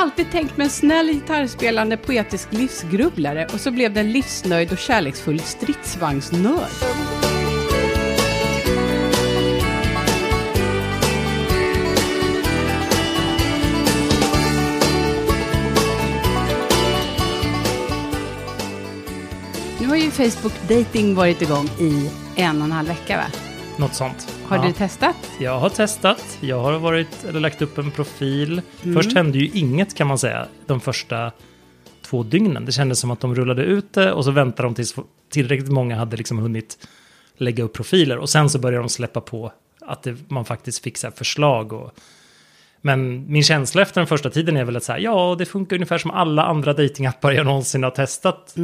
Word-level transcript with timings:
alltid 0.00 0.30
tänkt 0.30 0.56
mig 0.56 0.64
en 0.64 0.70
snäll 0.70 1.08
gitarrspelande 1.08 1.96
poetisk 1.96 2.52
livsgrubblare 2.52 3.46
och 3.52 3.60
så 3.60 3.70
blev 3.70 3.92
det 3.92 4.00
en 4.00 4.12
livsnöjd 4.12 4.72
och 4.72 4.78
kärleksfull 4.78 5.40
stridsvagnsnörd. 5.40 6.70
Nu 19.80 19.86
har 19.86 19.96
ju 19.96 20.10
Facebook 20.10 20.68
Dating 20.68 21.14
varit 21.14 21.42
igång 21.42 21.68
i 21.78 22.10
en 22.36 22.58
och 22.58 22.64
en 22.64 22.72
halv 22.72 22.88
vecka 22.88 23.16
va? 23.16 23.49
Något 23.80 23.94
sånt. 23.94 24.34
Har 24.46 24.56
Ja. 24.56 24.62
du 24.62 24.72
testat? 24.72 25.16
Jag 25.40 25.58
har 25.58 25.68
testat. 25.68 26.38
Jag 26.40 26.60
har 26.60 26.78
varit, 26.78 27.24
eller 27.28 27.40
lagt 27.40 27.62
upp 27.62 27.78
en 27.78 27.90
profil. 27.90 28.62
Mm. 28.82 28.96
Först 28.96 29.14
hände 29.16 29.38
ju 29.38 29.50
inget 29.54 29.94
kan 29.94 30.06
man 30.06 30.18
säga 30.18 30.46
de 30.66 30.80
första 30.80 31.32
två 32.02 32.22
dygnen. 32.22 32.64
Det 32.64 32.72
kändes 32.72 32.98
som 32.98 33.10
att 33.10 33.20
de 33.20 33.34
rullade 33.34 33.62
ut 33.62 33.92
det 33.92 34.12
och 34.12 34.24
så 34.24 34.30
väntade 34.30 34.68
de 34.68 34.74
tills 34.74 34.94
tillräckligt 35.30 35.70
många 35.70 35.96
hade 35.96 36.16
liksom 36.16 36.38
hunnit 36.38 36.88
lägga 37.36 37.64
upp 37.64 37.72
profiler. 37.72 38.18
Och 38.18 38.28
sen 38.30 38.50
så 38.50 38.58
började 38.58 38.82
de 38.82 38.88
släppa 38.88 39.20
på 39.20 39.52
att 39.80 40.02
det, 40.02 40.16
man 40.30 40.44
faktiskt 40.44 40.82
fick 40.82 40.98
förslag. 40.98 41.72
Och, 41.72 41.90
men 42.80 43.32
min 43.32 43.42
känsla 43.42 43.82
efter 43.82 44.00
den 44.00 44.08
första 44.08 44.30
tiden 44.30 44.56
är 44.56 44.64
väl 44.64 44.76
att 44.76 44.84
så 44.84 44.92
här, 44.92 44.98
ja, 44.98 45.36
det 45.38 45.46
funkar 45.46 45.76
ungefär 45.76 45.98
som 45.98 46.10
alla 46.10 46.44
andra 46.44 46.72
datingappar 46.72 47.32
jag 47.32 47.46
någonsin 47.46 47.82
har 47.82 47.90
testat. 47.90 48.54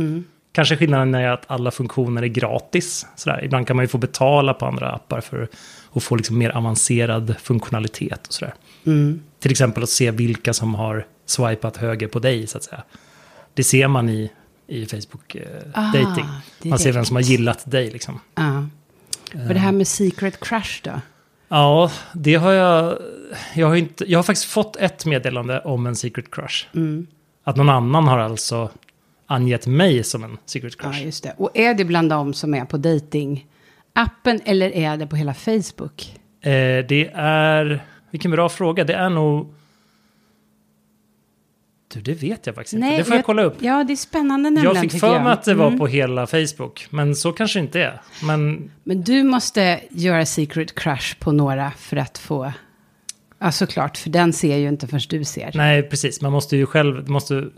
Kanske 0.57 0.77
skillnaden 0.77 1.15
är 1.15 1.29
att 1.29 1.45
alla 1.47 1.71
funktioner 1.71 2.23
är 2.23 2.27
gratis. 2.27 3.07
Sådär. 3.17 3.45
Ibland 3.45 3.67
kan 3.67 3.77
man 3.77 3.85
ju 3.85 3.89
få 3.89 3.99
betala 3.99 4.55
på 4.55 4.67
andra 4.67 4.91
appar 4.93 5.21
för 5.21 5.49
att 5.93 6.03
få 6.03 6.17
liksom 6.17 6.39
mer 6.39 6.51
avancerad 6.51 7.35
funktionalitet. 7.43 8.27
Och 8.27 8.33
sådär. 8.33 8.55
Till 9.39 9.51
exempel 9.51 9.83
att 9.83 9.89
se 9.89 10.11
vilka 10.11 10.53
som 10.53 10.75
har 10.75 11.07
swipat 11.27 11.77
höger 11.77 12.09
på 12.09 12.19
dig, 12.19 12.47
så 12.47 12.59
att 12.59 12.65
säga. 12.65 12.83
Det 13.55 13.65
ser 13.65 13.89
man 13.89 14.09
i, 14.09 14.33
i 14.67 14.87
Facebook 14.87 15.35
eh, 15.35 15.43
Ah, 15.75 15.93
dating. 15.93 16.25
Man 16.63 16.79
ser 16.79 16.93
vem 16.93 17.05
som 17.05 17.17
har 17.17 17.23
gillat 17.23 17.71
dig. 17.71 17.91
Liksom. 17.91 18.21
Ja. 18.35 18.67
Och 19.33 19.55
det 19.55 19.61
här 19.61 19.73
med 19.73 19.89
secret 19.89 20.41
crush 20.41 20.81
då? 20.83 21.01
Ja, 21.49 21.91
det 22.13 22.35
har 22.35 22.53
jag... 22.53 22.99
Jag 23.55 23.67
har, 23.67 23.77
inte, 23.77 24.11
jag 24.11 24.19
har 24.19 24.23
faktiskt 24.23 24.51
fått 24.51 24.77
ett 24.77 25.07
meddelande 25.07 25.61
om 25.61 25.87
en 25.87 25.97
secret 25.97 26.31
crush. 26.31 26.67
Mm. 26.75 27.07
Att 27.45 27.57
någon 27.57 27.69
annan 27.69 28.09
har 28.09 28.19
alltså 28.19 28.71
angett 29.27 29.67
mig 29.67 30.05
som 30.05 30.25
en 30.25 30.39
secret 30.47 30.75
Ja, 30.79 30.85
crush. 30.85 31.05
just 31.05 31.23
det. 31.23 31.35
Och 31.37 31.51
är 31.55 31.75
det 31.75 31.85
bland 31.85 32.11
de 32.11 32.35
som 32.35 32.55
är 32.55 32.65
på 32.65 32.77
dating 32.77 33.47
appen 33.93 34.41
eller 34.45 34.71
är 34.77 34.97
det 34.97 35.07
på 35.07 35.17
hela 35.17 35.35
Facebook? 35.35 36.17
Eh, 36.41 36.51
det 36.89 37.11
är... 37.15 37.85
Vilken 38.11 38.31
bra 38.31 38.49
fråga. 38.49 38.85
Det 38.85 38.95
är 38.95 39.11
nog... 39.11 39.55
Du, 41.95 42.01
det 42.01 42.15
vet 42.15 42.47
jag 42.47 42.55
faktiskt 42.55 42.75
inte. 42.75 42.97
Det 42.97 43.05
får 43.05 43.17
jag, 43.17 43.25
kolla 43.25 43.43
upp. 43.43 43.55
Ja, 43.61 43.85
det 43.85 43.93
är 43.93 43.97
spännande 43.97 44.51
nämligen. 44.51 44.75
Jag 44.75 44.81
fick 44.91 45.01
för 45.01 45.21
mig 45.21 45.33
att 45.33 45.45
det 45.45 45.55
var 45.55 45.67
Mm. 45.67 45.79
på 45.79 45.87
hela 45.87 46.27
Facebook. 46.27 46.87
Men 46.91 47.15
så 47.17 47.33
kanske 47.33 47.59
inte 47.61 47.81
är. 47.83 48.01
Men 48.23 48.71
Men 48.85 49.03
du 49.03 49.23
måste 49.23 49.81
göra 49.91 50.27
secret 50.27 50.75
crush 50.75 51.19
på 51.19 51.33
några 51.33 51.71
för 51.71 51.97
att 51.97 52.19
få... 52.19 52.53
Ja, 53.39 53.53
såklart, 53.53 53.97
för 53.97 54.11
den 54.11 54.33
ser 54.33 54.57
ju 54.57 54.69
inte 54.69 54.87
förrän 54.87 55.01
du 55.09 55.25
ser. 55.25 55.51
nej, 55.55 55.83
precis. 55.83 56.21
Man 56.21 56.33
måste 56.33 56.57
ju 56.57 56.67
själv... 56.67 57.09
Måste, 57.09 57.49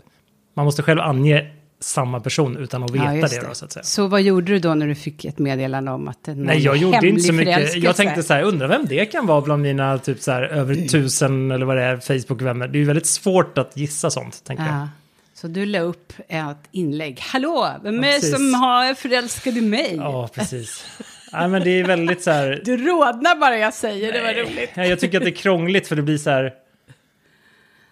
man 0.53 0.65
måste 0.65 0.83
själv 0.83 0.99
ange 0.99 1.51
samma 1.79 2.19
person 2.19 2.57
utan 2.57 2.83
att 2.83 2.91
veta 2.91 3.05
Ja, 3.05 3.15
just 3.15 3.41
det, 3.41 3.47
då, 3.47 3.53
så 3.53 3.65
att 3.65 3.71
säga. 3.71 3.83
Så 3.83 4.07
vad 4.07 4.21
gjorde 4.21 4.51
du 4.51 4.59
då 4.59 4.73
när 4.73 4.87
du 4.87 4.95
fick 4.95 5.25
ett 5.25 5.39
meddelande 5.39 5.91
om 5.91 6.07
att 6.07 6.23
det 6.23 6.35
Nej, 6.35 6.59
jag 6.59 6.77
gjorde 6.77 7.07
inte 7.07 7.23
så 7.23 7.33
mycket. 7.33 7.75
Jag 7.75 7.95
tänkte 7.95 8.23
så 8.23 8.33
här, 8.33 8.43
undrar 8.43 8.67
vem 8.67 8.85
det 8.85 9.05
kan 9.05 9.27
vara 9.27 9.41
bland 9.41 9.61
mina 9.61 9.97
typ 9.97 10.21
så 10.21 10.31
här 10.31 10.41
över 10.41 10.75
tusen 10.75 11.51
eller 11.51 11.65
vad 11.65 11.77
det 11.77 11.83
är 11.83 11.97
Facebook-vänner. 11.97 12.67
Det 12.67 12.77
är 12.77 12.79
ju 12.79 12.85
väldigt 12.85 13.05
svårt 13.05 13.57
att 13.57 13.77
gissa 13.77 14.09
sånt, 14.09 14.43
tänker 14.43 14.63
jag. 14.63 14.73
Ja. 14.73 14.87
Så 15.33 15.47
du 15.47 15.65
la 15.65 15.79
upp 15.79 16.13
ett 16.27 16.57
inlägg. 16.71 17.19
Hallå, 17.21 17.69
vem 17.83 17.95
Ja, 17.95 18.01
är 18.01 18.05
det 18.05 18.13
precis. 18.13 18.35
som 18.35 18.53
har 18.53 18.93
förälskat 18.93 19.55
i 19.55 19.61
mig? 19.61 19.95
Ja, 19.97 20.29
precis. 20.33 20.85
Nej, 21.33 21.47
men 21.47 21.63
det 21.63 21.69
är 21.69 21.83
väldigt 21.83 22.23
så 22.23 22.31
här... 22.31 22.61
Du 22.65 22.77
rodnar 22.77 23.39
bara 23.39 23.57
jag 23.57 23.73
säger, 23.73 24.13
det 24.13 24.21
var 24.21 24.33
roligt. 24.33 24.69
Ja, 24.75 24.85
jag 24.85 24.99
tycker 24.99 25.17
att 25.17 25.23
det 25.23 25.29
är 25.29 25.35
krångligt 25.35 25.87
för 25.87 25.95
det 25.95 26.01
blir 26.01 26.17
så 26.17 26.29
här... 26.29 26.53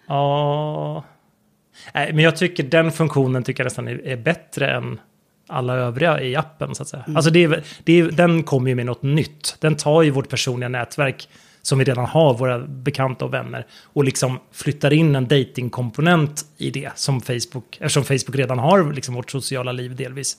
Ja... 0.06 0.94
Nej, 0.94 1.17
men 1.94 2.18
jag 2.18 2.36
tycker 2.36 2.62
den 2.62 2.92
funktionen 2.92 3.42
tycker 3.42 3.60
jag 3.60 3.66
nästan 3.66 3.88
är, 3.88 4.06
är 4.06 4.16
bättre 4.16 4.70
än 4.70 5.00
alla 5.46 5.74
övriga 5.74 6.20
i 6.20 6.36
appen 6.36 6.74
så 6.74 6.82
att 6.82 6.88
säga. 6.88 7.04
Alltså 7.14 7.30
det 7.30 7.44
är, 7.44 7.64
det 7.84 8.00
är, 8.00 8.10
den 8.10 8.42
kommer 8.42 8.68
ju 8.68 8.74
med 8.74 8.86
något 8.86 9.02
nytt. 9.02 9.56
Den 9.60 9.76
tar 9.76 10.02
ju 10.02 10.10
vårt 10.10 10.28
personliga 10.28 10.68
nätverk 10.68 11.28
som 11.62 11.78
vi 11.78 11.84
redan 11.84 12.04
har, 12.04 12.34
våra 12.34 12.58
bekanta 12.58 13.24
och 13.24 13.34
vänner, 13.34 13.66
och 13.82 14.04
liksom 14.04 14.38
flyttar 14.52 14.92
in 14.92 15.16
en 15.16 15.28
datingkomponent 15.28 16.44
i 16.56 16.70
det 16.70 16.90
som 16.94 17.20
Facebook, 17.20 17.76
eftersom 17.80 18.04
Facebook 18.04 18.36
redan 18.36 18.58
har 18.58 18.92
liksom 18.92 19.14
vårt 19.14 19.30
sociala 19.30 19.72
liv 19.72 19.96
delvis. 19.96 20.36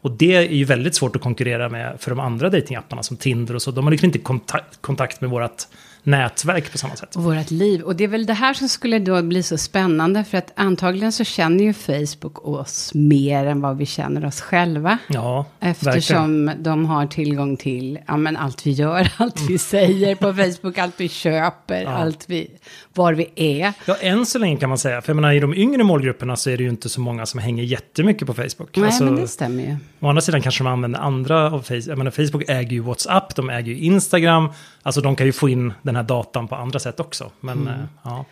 Och 0.00 0.10
det 0.10 0.34
är 0.36 0.42
ju 0.42 0.64
väldigt 0.64 0.94
svårt 0.94 1.16
att 1.16 1.22
konkurrera 1.22 1.68
med 1.68 2.00
för 2.00 2.10
de 2.10 2.20
andra 2.20 2.50
datingapparna 2.50 3.02
som 3.02 3.16
Tinder 3.16 3.54
och 3.54 3.62
så. 3.62 3.70
De 3.70 3.84
har 3.84 3.90
liksom 3.90 4.06
inte 4.06 4.18
kontakt, 4.18 4.82
kontakt 4.82 5.20
med 5.20 5.30
vårt 5.30 5.62
nätverk 6.02 6.72
på 6.72 6.78
samma 6.78 6.96
sätt. 6.96 7.16
Vårt 7.16 7.50
liv. 7.50 7.82
Och 7.82 7.96
det 7.96 8.04
är 8.04 8.08
väl 8.08 8.26
det 8.26 8.34
här 8.34 8.54
som 8.54 8.68
skulle 8.68 8.98
då 8.98 9.22
bli 9.22 9.42
så 9.42 9.58
spännande. 9.58 10.24
För 10.24 10.38
att 10.38 10.52
antagligen 10.56 11.12
så 11.12 11.24
känner 11.24 11.64
ju 11.64 11.72
Facebook 11.72 12.46
oss 12.46 12.94
mer 12.94 13.46
än 13.46 13.60
vad 13.60 13.76
vi 13.76 13.86
känner 13.86 14.24
oss 14.24 14.40
själva. 14.40 14.98
Ja, 15.08 15.46
verkligen. 15.60 15.96
Eftersom 15.96 16.52
de 16.58 16.86
har 16.86 17.06
tillgång 17.06 17.56
till 17.56 17.98
ja, 18.06 18.16
men 18.16 18.36
allt 18.36 18.66
vi 18.66 18.70
gör, 18.70 19.12
allt 19.16 19.40
vi 19.48 19.58
säger 19.58 20.14
på 20.14 20.34
Facebook, 20.34 20.78
allt 20.78 20.94
vi 21.00 21.08
köper, 21.08 21.84
allt 21.84 22.24
vi, 22.28 22.50
var 22.94 23.12
vi 23.12 23.28
är. 23.34 23.72
Ja, 23.86 23.96
än 24.00 24.26
så 24.26 24.38
länge 24.38 24.56
kan 24.56 24.68
man 24.68 24.78
säga. 24.78 25.02
För 25.02 25.10
jag 25.10 25.14
menar, 25.16 25.32
i 25.32 25.40
de 25.40 25.54
yngre 25.54 25.84
målgrupperna 25.84 26.36
så 26.36 26.50
är 26.50 26.56
det 26.56 26.62
ju 26.62 26.68
inte 26.68 26.88
så 26.88 27.00
många 27.00 27.26
som 27.26 27.40
hänger 27.40 27.64
jättemycket 27.64 28.26
på 28.26 28.34
Facebook. 28.34 28.76
Nej, 28.76 28.86
Alltså, 28.86 29.04
men 29.04 29.16
det 29.16 29.28
stämmer 29.28 29.62
ju. 29.62 29.76
Å 30.00 30.08
andra 30.08 30.20
sidan 30.22 30.42
kanske 30.42 30.64
de 30.64 30.70
använder 30.70 31.00
andra 31.00 31.46
av 31.52 31.62
Facebook. 31.62 31.86
Jag 31.86 31.98
menar, 31.98 32.10
Facebook 32.10 32.44
äger 32.48 32.70
ju 32.72 32.80
WhatsApp, 32.80 33.36
de 33.36 33.50
äger 33.50 33.72
ju 33.72 33.78
Instagram. 33.78 34.48
Alltså 34.82 35.00
de 35.00 35.16
kan 35.16 35.26
ju 35.26 35.32
få 35.32 35.48
in 35.48 35.72
den 35.82 35.96
här 35.96 36.02
datan 36.02 36.48
på 36.48 36.54
andra 36.54 36.78
sätt 36.78 37.00
också. 37.00 37.30
Men 37.40 37.58
Mm. 37.58 37.68
eh, 37.74 37.80
ja. 38.02 38.24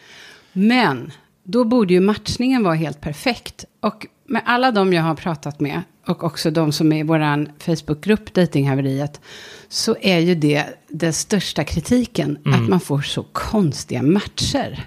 Men 0.52 1.12
då 1.44 1.64
borde 1.64 1.94
ju 1.94 2.00
matchningen 2.00 2.64
vara 2.64 2.74
helt 2.74 3.00
perfekt. 3.00 3.64
Och 3.80 4.06
med 4.28 4.42
alla 4.44 4.70
de 4.70 4.92
jag 4.92 5.02
har 5.02 5.14
pratat 5.14 5.60
med 5.60 5.82
och 6.06 6.24
också 6.24 6.50
de 6.50 6.72
som 6.72 6.92
är 6.92 6.98
i 6.98 7.02
vår 7.02 7.62
Facebookgrupp 7.62 8.34
Datinghaveriet 8.34 9.20
så 9.68 9.96
är 10.00 10.18
ju 10.18 10.34
det 10.34 10.64
den 10.88 11.12
största 11.12 11.64
kritiken 11.64 12.38
Mm. 12.46 12.62
att 12.62 12.68
man 12.68 12.80
får 12.80 13.00
så 13.00 13.22
konstiga 13.22 14.02
matcher. 14.02 14.86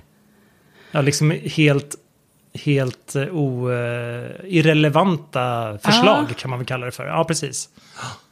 Ja, 0.92 1.02
liksom 1.02 1.32
helt, 1.32 1.96
helt 2.54 3.16
uh, 3.16 3.36
o, 3.36 3.72
eh, 3.72 4.32
irrelevanta 4.46 5.78
förslag 5.84 6.28
kan 6.38 6.50
man 6.50 6.60
väl 6.60 6.66
kalla 6.66 6.86
det 6.86 6.92
för. 6.92 7.06
Ja, 7.06 7.24
precis. 7.24 7.70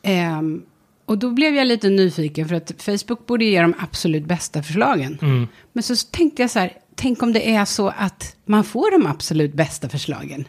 Ehm, 0.01 0.61
och 1.05 1.17
då 1.17 1.31
blev 1.31 1.55
jag 1.55 1.67
lite 1.67 1.89
nyfiken 1.89 2.47
för 2.47 2.55
att 2.55 2.71
Facebook 2.77 3.25
borde 3.25 3.45
ge 3.45 3.61
de 3.61 3.73
absolut 3.79 4.25
bästa 4.25 4.63
förslagen. 4.63 5.17
Mm. 5.21 5.47
Men 5.73 5.83
så 5.83 5.95
tänkte 6.11 6.41
jag 6.41 6.51
så 6.51 6.59
här, 6.59 6.73
tänk 6.95 7.23
om 7.23 7.33
det 7.33 7.55
är 7.55 7.65
så 7.65 7.93
att 7.97 8.35
man 8.45 8.63
får 8.63 8.91
de 8.91 9.07
absolut 9.07 9.53
bästa 9.53 9.89
förslagen. 9.89 10.45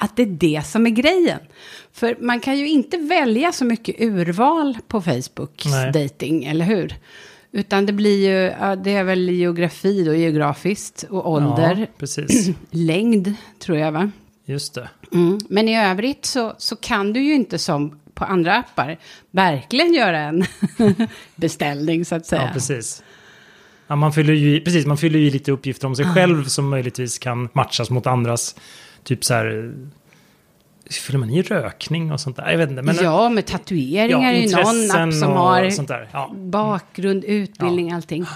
Att 0.00 0.16
det 0.16 0.22
är 0.22 0.26
det 0.26 0.66
som 0.66 0.86
är 0.86 0.90
grejen. 0.90 1.38
För 1.92 2.16
man 2.20 2.40
kan 2.40 2.58
ju 2.58 2.68
inte 2.68 2.96
välja 2.96 3.52
så 3.52 3.64
mycket 3.64 4.00
urval 4.00 4.78
på 4.88 5.00
Facebook 5.02 5.66
Nej. 5.66 5.92
dating, 5.92 6.44
eller 6.44 6.64
hur? 6.64 6.94
Utan 7.52 7.86
det 7.86 7.92
blir 7.92 8.28
ju, 8.28 8.52
det 8.84 8.90
är 8.90 9.04
väl 9.04 9.28
geografi 9.28 10.04
då, 10.04 10.14
geografiskt 10.14 11.04
och 11.10 11.30
ålder. 11.30 11.86
Ja. 11.98 12.54
Längd, 12.70 13.34
tror 13.58 13.78
jag 13.78 13.92
va? 13.92 14.10
Just 14.44 14.74
det. 14.74 14.88
Mm. 15.12 15.38
Men 15.48 15.68
i 15.68 15.78
övrigt 15.78 16.24
så, 16.24 16.54
så 16.58 16.76
kan 16.76 17.12
du 17.12 17.20
ju 17.20 17.34
inte 17.34 17.58
som 17.58 18.00
på 18.14 18.24
andra 18.24 18.54
appar 18.54 18.98
verkligen 19.30 19.94
göra 19.94 20.18
en 20.18 20.44
beställning 21.36 22.04
så 22.04 22.14
att 22.14 22.26
säga. 22.26 22.42
Ja, 22.42 22.50
precis. 22.52 23.02
Ja, 23.86 23.96
man, 23.96 24.12
fyller 24.12 24.32
ju, 24.32 24.60
precis, 24.60 24.86
man 24.86 24.98
fyller 24.98 25.18
ju 25.18 25.30
lite 25.30 25.52
uppgifter 25.52 25.86
om 25.86 25.96
sig 25.96 26.04
själv 26.04 26.44
som 26.44 26.68
möjligtvis 26.68 27.18
kan 27.18 27.48
matchas 27.52 27.90
mot 27.90 28.06
andras. 28.06 28.54
Typ 29.08 29.24
så 29.24 29.34
här... 29.34 29.74
Fyller 30.90 31.18
man 31.18 31.30
i 31.30 31.42
rökning 31.42 32.12
och 32.12 32.20
sånt 32.20 32.36
där? 32.36 32.50
Jag 32.50 32.58
vet 32.58 32.70
inte. 32.70 32.82
Men, 32.82 32.96
ja, 33.02 33.28
med 33.28 33.46
tatueringar 33.46 34.32
är 34.32 34.40
ju 34.40 34.56
någon 34.56 34.90
app 34.90 35.14
som 35.14 35.32
har. 35.32 35.72
Ja. 36.12 36.30
bakgrund, 36.34 37.24
utbildning, 37.24 37.92
allting. 37.92 38.26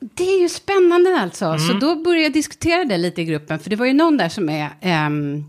Det 0.00 0.24
är 0.24 0.40
ju 0.42 0.48
spännande 0.48 1.20
alltså. 1.20 1.44
Mm. 1.44 1.58
Så 1.58 1.72
då 1.72 1.96
började 1.96 2.22
jag 2.22 2.32
diskutera 2.32 2.84
det 2.84 2.98
lite 2.98 3.22
i 3.22 3.24
gruppen. 3.24 3.58
För 3.58 3.70
det 3.70 3.76
var 3.76 3.86
ju 3.86 3.92
någon 3.92 4.16
där 4.16 4.28
som 4.28 4.48
är, 4.48 4.68
ehm, 4.80 5.44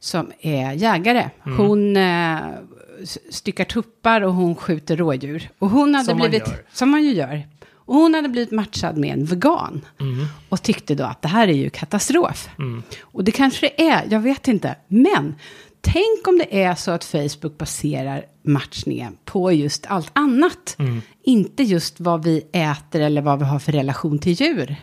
som 0.00 0.32
är 0.40 0.72
jägare. 0.72 1.30
Mm. 1.46 1.58
Hon 1.58 1.96
eh, 1.96 2.38
styckar 3.30 3.64
tuppar 3.64 4.20
och 4.20 4.34
hon 4.34 4.56
skjuter 4.56 4.96
rådjur. 4.96 5.50
Och 5.58 5.70
hon 5.70 5.94
hade 5.94 6.06
Som 6.06 6.18
man 6.18 6.30
blivit, 6.30 6.48
gör. 6.48 6.56
som 6.72 6.90
man 6.90 7.02
ju 7.02 7.12
gör. 7.12 7.42
Och 7.88 7.94
hon 7.94 8.14
hade 8.14 8.28
blivit 8.28 8.50
matchad 8.50 8.96
med 8.96 9.12
en 9.12 9.24
vegan. 9.24 9.84
Mm. 10.00 10.26
Och 10.48 10.62
tyckte 10.62 10.94
då 10.94 11.04
att 11.04 11.22
det 11.22 11.28
här 11.28 11.48
är 11.48 11.52
ju 11.52 11.70
katastrof. 11.70 12.48
Och 13.00 13.24
det 13.24 13.32
kanske 13.32 13.66
det 13.66 13.88
är, 13.88 14.06
jag 14.10 14.20
vet 14.20 14.48
inte. 14.48 14.76
Men 14.88 15.34
tänk 15.80 16.28
om 16.28 16.38
det 16.38 16.62
är 16.62 16.74
så 16.74 16.90
att 16.90 17.04
Facebook 17.04 17.58
baserar 17.58 18.24
matchningen 18.42 19.16
på 19.24 19.52
just 19.52 19.86
allt 19.86 20.10
annat. 20.12 20.76
Inte 21.22 21.62
just 21.62 22.00
vad 22.00 22.24
vi 22.24 22.42
äter 22.52 23.00
eller 23.00 23.22
vad 23.22 23.38
vi 23.38 23.44
har 23.44 23.58
för 23.58 23.72
relation 23.72 24.18
till 24.18 24.32
djur. 24.32 24.76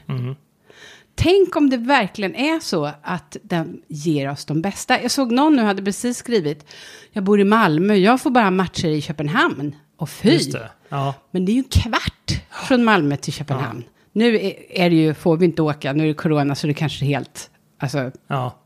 Tänk 1.16 1.56
om 1.56 1.70
det 1.70 1.78
verkligen 1.78 2.36
är 2.36 2.60
så 2.60 2.92
att 3.02 3.38
den 3.44 3.82
ger 3.88 4.32
oss 4.32 4.46
de 4.46 4.62
bästa. 4.62 5.02
Jag 5.02 5.12
såg 5.12 5.32
någon 5.32 5.56
nu 5.56 5.62
hade 5.62 5.84
precis 5.84 6.18
skrivit, 6.18 6.66
jag 7.12 7.24
bor 7.24 7.40
i 7.40 7.44
Malmö, 7.44 7.96
jag 7.96 8.22
får 8.22 8.30
bara 8.30 8.52
matcher 8.52 8.88
i 8.88 9.02
Köpenhamn. 9.02 9.76
Och 9.98 10.10
fy! 10.10 10.38
Det. 10.38 10.70
Ja. 10.90 11.14
Men 11.32 11.46
det 11.46 11.52
är 11.52 11.54
ju 11.54 11.60
en 11.60 11.64
kvart 11.64 12.15
från 12.64 12.84
Malmö 12.84 13.18
till 13.18 13.34
Köpenhamn. 13.34 13.84
Nu 14.12 14.36
är, 14.36 14.72
är 14.72 14.90
det 14.90 14.96
ju, 14.96 15.14
får 15.14 15.38
vi 15.38 15.46
inte 15.46 15.62
åka, 15.62 15.94
nu 15.94 16.04
är 16.04 16.08
det 16.08 16.14
corona 16.14 16.56
så 16.56 16.68
det 16.68 16.74
kanske 16.74 17.06
är 17.06 17.08
helt, 17.08 17.50
alltså, 17.80 18.12
ja. 18.28 18.60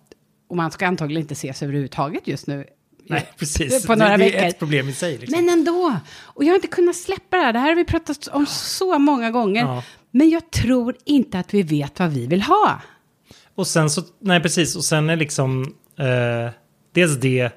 och 0.50 0.56
man 0.56 0.72
ska 0.72 0.88
antagligen 0.88 1.22
inte 1.22 1.34
ses 1.34 1.64
överhuvudtaget 1.64 2.28
just 2.28 2.48
nu. 2.48 2.66
Nej, 3.10 3.30
precis. 3.38 3.88
På 3.88 3.96
några 3.96 4.12
det, 4.12 4.18
det 4.18 4.24
veckor. 4.24 4.40
är 4.40 4.48
ett 4.48 4.60
problem 4.60 4.90
i 4.90 4.94
sig. 4.94 5.18
Liksom. 5.18 5.46
Men 5.46 5.60
ändå, 5.60 6.00
och 6.20 6.44
jag 6.44 6.50
har 6.50 6.56
inte 6.56 6.68
kunnat 6.68 6.96
släppa 6.96 7.38
det 7.38 7.44
här, 7.44 7.54
det 7.54 7.60
här 7.60 7.68
har 7.68 7.76
vi 7.76 7.86
pratat 7.86 8.28
om 8.28 8.46
så 8.46 9.00
många 9.00 9.32
gånger. 9.32 9.62
Ja. 9.62 9.84
Men 10.12 10.30
jag 10.30 10.52
tror 10.52 10.96
inte 11.06 11.40
att 11.40 11.54
vi 11.54 11.64
vet 11.64 12.00
vad 12.00 12.10
vi 12.10 12.28
vill 12.28 12.42
ha. 12.42 12.82
Och 13.56 13.68
sen 13.68 13.90
så, 13.90 14.02
nej 14.20 14.42
precis, 14.42 14.76
och 14.76 14.84
sen 14.84 15.10
är 15.10 15.16
liksom 15.16 15.76
eh, 15.98 16.54
dels 16.94 17.20
det 17.20 17.52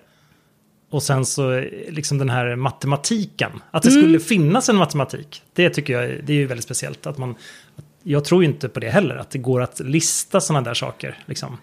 och 0.92 1.02
sen 1.02 1.26
så 1.26 1.60
liksom 1.88 2.18
den 2.18 2.30
här 2.30 2.56
matematiken. 2.56 3.50
Att 3.70 3.82
det 3.82 3.88
Mm. 3.88 4.02
skulle 4.02 4.20
finnas 4.20 4.68
en 4.68 4.76
matematik. 4.76 5.42
Det 5.52 5.70
tycker 5.70 6.00
jag 6.00 6.24
det 6.24 6.32
är 6.32 6.36
ju 6.36 6.46
väldigt 6.46 6.64
speciellt. 6.64 7.06
Att 7.06 7.18
man, 7.18 7.34
jag 8.02 8.24
tror 8.24 8.44
inte 8.44 8.68
på 8.68 8.80
det 8.80 8.90
heller, 8.90 9.16
att 9.16 9.30
det 9.30 9.38
går 9.38 9.62
att 9.62 9.80
lista 9.80 10.40
sådana 10.40 10.64
där 10.64 10.74
saker. 10.74 11.18
Liksom. 11.26 11.58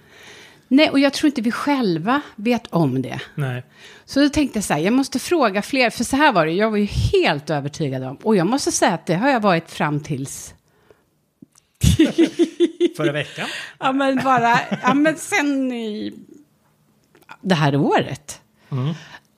Nej, 0.67 0.89
och 0.89 0.99
jag 0.99 1.13
tror 1.13 1.27
inte 1.27 1.41
vi 1.41 1.51
själva 1.51 2.21
vet 2.35 2.67
om 2.67 3.01
det. 3.01 3.19
Nej. 3.35 3.63
Så 4.05 4.19
då 4.19 4.29
tänkte 4.29 4.57
jag 4.57 4.63
så 4.63 4.73
här, 4.73 4.81
jag 4.81 4.93
måste 4.93 5.19
fråga 5.19 5.61
fler, 5.61 5.89
för 5.89 6.03
så 6.03 6.15
här 6.15 6.31
var 6.33 6.45
det, 6.45 6.51
jag 6.51 6.71
var 6.71 6.77
ju 6.77 6.85
helt 6.85 7.49
övertygad 7.49 8.03
om, 8.03 8.15
och 8.15 8.35
jag 8.35 8.47
måste 8.47 8.71
säga 8.71 8.91
att 8.93 9.05
det 9.05 9.15
har 9.15 9.29
jag 9.29 9.39
varit 9.39 9.71
fram 9.71 9.99
tills 9.99 10.53
Förra 12.97 13.11
veckan. 13.11 13.47
Ja, 13.79 13.91
men 13.91 14.15
bara, 14.23 14.59
ja, 14.83 14.93
men 14.93 15.15
sen 15.17 15.71
i 15.71 16.13
det 17.41 17.55
här 17.55 17.75
året. 17.75 18.41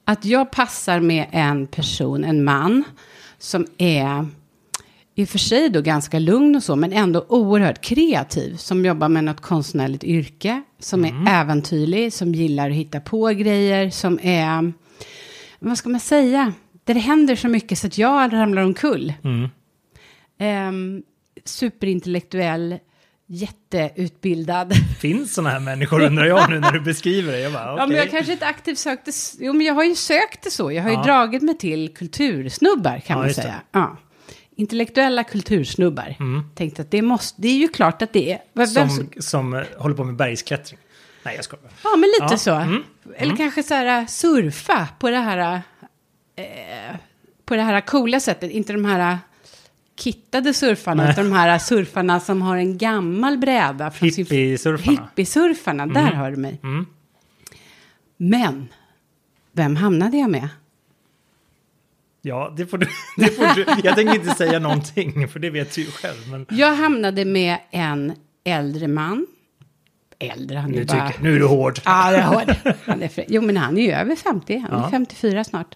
Att 0.05 0.25
jag 0.25 0.51
passar 0.51 0.99
med 0.99 1.27
en 1.31 1.67
person, 1.67 2.23
en 2.23 2.43
man, 2.43 2.83
som 3.37 3.67
är 3.77 4.27
i 5.15 5.23
och 5.23 5.29
för 5.29 5.37
sig 5.37 5.69
då 5.69 5.81
ganska 5.81 6.19
lugn 6.19 6.55
och 6.55 6.63
så, 6.63 6.75
men 6.75 6.93
ändå 6.93 7.25
oerhört 7.29 7.81
kreativ. 7.81 8.55
Som 8.55 8.85
jobbar 8.85 9.09
med 9.09 9.23
något 9.23 9.41
konstnärligt 9.41 10.03
yrke, 10.03 10.63
som 10.79 11.05
är 11.05 11.13
äventyrlig, 11.27 12.13
som 12.13 12.35
gillar 12.35 12.69
att 12.69 12.75
hitta 12.75 12.99
på 12.99 13.27
grejer, 13.27 13.89
som 13.89 14.19
är, 14.23 14.73
vad 15.59 15.77
ska 15.77 15.89
man 15.89 15.99
säga, 15.99 16.53
där 16.83 16.93
det 16.93 16.99
händer 16.99 17.35
så 17.35 17.47
mycket 17.47 17.77
så 17.77 17.87
att 17.87 17.97
jag 17.97 18.33
ramlar 18.33 18.61
omkull. 18.61 19.13
Ehm, 20.37 21.03
superintellektuell, 21.45 22.77
jätteutbildad. 23.31 24.73
Finns 24.99 25.33
sådana 25.33 25.49
här 25.49 25.59
människor 25.59 26.01
undrar 26.01 26.25
jag 26.25 26.49
nu 26.49 26.59
när 26.59 26.71
du 26.71 26.79
beskriver 26.79 27.31
det. 27.31 27.39
Jag 27.39 27.53
bara, 27.53 27.75
Ja, 27.77 27.87
men 27.87 27.97
jag 27.97 28.11
kanske 28.11 28.31
inte 28.33 28.45
aktivt 28.47 28.77
sökte... 28.77 29.11
Jo, 29.39 29.53
men 29.53 29.65
jag 29.65 29.73
har 29.73 29.83
ju 29.83 29.95
sökt 29.95 30.43
det 30.43 30.51
så. 30.51 30.71
Jag 30.71 30.83
har 30.83 30.89
ju 30.89 30.95
Ja. 30.95 31.03
dragit 31.03 31.41
mig 31.41 31.57
till 31.57 31.93
kultursnubbar, 31.93 32.99
kan 32.99 33.13
Ja, 33.13 33.17
man 33.17 33.27
det. 33.27 33.33
säga. 33.33 33.55
Ja. 33.71 33.97
Intellektuella 34.55 35.23
kultursnubbar. 35.23 36.15
Tänkte 36.55 36.81
att 36.81 36.91
det 36.91 37.01
måste... 37.01 37.41
Det 37.41 37.47
är 37.47 37.57
ju 37.57 37.67
klart 37.67 38.01
att 38.01 38.13
det 38.13 38.31
är... 38.31 38.39
vem- 38.53 38.73
vem- 38.73 38.89
som, 38.89 39.09
som 39.19 39.53
eh, 39.53 39.63
håller 39.77 39.95
på 39.95 40.03
med 40.03 40.15
bergsklättring. 40.15 40.79
Nej, 41.23 41.35
jag 41.35 41.43
skojar. 41.45 41.65
Ja, 41.83 41.89
men 41.95 42.01
lite 42.09 42.33
Ja, 42.33 42.37
så. 42.37 42.51
mm, 42.53 42.83
Eller 43.15 43.35
kanske 43.35 43.63
så 43.63 43.73
här 43.73 44.05
surfa 44.05 44.87
på 44.99 45.09
det 45.09 45.17
här... 45.17 45.61
Eh, 46.35 46.95
på 47.45 47.55
det 47.55 47.61
här 47.61 47.81
coola 47.81 48.19
sättet. 48.19 48.51
Inte 48.51 48.73
de 48.73 48.85
här 48.85 49.17
kittade 50.03 50.53
surfarna, 50.53 51.03
Nej. 51.03 51.11
utan 51.11 51.25
de 51.29 51.31
här 51.35 51.59
surfarna 51.59 52.19
som 52.19 52.41
har 52.41 52.57
en 52.57 52.77
gammal 52.77 53.37
bräda. 53.37 53.91
Från 53.91 54.11
sin- 54.11 54.25
Hippiesurfarna. 54.25 55.01
Hippiesurfarna, 55.01 55.85
där 55.85 56.11
har 56.11 56.31
du 56.31 56.37
mig. 56.37 56.59
Mm. 56.63 56.85
Men, 58.17 58.67
vem 59.51 59.75
hamnade 59.75 60.17
jag 60.17 60.29
med? 60.29 60.47
Ja, 62.21 62.53
det 62.57 62.65
får 62.65 62.77
du, 62.77 62.87
det 63.17 63.31
får 63.31 63.55
du. 63.55 63.65
Jag 63.83 63.95
tänker 63.95 64.15
inte 64.15 64.35
säga 64.35 64.59
någonting, 64.59 65.27
för 65.27 65.39
det 65.39 65.49
vet 65.49 65.75
du 65.75 65.81
ju 65.81 65.91
själv. 65.91 66.17
Men 66.31 66.45
Jag 66.49 66.75
hamnade 66.75 67.25
med 67.25 67.57
en 67.71 68.13
äldre 68.43 68.87
man. 68.87 69.27
Äldre, 70.19 70.57
han 70.57 70.71
är 70.73 70.77
nu, 70.79 70.85
bara... 70.85 71.07
tycker, 71.09 71.23
nu 71.23 71.35
är 71.35 71.39
du 71.39 71.45
hård. 71.45 71.79
Ja, 71.85 72.11
det 72.11 72.17
är 72.17 72.21
hård. 72.23 72.75
Han 72.85 73.01
är 73.01 73.07
fri. 73.07 73.25
Jo, 73.27 73.41
men 73.41 73.57
han 73.57 73.77
är 73.77 73.81
ju 73.81 73.91
över 73.91 74.15
50. 74.15 74.57
Han 74.57 74.71
är 74.71 74.75
Ja. 74.75 74.79
Mm. 74.79 74.91
54 74.91 75.43
snart. 75.43 75.75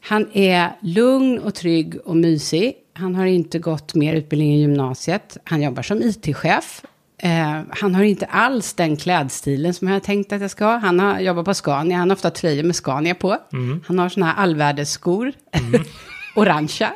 Han 0.00 0.26
är 0.32 0.70
lugn 0.80 1.38
och 1.38 1.54
trygg 1.54 1.96
och 2.04 2.16
mysig. 2.16 2.74
Han 3.00 3.14
har 3.14 3.26
inte 3.26 3.58
gått 3.58 3.94
mer 3.94 4.14
utbildning 4.14 4.54
i 4.54 4.60
gymnasiet. 4.60 5.36
Han 5.44 5.62
jobbar 5.62 5.82
som 5.82 6.02
it-chef. 6.02 6.82
Eh, 7.22 7.62
han 7.70 7.94
har 7.94 8.02
inte 8.02 8.26
alls 8.26 8.74
den 8.74 8.96
klädstilen 8.96 9.74
som 9.74 9.88
jag 9.88 9.94
har 9.94 10.00
tänkt 10.00 10.32
att 10.32 10.40
jag 10.40 10.50
ska 10.50 10.64
ha. 10.64 10.76
Han 10.78 11.00
har 11.00 11.20
jobbat 11.20 11.44
på 11.44 11.54
Scania. 11.54 11.98
Han 11.98 12.10
har 12.10 12.16
ofta 12.16 12.30
tröjor 12.30 12.62
med 12.62 12.76
Scania 12.76 13.14
på. 13.14 13.36
Mm. 13.52 13.80
Han 13.86 13.98
har 13.98 14.08
såna 14.08 14.26
här 14.26 14.42
allvädersskor. 14.42 15.32
Orangea. 16.34 16.92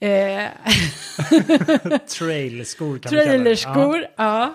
Eh, 0.00 0.44
Trailskor 2.18 2.98
kan. 2.98 3.10
Trailerskor, 3.10 4.06
ja. 4.16 4.54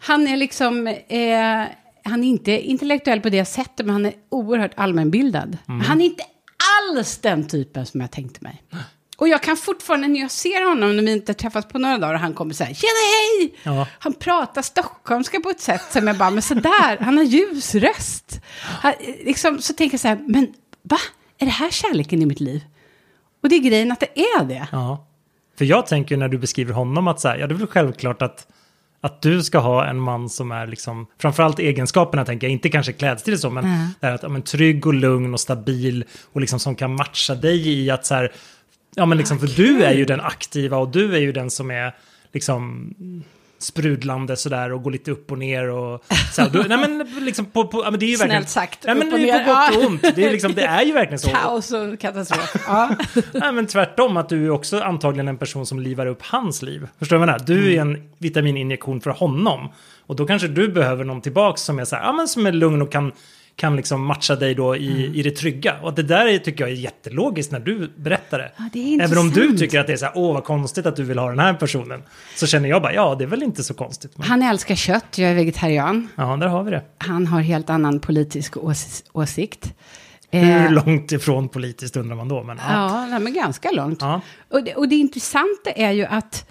Han 0.00 0.26
är 0.26 0.36
liksom, 0.36 0.86
eh, 0.86 1.64
han 2.04 2.24
är 2.24 2.28
inte 2.28 2.52
intellektuell 2.52 3.20
på 3.20 3.28
det 3.28 3.44
sättet, 3.44 3.86
men 3.86 3.90
han 3.90 4.06
är 4.06 4.12
oerhört 4.28 4.72
allmänbildad. 4.76 5.58
Mm. 5.68 5.80
Han 5.80 6.00
är 6.00 6.04
inte 6.04 6.24
alls 6.90 7.18
den 7.18 7.48
typen 7.48 7.86
som 7.86 8.00
jag 8.00 8.10
tänkte 8.10 8.44
mig. 8.44 8.62
Och 9.20 9.28
jag 9.28 9.42
kan 9.42 9.56
fortfarande, 9.56 10.08
när 10.08 10.20
jag 10.20 10.30
ser 10.30 10.68
honom, 10.68 10.96
när 10.96 11.02
vi 11.02 11.12
inte 11.12 11.34
träffats 11.34 11.68
på 11.68 11.78
några 11.78 11.98
dagar, 11.98 12.14
och 12.14 12.20
han 12.20 12.34
kommer 12.34 12.54
säga 12.54 12.74
tjena 12.74 12.92
hej! 13.14 13.54
Ja. 13.62 13.86
Han 13.98 14.14
pratar 14.14 14.62
stockholmska 14.62 15.40
på 15.40 15.50
ett 15.50 15.60
sätt 15.60 15.82
som 15.90 16.06
jag 16.06 16.16
bara, 16.16 16.30
men 16.30 16.42
sådär, 16.42 16.98
han 17.00 17.16
har 17.16 17.24
ljus 17.24 17.74
röst. 17.74 18.40
Han, 18.60 18.92
liksom, 19.24 19.58
så 19.60 19.72
tänker 19.72 19.94
jag 19.94 20.00
så 20.00 20.08
här, 20.08 20.18
men 20.28 20.46
va? 20.82 20.98
Är 21.38 21.46
det 21.46 21.52
här 21.52 21.70
kärleken 21.70 22.22
i 22.22 22.26
mitt 22.26 22.40
liv? 22.40 22.60
Och 23.42 23.48
det 23.48 23.54
är 23.54 23.60
grejen 23.60 23.92
att 23.92 24.00
det 24.00 24.20
är 24.20 24.44
det. 24.44 24.68
Ja. 24.72 25.06
För 25.58 25.64
jag 25.64 25.86
tänker 25.86 26.16
när 26.16 26.28
du 26.28 26.38
beskriver 26.38 26.72
honom 26.72 27.08
att 27.08 27.20
så 27.20 27.28
här, 27.28 27.36
ja, 27.38 27.46
det 27.46 27.54
är 27.54 27.58
väl 27.58 27.66
självklart 27.66 28.22
att, 28.22 28.46
Att 29.00 29.22
du 29.22 29.42
ska 29.42 29.58
ha 29.58 29.86
en 29.86 30.00
man 30.00 30.28
som 30.28 30.52
är 30.52 30.66
liksom, 30.66 31.06
framförallt 31.20 31.58
egenskaperna 31.58 32.24
tänker 32.24 32.46
jag, 32.46 32.52
inte 32.52 32.68
kanske 32.68 32.92
klädstil 32.92 33.38
så, 33.38 33.50
men 33.50 33.64
det 34.00 34.06
här 34.06 34.14
att, 34.14 34.22
ja, 34.22 34.28
men 34.28 34.42
trygg 34.42 34.86
och 34.86 34.94
lugn 34.94 35.34
och 35.34 35.40
stabil 35.40 36.04
och 36.32 36.40
liksom 36.40 36.60
som 36.60 36.74
kan 36.74 36.96
matcha 36.96 37.34
dig 37.34 37.68
i 37.68 37.90
att 37.90 38.06
så 38.06 38.14
här, 38.14 38.32
ja 38.94 39.06
men 39.06 39.18
liksom, 39.18 39.38
för 39.38 39.46
du 39.46 39.82
är 39.82 39.92
ju 39.92 40.04
den 40.04 40.20
aktiva 40.20 40.76
och 40.76 40.88
du 40.88 41.14
är 41.14 41.20
ju 41.20 41.32
den 41.32 41.50
som 41.50 41.70
är 41.70 41.94
liksom 42.32 42.94
sprudlande 43.58 44.36
sådär 44.36 44.72
och 44.72 44.82
går 44.82 44.90
lite 44.90 45.10
upp 45.10 45.32
och 45.32 45.38
ner 45.38 45.70
och 45.70 46.04
så 46.32 46.42
här, 46.42 46.50
du, 46.50 46.68
nej 46.68 46.78
men 46.78 47.24
liksom 47.24 47.46
på, 47.46 47.66
på 47.66 47.84
ja, 47.84 47.90
men 47.90 48.00
det 48.00 48.06
är 48.06 48.10
ju 48.10 48.16
verkligen, 48.16 48.42
Snällt 48.42 48.50
sagt, 48.50 48.84
nej, 48.86 48.94
men 48.94 49.10
det 49.10 49.30
är 49.30 49.44
på 49.44 49.50
gott 49.50 49.84
och 49.84 49.90
ont, 49.90 50.02
det 50.02 50.24
är 50.24 50.32
liksom, 50.32 50.54
det 50.54 50.62
är 50.62 50.82
ju 50.82 50.92
verkligen 50.92 51.18
så. 51.18 51.30
Kaos 51.42 51.72
och 51.72 52.00
katastrof. 52.00 52.56
Ja. 52.66 52.90
Nej, 53.32 53.52
men 53.52 53.66
tvärtom, 53.66 54.16
att 54.16 54.28
du 54.28 54.44
är 54.44 54.50
också 54.50 54.80
antagligen 54.80 55.28
en 55.28 55.38
person 55.38 55.66
som 55.66 55.80
livar 55.80 56.06
upp 56.06 56.22
hans 56.22 56.62
liv. 56.62 56.88
Förstår 56.98 57.16
du 57.16 57.20
vad 57.20 57.28
jag 57.28 57.32
menar? 57.32 57.46
Du 57.46 57.74
är 57.74 57.80
en 57.80 58.10
vitamininjektion 58.18 59.00
för 59.00 59.10
honom. 59.10 59.68
Och 60.06 60.16
då 60.16 60.26
kanske 60.26 60.48
du 60.48 60.68
behöver 60.68 61.04
någon 61.04 61.20
tillbaks 61.20 61.62
som 61.62 61.78
är 61.78 61.84
så 61.84 61.96
här, 61.96 62.02
ja 62.02 62.12
men 62.12 62.28
som 62.28 62.46
är 62.46 62.52
lugn 62.52 62.82
och 62.82 62.92
kan, 62.92 63.12
kan 63.58 63.76
liksom 63.76 64.04
matcha 64.06 64.36
dig 64.36 64.54
då 64.54 64.76
i, 64.76 65.10
i 65.14 65.22
det 65.22 65.30
trygga. 65.30 65.74
Och 65.82 65.94
det 65.94 66.02
där 66.02 66.26
är, 66.26 66.38
tycker 66.38 66.64
jag 66.64 66.70
är 66.70 66.74
jättelogiskt 66.76 67.52
när 67.52 67.60
du 67.60 67.92
berättar 67.96 68.38
det. 68.38 68.52
Ja, 68.56 68.64
det 68.72 68.98
Även 69.02 69.18
om 69.18 69.30
du 69.30 69.58
tycker 69.58 69.80
att 69.80 69.86
det 69.86 69.92
är 69.92 69.96
så 69.96 70.04
här, 70.04 70.12
åh 70.16 70.34
vad 70.34 70.44
konstigt 70.44 70.86
att 70.86 70.96
du 70.96 71.02
vill 71.04 71.18
ha 71.18 71.28
den 71.30 71.38
här 71.38 71.54
personen. 71.54 72.02
Så 72.36 72.46
känner 72.46 72.68
jag 72.68 72.82
bara, 72.82 72.94
ja 72.94 73.14
det 73.18 73.24
är 73.24 73.28
väl 73.28 73.42
inte 73.42 73.64
så 73.64 73.74
konstigt. 73.74 74.18
Men, 74.18 74.26
Han 74.26 74.42
älskar 74.42 74.74
kött, 74.74 75.18
jag 75.18 75.30
är 75.30 75.34
vegetarian. 75.34 76.08
ja, 76.16 76.36
där 76.36 76.46
har 76.46 76.62
vi 76.62 76.70
det. 76.70 76.82
Han 76.98 77.26
har 77.26 77.40
helt 77.40 77.70
annan 77.70 78.00
politisk 78.00 78.56
ås- 78.56 79.04
åsikt. 79.12 79.74
Hur 80.30 80.42
Eh, 80.66 80.72
långt 80.72 81.12
ifrån 81.12 81.48
politiskt 81.48 81.96
undrar 81.96 82.16
man 82.16 82.28
då. 82.28 82.42
Men, 82.42 82.58
ja. 82.68 83.08
Ja, 83.10 83.18
men 83.18 83.32
ganska 83.34 83.70
långt. 83.70 83.98
Ja. 84.02 84.20
Och, 84.50 84.64
det, 84.64 84.74
och 84.74 84.88
det 84.88 84.96
intressanta 84.96 85.70
är 85.70 85.90
ju 85.92 86.04
att, 86.04 86.46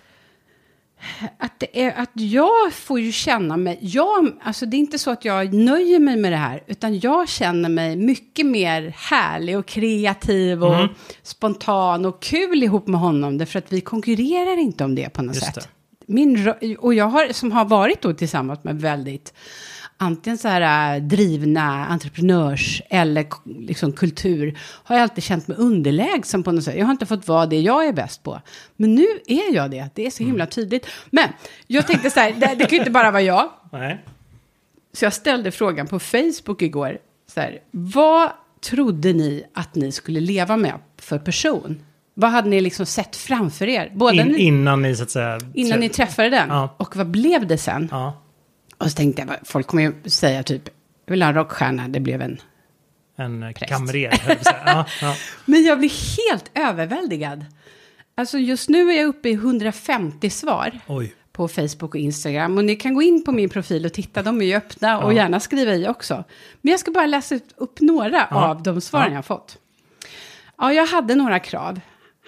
att, 1.37 1.59
det 1.59 1.81
är, 1.83 2.01
att 2.01 2.09
jag 2.13 2.73
får 2.73 2.99
ju 2.99 3.11
känna 3.11 3.57
mig... 3.57 3.77
Jag, 3.81 4.31
alltså 4.43 4.65
det 4.65 4.77
är 4.77 4.79
inte 4.79 4.99
så 4.99 5.11
att 5.11 5.25
jag 5.25 5.53
nöjer 5.53 5.99
mig 5.99 6.17
med 6.17 6.31
det 6.31 6.37
här, 6.37 6.63
utan 6.67 6.99
jag 6.99 7.29
känner 7.29 7.69
mig 7.69 7.95
mycket 7.95 8.45
mer 8.45 8.93
härlig 8.97 9.57
och 9.57 9.65
kreativ 9.65 10.63
och 10.63 10.75
Mm. 10.75 10.87
spontan 11.23 12.05
och 12.05 12.21
kul 12.21 12.63
ihop 12.63 12.87
med 12.87 12.99
honom, 12.99 13.37
därför 13.37 13.59
att 13.59 13.71
vi 13.71 13.81
konkurrerar 13.81 14.57
inte 14.59 14.83
om 14.83 14.95
det 14.95 15.09
på 15.09 15.21
något 15.21 15.35
Just 15.35 15.45
sätt. 15.47 15.55
det. 15.55 15.67
Min, 16.13 16.53
och 16.79 16.93
jag 16.93 17.05
har, 17.05 17.33
som 17.33 17.51
har 17.51 17.65
varit 17.65 18.01
då 18.01 18.13
tillsammans 18.13 18.63
med 18.63 18.81
väldigt 18.81 19.33
antingen 19.97 20.37
så 20.37 20.47
här 20.47 20.95
äh, 20.95 21.03
drivna 21.03 21.85
entreprenörs 21.85 22.81
eller 22.89 23.25
liksom 23.45 23.93
kultur 23.93 24.59
har 24.83 24.95
jag 24.95 25.03
alltid 25.03 25.23
känt 25.23 25.47
mig 25.47 25.57
underlägsen 25.57 26.43
på 26.43 26.51
något 26.51 26.63
sätt. 26.63 26.75
Jag 26.77 26.85
har 26.85 26.91
inte 26.91 27.05
fått 27.05 27.27
vara 27.27 27.45
det 27.45 27.59
jag 27.59 27.87
är 27.87 27.93
bäst 27.93 28.23
på. 28.23 28.41
Men 28.75 28.95
nu 28.95 29.05
är 29.27 29.55
jag 29.55 29.71
det. 29.71 29.89
Det 29.93 30.05
är 30.05 30.11
så 30.11 30.23
himla 30.23 30.45
tydligt. 30.45 30.87
Men 31.09 31.29
jag 31.67 31.87
tänkte 31.87 32.09
så 32.09 32.19
här, 32.19 32.33
det, 32.33 32.55
det 32.55 32.65
kan 32.65 32.69
ju 32.69 32.77
inte 32.77 32.91
bara 32.91 33.11
vara 33.11 33.21
jag. 33.21 33.49
Nej. 33.71 34.03
Så 34.93 35.05
jag 35.05 35.13
ställde 35.13 35.51
frågan 35.51 35.87
på 35.87 35.99
Facebook 35.99 36.61
igår. 36.61 36.97
Så 37.33 37.41
här, 37.41 37.59
vad 37.71 38.29
trodde 38.61 39.13
ni 39.13 39.43
att 39.53 39.75
ni 39.75 39.91
skulle 39.91 40.19
leva 40.19 40.57
med 40.57 40.73
för 41.01 41.19
person? 41.19 41.83
Vad 42.13 42.31
hade 42.31 42.49
ni 42.49 42.61
liksom 42.61 42.85
sett 42.85 43.15
framför 43.15 43.67
er? 43.67 43.91
Både 43.95 44.17
In, 44.17 44.27
ni, 44.27 44.39
innan 44.39 44.81
ni 44.81 44.95
så 44.95 45.03
att 45.03 45.11
säga... 45.11 45.39
innan 45.53 45.79
ni 45.79 45.89
träffade 45.89 46.29
den. 46.29 46.49
Ja. 46.49 46.75
Och 46.77 46.95
vad 46.95 47.07
blev 47.07 47.47
det 47.47 47.57
sen? 47.57 47.87
Ja, 47.91 48.21
Och 48.77 48.91
så 48.91 48.95
tänkte 48.95 49.21
jag, 49.27 49.35
folk 49.47 49.67
kommer 49.67 49.83
ju 49.83 50.09
säga 50.09 50.43
typ, 50.43 50.69
jag 51.05 51.11
vill 51.11 51.21
ha 51.21 51.29
en 51.29 51.35
rockstjärna, 51.35 51.87
det 51.87 51.99
blev 51.99 52.21
en... 52.21 52.41
en 53.15 53.43
eh, 53.43 53.51
Präst. 53.51 53.71
kamrer. 53.71 54.39
Ja, 54.65 54.85
ja. 55.01 55.15
Men 55.45 55.63
jag 55.63 55.79
blir 55.79 55.91
helt 56.29 56.51
överväldigad. 56.53 57.45
Alltså 58.15 58.37
just 58.37 58.69
nu 58.69 58.91
är 58.91 58.97
jag 58.97 59.05
uppe 59.07 59.29
i 59.29 59.33
150 59.33 60.29
svar 60.29 60.79
Oj. 60.87 61.13
på 61.31 61.47
Facebook 61.47 61.81
och 61.81 61.95
Instagram. 61.95 62.57
Och 62.57 62.65
ni 62.65 62.75
kan 62.75 62.93
gå 62.93 63.01
in 63.01 63.23
på 63.23 63.31
min 63.31 63.49
profil 63.49 63.85
och 63.85 63.93
titta, 63.93 64.21
de 64.23 64.41
är 64.41 64.45
ju 64.45 64.55
öppna 64.55 64.99
och 64.99 65.13
gärna 65.13 65.39
skriva 65.39 65.75
i 65.75 65.87
också. 65.87 66.23
Men 66.61 66.71
jag 66.71 66.79
ska 66.79 66.91
bara 66.91 67.05
läsa 67.05 67.39
upp 67.55 67.81
några 67.81 68.25
av 68.25 68.63
de 68.63 68.81
svaren 68.81 69.05
Ja. 69.05 69.11
jag 69.11 69.17
har 69.17 69.23
fått. 69.23 69.57
Ja, 70.57 70.73
jag 70.73 70.85
hade 70.85 71.15
några 71.15 71.39
krav. 71.39 71.79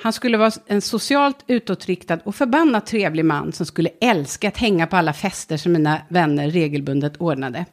Han 0.02 0.14
skulle 0.14 0.38
vara 0.38 0.52
en 0.68 0.82
socialt 0.82 1.44
utåtriktad 1.48 2.20
och 2.24 2.36
förbannat 2.36 2.86
trevlig 2.86 3.26
man 3.26 3.52
som 3.52 3.66
skulle 3.66 3.90
älska 4.02 4.48
att 4.48 4.58
hänga 4.58 4.88
på 4.88 4.96
alla 4.96 5.14
fester 5.14 5.58
som 5.58 5.72
mina 5.72 6.02
vänner 6.10 6.50
regelbundet 6.50 7.18
ordnade. 7.18 7.66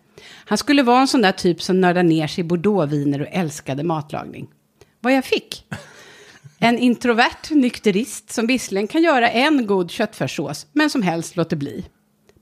Han 0.44 0.58
skulle 0.58 0.82
vara 0.82 1.00
en 1.00 1.08
sån 1.08 1.22
där 1.22 1.32
typ 1.32 1.62
som 1.62 1.80
nördar 1.80 2.02
ner 2.02 2.26
sig 2.26 2.40
i 2.40 2.44
bordeauxviner 2.44 3.20
och 3.20 3.28
älskade 3.30 3.82
matlagning. 3.82 4.48
Vad 5.00 5.12
jag 5.12 5.24
fick? 5.24 5.64
En 6.58 6.78
introvert 6.78 7.50
nykterist 7.50 8.32
som 8.32 8.46
visserligen 8.46 8.88
kan 8.88 9.02
göra 9.02 9.30
en 9.30 9.66
god 9.66 9.90
köttfärssås, 9.90 10.66
men 10.72 10.90
som 10.90 11.02
helst 11.02 11.36
låter 11.36 11.56
bli. 11.56 11.84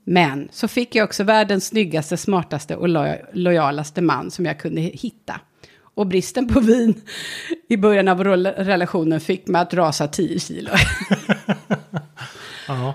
Men 0.05 0.49
så 0.53 0.69
fick 0.69 0.95
jag 0.95 1.05
också 1.05 1.25
världens 1.25 1.67
snyggaste, 1.67 2.17
smartaste 2.17 2.77
och 2.77 2.89
lojalaste 3.33 4.03
man 4.03 4.31
som 4.31 4.47
jag 4.47 4.61
kunde 4.61 4.81
hitta. 4.81 5.41
Och 5.95 6.07
bristen 6.07 6.49
på 6.49 6.61
vin 6.61 6.95
i 7.69 7.77
början 7.77 8.09
av 8.09 8.25
rel- 8.25 8.47
relationen 8.57 9.21
fick 9.21 9.47
mig 9.49 9.63
att 9.63 9.75
rasa 9.75 10.09
10 10.09 10.39
kilo. 10.41 10.71
Ja. 12.69 12.95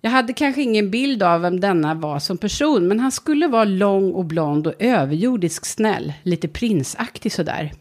Jag 0.00 0.10
hade 0.10 0.32
kanske 0.32 0.62
ingen 0.62 0.90
bild 0.90 1.22
av 1.22 1.40
vem 1.40 1.60
denna 1.60 1.94
var 1.94 2.18
som 2.18 2.38
person, 2.38 2.88
men 2.88 3.00
han 3.00 3.12
skulle 3.12 3.46
vara 3.48 3.64
lång 3.64 4.12
och 4.12 4.24
blond 4.24 4.66
och 4.66 4.74
överjordisk 4.78 5.66
snäll, 5.66 6.12
lite 6.22 6.48
prinsaktig 6.48 7.32
sådär. 7.32 7.72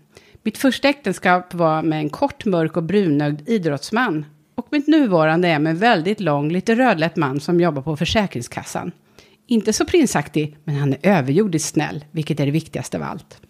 Mitt 0.44 0.58
första 0.58 0.90
äktenskap 0.90 1.54
var 1.54 1.82
med 1.82 2.00
en 2.00 2.10
kort, 2.10 2.46
mörk 2.46 2.78
och 2.78 2.84
brunögd 2.84 3.50
idrottsman. 3.50 4.26
Och 4.56 4.68
mitt 4.72 4.88
nuvarande 4.88 5.48
är 5.48 5.60
med 5.60 5.70
en 5.72 5.78
väldigt 5.78 6.20
lång, 6.20 6.52
lite 6.52 6.76
rödlätt 6.76 7.16
man 7.16 7.40
som 7.40 7.60
jobbar 7.62 7.82
på 7.82 7.98
Försäkringskassan. 7.98 8.92
Inte 9.48 9.74
så 9.74 9.86
prinsaktig, 9.86 10.58
men 10.64 10.76
han 10.76 10.94
är 10.94 11.00
överjordiskt 11.04 11.74
snäll, 11.74 12.06
vilket 12.12 12.40
är 12.40 12.46
det 12.46 12.52
viktigaste 12.52 12.98
av 12.98 13.04
allt. 13.04 13.42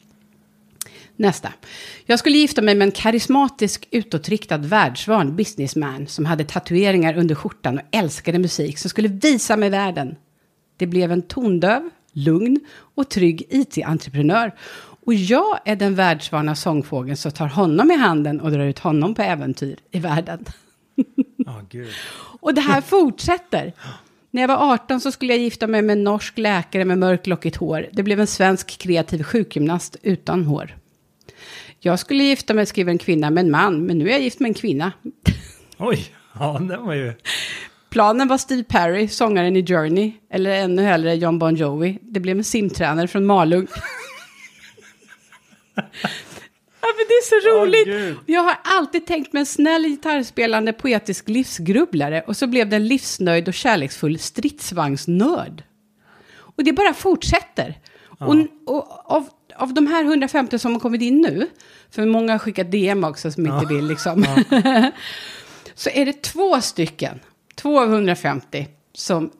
Nästa. 1.15 1.53
Jag 2.05 2.19
skulle 2.19 2.37
gifta 2.37 2.61
mig 2.61 2.75
med 2.75 2.85
en 2.85 2.91
karismatisk, 2.91 3.87
utåtriktad, 3.91 4.57
världsvan 4.57 5.35
businessman 5.35 6.07
som 6.07 6.25
hade 6.25 6.43
tatueringar 6.43 7.17
under 7.17 7.35
skjortan 7.35 7.77
och 7.77 7.83
älskade 7.91 8.39
musik 8.39 8.77
som 8.77 8.89
skulle 8.89 9.07
visa 9.07 9.57
mig 9.57 9.69
världen. 9.69 10.15
Det 10.77 10.87
blev 10.87 11.11
en 11.11 11.21
tondöv, 11.21 11.89
lugn 12.13 12.59
och 12.95 13.09
trygg 13.09 13.47
IT-entreprenör. 13.49 14.51
Och 15.05 15.13
jag 15.13 15.59
är 15.65 15.75
den 15.75 15.95
världsvana 15.95 16.55
sångfågeln 16.55 17.17
som 17.17 17.31
tar 17.31 17.47
honom 17.47 17.91
i 17.91 17.95
handen 17.95 18.41
och 18.41 18.51
drar 18.51 18.65
ut 18.65 18.79
honom 18.79 19.15
på 19.15 19.21
äventyr 19.21 19.79
i 19.91 19.99
världen. 19.99 20.45
Gud. 21.69 21.89
Och 22.39 22.53
det 22.53 22.61
här 22.61 22.81
fortsätter. 22.81 23.73
När 24.31 24.41
jag 24.41 24.47
var 24.47 24.73
18 24.73 24.99
så 24.99 25.11
skulle 25.11 25.33
jag 25.33 25.41
gifta 25.41 25.67
mig 25.67 25.81
med 25.81 25.93
en 25.93 26.03
norsk 26.03 26.37
läkare 26.37 26.85
med 26.85 26.97
mörklockigt 26.97 27.55
hår. 27.55 27.87
Det 27.91 28.03
blev 28.03 28.19
en 28.19 28.27
svensk 28.27 28.77
kreativ 28.77 29.23
sjukgymnast 29.23 29.97
utan 30.01 30.43
hår. 30.43 30.75
Jag 31.85 31.99
skulle 31.99 32.23
gifta 32.23 32.53
mig, 32.53 32.65
skriver 32.65 32.91
en 32.91 32.97
kvinna, 32.97 33.29
med 33.29 33.45
en 33.45 33.51
man, 33.51 33.85
men 33.85 33.97
nu 33.97 34.07
är 34.07 34.11
jag 34.11 34.21
gift 34.21 34.39
med 34.39 34.49
en 34.49 34.53
kvinna. 34.53 34.91
Oj, 35.77 36.05
ja, 36.39 36.59
den 36.59 36.85
var 36.85 36.93
ju... 36.93 37.13
Planen 37.89 38.27
var 38.27 38.37
Steve 38.37 38.63
Perry, 38.63 39.07
sångaren 39.07 39.55
i 39.55 39.65
Journey, 39.65 40.11
eller 40.29 40.51
ännu 40.51 40.81
hellre 40.81 41.15
John 41.15 41.39
Bon 41.39 41.55
Jovi. 41.55 41.99
Det 42.01 42.19
blev 42.19 42.37
en 42.37 42.43
simtränare 42.43 43.07
från 43.07 43.25
Malung. 43.25 43.67
ja, 45.75 45.83
men 46.81 47.05
det 47.07 47.13
är 47.13 47.41
så 47.41 47.49
roligt. 47.49 47.85
Gud. 47.85 48.17
jag 48.25 48.41
har 48.41 48.55
alltid 48.63 49.05
tänkt 49.05 49.33
mig 49.33 49.39
en 49.39 49.45
snäll 49.45 49.83
gitarrspelande 49.83 50.73
poetisk 50.73 51.29
livsgrubblare 51.29 52.23
och 52.27 52.37
så 52.37 52.47
blev 52.47 52.69
det 52.69 52.75
en 52.75 52.87
livsnöjd 52.87 53.47
och 53.47 53.53
kärleksfull 53.53 54.19
stridsvagnsnörd. 54.19 55.63
Och 56.35 56.63
det 56.63 56.73
bara 56.73 56.93
fortsätter. 56.93 57.79
Och, 58.19 58.35
och 58.65 59.11
av, 59.11 59.29
av 59.63 59.73
de 59.73 59.87
här 59.87 60.03
150 60.03 60.59
som 60.59 60.73
har 60.73 60.79
kommit 60.79 61.01
in 61.01 61.21
nu, 61.21 61.47
för 61.89 62.05
många 62.05 62.31
har 62.31 62.39
skickat 62.39 62.71
DM 62.71 63.03
också 63.03 63.31
som 63.31 63.45
inte 63.47 63.65
vill 63.65 63.87
liksom, 63.87 64.25
så 65.75 65.89
är 65.89 66.05
det 66.05 66.21
två 66.21 66.61
stycken, 66.61 67.19
två 67.55 67.81
av 67.81 67.93
150, 67.93 68.67
som, 68.93 69.31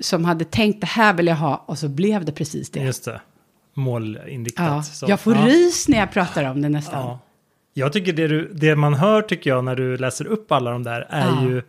som 0.00 0.24
hade 0.24 0.44
tänkt 0.44 0.80
det 0.80 0.86
här 0.86 1.14
vill 1.14 1.26
jag 1.26 1.36
ha 1.36 1.64
och 1.66 1.78
så 1.78 1.88
blev 1.88 2.24
det 2.24 2.32
precis 2.32 2.70
det. 2.70 2.80
Just 2.80 3.04
det. 3.04 3.20
Målinriktat. 3.74 4.66
Ja, 4.66 4.82
så. 4.82 5.06
jag 5.08 5.20
får 5.20 5.34
ja. 5.34 5.46
rys 5.46 5.88
när 5.88 5.98
jag 5.98 6.12
pratar 6.12 6.44
om 6.44 6.62
det 6.62 6.68
nästan. 6.68 7.00
Ja. 7.00 7.18
Jag 7.74 7.92
tycker 7.92 8.12
det, 8.12 8.28
du, 8.28 8.52
det 8.54 8.76
man 8.76 8.94
hör 8.94 9.22
tycker 9.22 9.50
jag 9.50 9.64
när 9.64 9.76
du 9.76 9.96
läser 9.96 10.26
upp 10.26 10.52
alla 10.52 10.70
de 10.70 10.82
där 10.82 11.06
är 11.10 11.26
Ja. 11.26 11.44
ju 11.44 11.62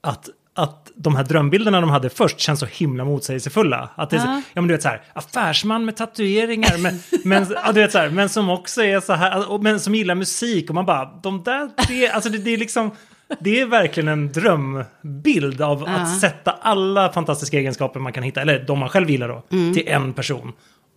att, 0.00 0.28
att 0.56 0.90
de 0.94 1.16
här 1.16 1.24
drömbilderna 1.24 1.80
de 1.80 1.90
hade 1.90 2.10
först 2.10 2.40
känns 2.40 2.60
så 2.60 2.66
himla 2.66 3.04
motsägelsefulla. 3.04 3.88
Att 3.94 4.10
det 4.10 4.16
är 4.16 4.20
så, 4.20 4.26
Ja. 4.26 4.42
ja 4.52 4.60
men 4.60 4.68
du 4.68 4.74
vet 4.74 4.82
så 4.82 4.88
här, 4.88 5.02
affärsman 5.12 5.84
med 5.84 5.96
tatueringar, 5.96 6.78
men, 6.78 6.98
men, 7.24 7.46
ja, 7.64 7.72
du 7.72 7.80
vet 7.80 7.92
så 7.92 7.98
här, 7.98 8.10
men 8.10 8.28
som 8.28 8.50
också 8.50 8.82
är 8.84 9.00
så 9.00 9.12
här, 9.12 9.58
men 9.58 9.80
som 9.80 9.94
gillar 9.94 10.14
musik 10.14 10.68
och 10.68 10.74
man 10.74 10.86
bara, 10.86 11.10
de 11.22 11.42
där 11.42 11.68
tre, 11.86 12.08
alltså 12.08 12.30
det, 12.30 12.38
det 12.38 12.50
är 12.50 12.58
liksom, 12.58 12.90
det 13.40 13.60
är 13.60 13.66
verkligen 13.66 14.08
en 14.08 14.32
drömbild 14.32 15.62
av 15.62 15.84
att 15.88 16.20
sätta 16.20 16.50
alla 16.50 17.12
fantastiska 17.12 17.58
egenskaper 17.58 18.00
man 18.00 18.12
kan 18.12 18.22
hitta, 18.22 18.40
eller 18.40 18.64
de 18.66 18.78
man 18.78 18.88
själv 18.88 19.10
gillar 19.10 19.28
då, 19.28 19.42
Mm. 19.52 19.74
till 19.74 19.88
en 19.88 20.12
person. 20.12 20.52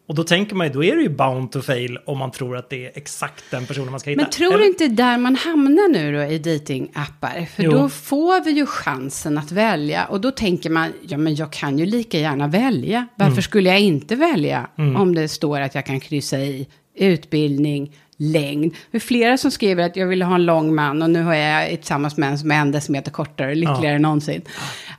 Och 0.08 0.16
då 0.16 0.24
tänker 0.24 0.56
man 0.56 0.68
ju, 0.68 0.74
då 0.74 0.84
är 0.84 0.96
det 0.96 1.02
ju 1.02 1.10
bound 1.10 1.52
to 1.52 1.62
fail 1.62 1.98
om 2.06 2.18
man 2.18 2.32
tror 2.32 2.58
att 2.58 2.70
det 2.70 2.86
är 2.86 2.92
exakt 2.96 3.44
den 3.52 3.66
personen 3.66 3.92
man 3.92 4.00
ska 4.00 4.10
hitta. 4.10 4.22
Men 4.22 4.32
tror 4.32 4.54
Eller- 4.54 4.66
inte 4.66 4.88
där 4.88 5.18
man 5.18 5.36
hamnar 5.36 5.90
nu 5.90 6.12
då 6.18 6.24
i 6.24 6.38
datingappar? 6.40 7.48
För 7.56 7.64
Jo. 7.64 7.72
då 7.72 7.90
får 7.90 8.44
vi 8.44 8.52
ju 8.52 8.66
chansen 8.66 9.38
att 9.38 9.52
välja. 9.52 10.06
Och 10.06 10.22
då 10.22 10.32
tänker 10.32 10.70
man, 10.70 10.94
ja 11.08 11.18
men 11.18 11.36
jag 11.36 11.52
kan 11.52 11.80
ju 11.80 11.86
lika 11.86 12.20
gärna 12.20 12.48
välja. 12.48 13.08
Varför 13.16 13.32
Mm. 13.32 13.42
skulle 13.42 13.70
jag 13.70 13.80
inte 13.80 14.16
välja 14.16 14.68
om 14.78 15.16
det 15.16 15.28
står 15.28 15.60
att 15.62 15.76
jag 15.76 15.86
kan 15.86 16.00
kryssa 16.00 16.38
i 16.40 16.68
utbildning, 16.96 17.96
längd. 18.18 18.76
Det 18.92 18.98
är 18.98 19.00
flera 19.00 19.38
som 19.38 19.52
skriver 19.52 19.84
att 19.84 19.96
jag 19.96 20.08
ville 20.08 20.26
ha 20.26 20.36
en 20.36 20.46
lång 20.46 20.76
man 20.76 21.02
och 21.02 21.10
nu 21.10 21.24
har 21.24 21.36
jag 21.36 21.70
tillsammans 21.70 22.18
med 22.18 22.30
en 22.30 22.40
som 22.40 22.52
är 22.52 22.56
en 22.56 22.72
decimeter 22.72 23.12
kortare, 23.12 23.56
lyckligare 23.56 23.96
än 23.96 24.02
någonsin. 24.02 24.42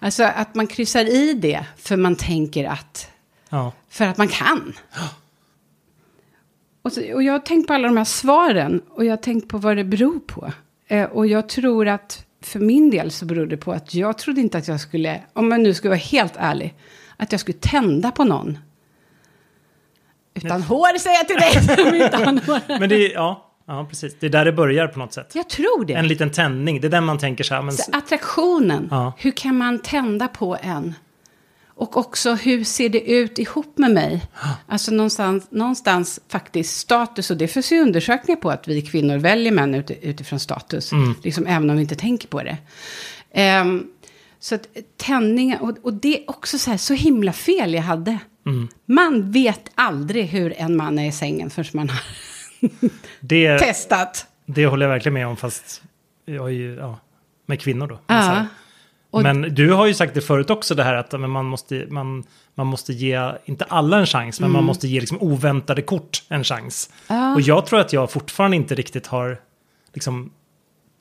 Alltså 0.00 0.22
att 0.24 0.54
man 0.54 0.66
kryssar 0.66 1.04
i 1.04 1.32
det 1.34 1.64
för 1.76 1.96
man 1.96 2.16
tänker 2.16 2.64
att 2.64 3.10
Ja. 3.48 3.72
för 3.88 4.04
att 4.04 4.16
man 4.18 4.28
kan. 4.28 4.72
Och, 6.82 6.92
så, 6.92 7.14
och 7.14 7.22
jag 7.22 7.32
har 7.32 7.38
tänkt 7.38 7.66
på 7.66 7.74
alla 7.74 7.88
de 7.88 7.96
här 7.96 8.04
svaren 8.04 8.82
och 8.90 9.04
jag 9.04 9.12
har 9.12 9.16
tänkt 9.16 9.48
på 9.48 9.58
vad 9.58 9.76
det 9.76 9.84
beror 9.84 10.18
på. 10.20 10.52
Eh, 10.88 11.04
och 11.04 11.26
jag 11.26 11.48
tror 11.48 11.88
att 11.88 12.24
för 12.42 12.58
min 12.60 12.90
del 12.90 13.10
så 13.10 13.24
beror 13.26 13.46
det 13.46 13.56
på 13.56 13.72
att 13.72 13.94
jag 13.94 14.18
trodde 14.18 14.40
inte 14.40 14.58
att 14.58 14.68
jag 14.68 14.80
skulle, 14.80 15.20
om 15.32 15.50
jag 15.52 15.60
nu 15.60 15.74
ska 15.74 15.88
vara 15.88 15.98
helt 15.98 16.34
ärlig, 16.36 16.74
att 17.16 17.32
jag 17.32 17.40
skulle 17.40 17.58
tända 17.58 18.10
på 18.10 18.24
någon. 18.24 18.58
Utan 20.34 20.62
hår 20.62 20.98
säger 20.98 21.16
jag 21.16 21.28
till 21.28 21.36
dig 21.36 21.76
som 21.76 21.94
inte 22.02 22.16
har. 22.16 22.78
Men 22.80 22.88
det 22.88 22.96
är, 23.06 23.12
ja, 23.14 23.50
ja, 23.66 23.86
precis. 23.90 24.16
Det 24.20 24.26
är 24.26 24.30
där 24.30 24.44
det 24.44 24.52
börjar 24.52 24.86
på 24.88 24.98
något 24.98 25.12
sätt. 25.12 25.32
Jag 25.34 25.48
tror 25.48 25.84
det. 25.84 25.94
En 25.94 26.08
liten 26.08 26.30
tändning, 26.30 26.80
det 26.80 26.86
är 26.86 26.90
den 26.90 27.04
man 27.04 27.18
tänker 27.18 27.44
så 27.44 27.54
här, 27.54 27.62
men... 27.62 27.72
Så 27.74 27.90
attraktionen, 27.92 28.88
Ja. 28.90 29.12
hur 29.18 29.30
kan 29.30 29.56
man 29.58 29.78
tända 29.78 30.28
på 30.28 30.56
en? 30.62 30.94
Och 31.78 31.96
också 31.96 32.34
hur 32.34 32.64
ser 32.64 32.88
det 32.88 33.10
ut 33.10 33.38
ihop 33.38 33.78
med 33.78 33.90
mig? 33.90 34.22
Alltså 34.66 34.92
någonstans, 34.92 35.46
någonstans 35.50 36.20
faktiskt 36.28 36.78
status, 36.78 37.30
och 37.30 37.36
det 37.36 37.48
finns 37.48 37.72
ju 37.72 37.80
undersökningar 37.80 38.40
på 38.40 38.50
att 38.50 38.68
vi 38.68 38.82
kvinnor 38.82 39.16
väljer 39.18 39.52
män 39.52 39.74
ut, 39.74 39.90
utifrån 39.90 40.40
status, 40.40 40.90
liksom, 41.22 41.46
även 41.46 41.70
om 41.70 41.76
vi 41.76 41.82
inte 41.82 41.94
tänker 41.94 42.28
på 42.28 42.42
det. 42.42 42.56
Ehm, 43.32 43.86
så 44.38 44.54
att 44.54 44.68
tändningar, 44.96 45.62
och, 45.62 45.76
och 45.82 45.94
det 45.94 46.18
är 46.18 46.30
också 46.30 46.58
så 46.58 46.70
här, 46.70 46.78
så 46.78 46.94
himla 46.94 47.32
fel 47.32 47.74
jag 47.74 47.82
hade. 47.82 48.18
Man 48.86 49.30
vet 49.32 49.70
aldrig 49.74 50.26
hur 50.26 50.54
en 50.56 50.76
man 50.76 50.98
är 50.98 51.08
i 51.08 51.12
sängen 51.12 51.50
förrän 51.50 51.70
man 51.72 51.88
har 51.88 52.00
det, 53.20 53.58
testat. 53.58 54.26
det 54.46 54.66
håller 54.66 54.86
jag 54.86 54.92
verkligen 54.92 55.14
med 55.14 55.26
om, 55.26 55.36
fast 55.36 55.82
jag 56.24 56.46
är 56.46 56.52
ju, 56.52 56.74
ja, 56.74 56.98
med 57.46 57.60
kvinnor 57.60 57.86
då. 57.86 57.98
Ja. 58.06 58.46
Och- 59.18 59.22
Men 59.22 59.54
du 59.54 59.72
har 59.72 59.86
ju 59.86 59.94
sagt 59.94 60.14
det 60.14 60.20
förut 60.20 60.50
också, 60.50 60.74
det 60.74 60.82
här 60.84 60.94
att 60.94 61.12
men 61.12 61.30
man, 61.30 61.44
måste, 61.46 61.86
man, 61.90 62.24
man 62.54 62.66
måste 62.66 62.92
ge, 62.92 63.30
inte 63.44 63.64
alla 63.64 63.98
en 63.98 64.06
chans, 64.06 64.40
men 64.40 64.50
man 64.50 64.64
måste 64.64 64.88
ge 64.88 65.00
liksom 65.00 65.18
oväntade 65.20 65.82
kort 65.82 66.22
en 66.28 66.44
chans. 66.44 66.90
Mm. 67.08 67.22
Ja. 67.22 67.34
Och 67.34 67.40
jag 67.40 67.66
tror 67.66 67.80
att 67.80 67.92
jag 67.92 68.10
fortfarande 68.10 68.56
inte 68.56 68.74
riktigt 68.74 69.06
har 69.06 69.38
liksom, 69.94 70.30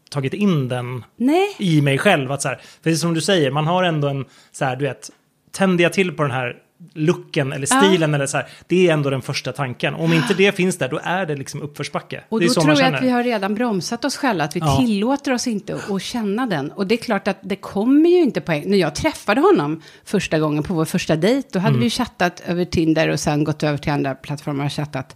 tagit 0.09 0.33
in 0.33 0.67
den 0.67 1.03
Nej. 1.17 1.55
i 1.59 1.81
mig 1.81 1.97
själv. 1.97 2.31
Att 2.31 2.41
så 2.41 2.47
här, 2.47 2.55
för 2.55 2.89
det 2.89 2.89
är 2.89 2.95
som 2.95 3.13
du 3.13 3.21
säger, 3.21 3.51
man 3.51 3.67
har 3.67 3.83
ändå 3.83 4.07
en, 4.07 4.25
så 4.51 4.65
här, 4.65 4.75
du 4.75 4.85
vet, 4.85 5.09
tänder 5.51 5.83
jag 5.83 5.93
till 5.93 6.11
på 6.11 6.23
den 6.23 6.31
här 6.31 6.55
looken 6.93 7.53
eller 7.53 7.67
Ja. 7.71 7.81
stilen 7.81 8.13
eller 8.13 8.25
så 8.27 8.37
här, 8.37 8.47
det 8.67 8.87
är 8.89 8.93
ändå 8.93 9.09
den 9.09 9.21
första 9.21 9.51
tanken. 9.51 9.93
Om 9.93 10.13
inte 10.13 10.33
det 10.37 10.55
finns 10.55 10.77
där, 10.77 10.89
då 10.89 10.99
är 11.03 11.25
det 11.25 11.35
liksom 11.35 11.61
uppförsbacke. 11.61 12.23
Och 12.29 12.41
då 12.41 12.47
tror 12.47 12.79
jag 12.79 12.95
att 12.95 13.03
vi 13.03 13.09
har 13.09 13.23
redan 13.23 13.55
bromsat 13.55 14.05
oss 14.05 14.17
själva, 14.17 14.43
att 14.43 14.55
vi 14.55 14.59
Ja. 14.59 14.77
tillåter 14.77 15.33
oss 15.33 15.47
inte 15.47 15.75
att- 15.89 16.01
känna 16.01 16.45
den. 16.45 16.71
Och 16.71 16.87
det 16.87 16.95
är 16.95 16.97
klart 16.97 17.27
att 17.27 17.37
det 17.41 17.55
kommer 17.55 18.09
ju 18.09 18.21
inte 18.21 18.41
på 18.41 18.51
en. 18.51 18.61
När 18.69 18.77
jag 18.77 18.95
träffade 18.95 19.41
honom 19.41 19.81
första 20.05 20.39
gången 20.39 20.63
på 20.63 20.73
vår 20.73 20.85
första 20.85 21.15
dejt, 21.15 21.49
då 21.51 21.59
hade 21.59 21.69
Mm. 21.69 21.81
vi 21.83 21.89
chattat 21.89 22.43
över 22.45 22.65
Tinder 22.65 23.09
och 23.09 23.19
sen 23.19 23.43
gått 23.43 23.63
över 23.63 23.77
till 23.77 23.91
andra 23.91 24.15
plattformar 24.15 24.65
och 24.65 24.71
chattat 24.73 25.15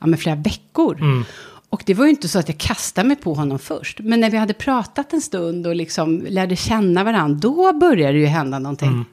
ja, 0.00 0.06
med 0.06 0.20
flera 0.20 0.36
veckor. 0.36 0.96
Mm. 1.00 1.24
Och 1.68 1.82
det 1.86 1.94
var 1.94 2.04
ju 2.04 2.10
inte 2.10 2.28
så 2.28 2.38
att 2.38 2.48
jag 2.48 2.58
kastade 2.58 3.08
mig 3.08 3.16
på 3.16 3.34
honom 3.34 3.58
först. 3.58 4.00
Men 4.00 4.20
när 4.20 4.30
vi 4.30 4.36
hade 4.36 4.54
pratat 4.54 5.12
en 5.12 5.20
stund 5.20 5.66
och 5.66 5.76
liksom 5.76 6.26
lärde 6.28 6.56
känna 6.56 7.04
varandra, 7.04 7.38
då 7.42 7.72
började 7.72 8.12
det 8.12 8.18
ju 8.18 8.26
hända 8.26 8.58
någonting. 8.58 8.88
Mm. 8.88 9.04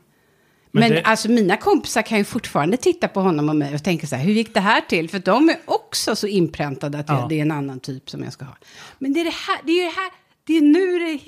Men 0.75 0.79
Men, 0.81 0.91
det- 0.91 1.01
alltså 1.03 1.29
mina 1.29 1.57
kompisar 1.57 2.01
kan 2.01 2.17
ju 2.17 2.23
fortfarande 2.23 2.77
titta 2.77 3.07
på 3.07 3.19
honom 3.21 3.49
och 3.49 3.55
mig 3.55 3.75
och 3.75 3.83
tänka 3.83 4.07
så 4.07 4.15
här, 4.15 4.23
hur 4.23 4.33
gick 4.33 4.53
det 4.53 4.59
här 4.59 4.81
till? 4.81 5.09
För 5.09 5.19
de 5.19 5.49
är 5.49 5.55
också 5.65 6.15
så 6.15 6.27
inpräntade 6.27 6.99
att 6.99 7.09
Ja. 7.09 7.19
jag, 7.19 7.29
det 7.29 7.35
är 7.37 7.41
en 7.41 7.51
annan 7.51 7.79
typ 7.79 8.09
som 8.09 8.23
jag 8.23 8.33
ska 8.33 8.45
ha. 8.45 8.55
Men 8.99 9.13
det 9.13 9.19
är 9.19 9.25
det 9.25 9.29
här, 9.47 9.59
det 9.63 9.71
är 9.71 9.85
det 9.85 9.95
här, 9.95 10.11
det 10.47 10.57
är 10.57 10.61
nu 10.61 10.99
det... 10.99 11.19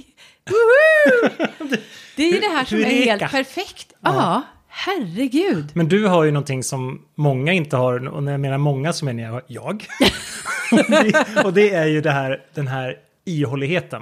Woho! 0.51 1.75
Det 2.15 2.29
är 2.29 2.41
det 2.41 2.47
här 2.47 2.65
som 2.65 2.77
är 2.77 2.83
helt 2.83 3.31
perfekt. 3.31 3.93
Ja, 4.01 4.41
herregud. 4.67 5.69
Men 5.73 5.87
du 5.89 6.05
har 6.07 6.23
ju 6.23 6.31
någonting 6.31 6.63
som 6.63 7.01
många 7.15 7.53
inte 7.53 7.77
har, 7.77 8.07
och 8.07 8.23
när 8.23 8.31
jag 8.31 8.41
menar 8.41 8.57
många 8.57 8.93
så 8.93 9.05
menar 9.05 9.23
jag 9.23 9.41
jag. 9.47 9.85
och, 10.71 10.89
det, 10.89 11.43
och 11.45 11.53
det 11.53 11.69
är 11.73 11.85
ju 11.85 12.01
det 12.01 12.11
här, 12.11 12.41
den 12.53 12.67
här 12.67 12.95
ihålligheten. 13.25 14.01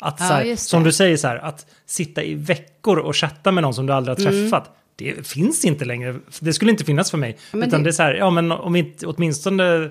Att 0.00 0.16
Ja, 0.20 0.26
så 0.26 0.32
här, 0.34 0.56
som 0.56 0.82
du 0.84 0.92
säger 0.92 1.16
så 1.16 1.28
här, 1.28 1.36
att 1.36 1.66
sitta 1.86 2.22
i 2.22 2.34
veckor 2.34 2.98
och 2.98 3.16
chatta 3.16 3.52
med 3.52 3.62
någon 3.62 3.74
som 3.74 3.86
du 3.86 3.92
aldrig 3.92 4.18
har 4.18 4.26
Mm. 4.32 4.42
träffat. 4.50 4.76
Det 4.96 5.26
finns 5.26 5.64
inte 5.64 5.84
längre. 5.84 6.16
Det 6.40 6.52
skulle 6.52 6.70
inte 6.70 6.84
finnas 6.84 7.10
för 7.10 7.18
mig. 7.18 7.36
men 7.52 7.62
Utan 7.68 7.80
det- 7.80 7.84
det... 7.84 7.90
är 7.90 7.92
så 7.92 8.02
här, 8.02 8.14
ja 8.14 8.30
men 8.30 8.52
om 8.52 8.76
inte, 8.76 9.06
åtminstone 9.06 9.90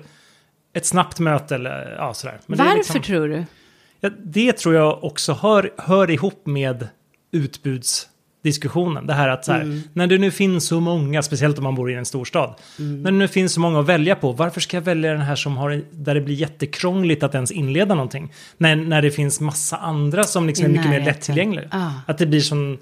ett 0.72 0.86
snabbt 0.86 1.18
möte 1.20 1.54
eller 1.54 1.94
ja 1.98 2.14
sådär. 2.14 2.38
Men 2.46 2.58
Varför 2.58 2.76
liksom- 2.76 3.02
tror 3.02 3.28
du? 3.28 3.44
Ja, 4.00 4.10
det 4.24 4.52
tror 4.52 4.74
jag 4.74 5.04
också 5.04 5.32
hör, 5.32 5.72
hör 5.78 6.10
ihop 6.10 6.46
med 6.46 6.88
utbudsdiskussionen. 8.46 9.06
Det 9.06 9.14
här 9.14 9.28
att 9.28 9.44
så 9.44 9.52
här, 9.52 9.62
Mm. 9.62 9.82
när 9.92 10.06
det 10.06 10.18
nu 10.18 10.30
finns 10.30 10.66
så 10.66 10.80
många, 10.80 11.22
speciellt 11.22 11.58
om 11.58 11.64
man 11.64 11.74
bor 11.74 11.90
i 11.90 11.94
en 11.94 12.04
storstad, 12.04 12.54
när 12.78 13.10
det 13.10 13.18
nu 13.18 13.28
finns 13.28 13.52
så 13.52 13.60
många 13.60 13.80
att 13.80 13.86
välja 13.86 14.16
på, 14.16 14.32
varför 14.32 14.60
ska 14.60 14.76
jag 14.76 14.82
välja 14.82 15.12
den 15.12 15.20
här 15.20 15.36
som 15.36 15.56
har, 15.56 15.82
där 15.90 16.14
det 16.14 16.20
blir 16.20 16.34
jättekrångligt 16.34 17.22
att 17.22 17.34
ens 17.34 17.50
inleda 17.50 17.94
någonting? 17.94 18.32
När, 18.58 18.76
när 18.76 19.02
det 19.02 19.10
finns 19.10 19.40
massa 19.40 19.76
andra 19.76 20.24
som 20.24 20.46
liksom 20.46 20.64
är 20.64 20.70
mycket 20.70 20.90
mer 20.90 21.04
lättillgängliga. 21.04 21.68
Ah. 21.70 21.90
Att 22.06 22.18
det 22.18 22.26
blir 22.26 22.40
sån, 22.40 22.78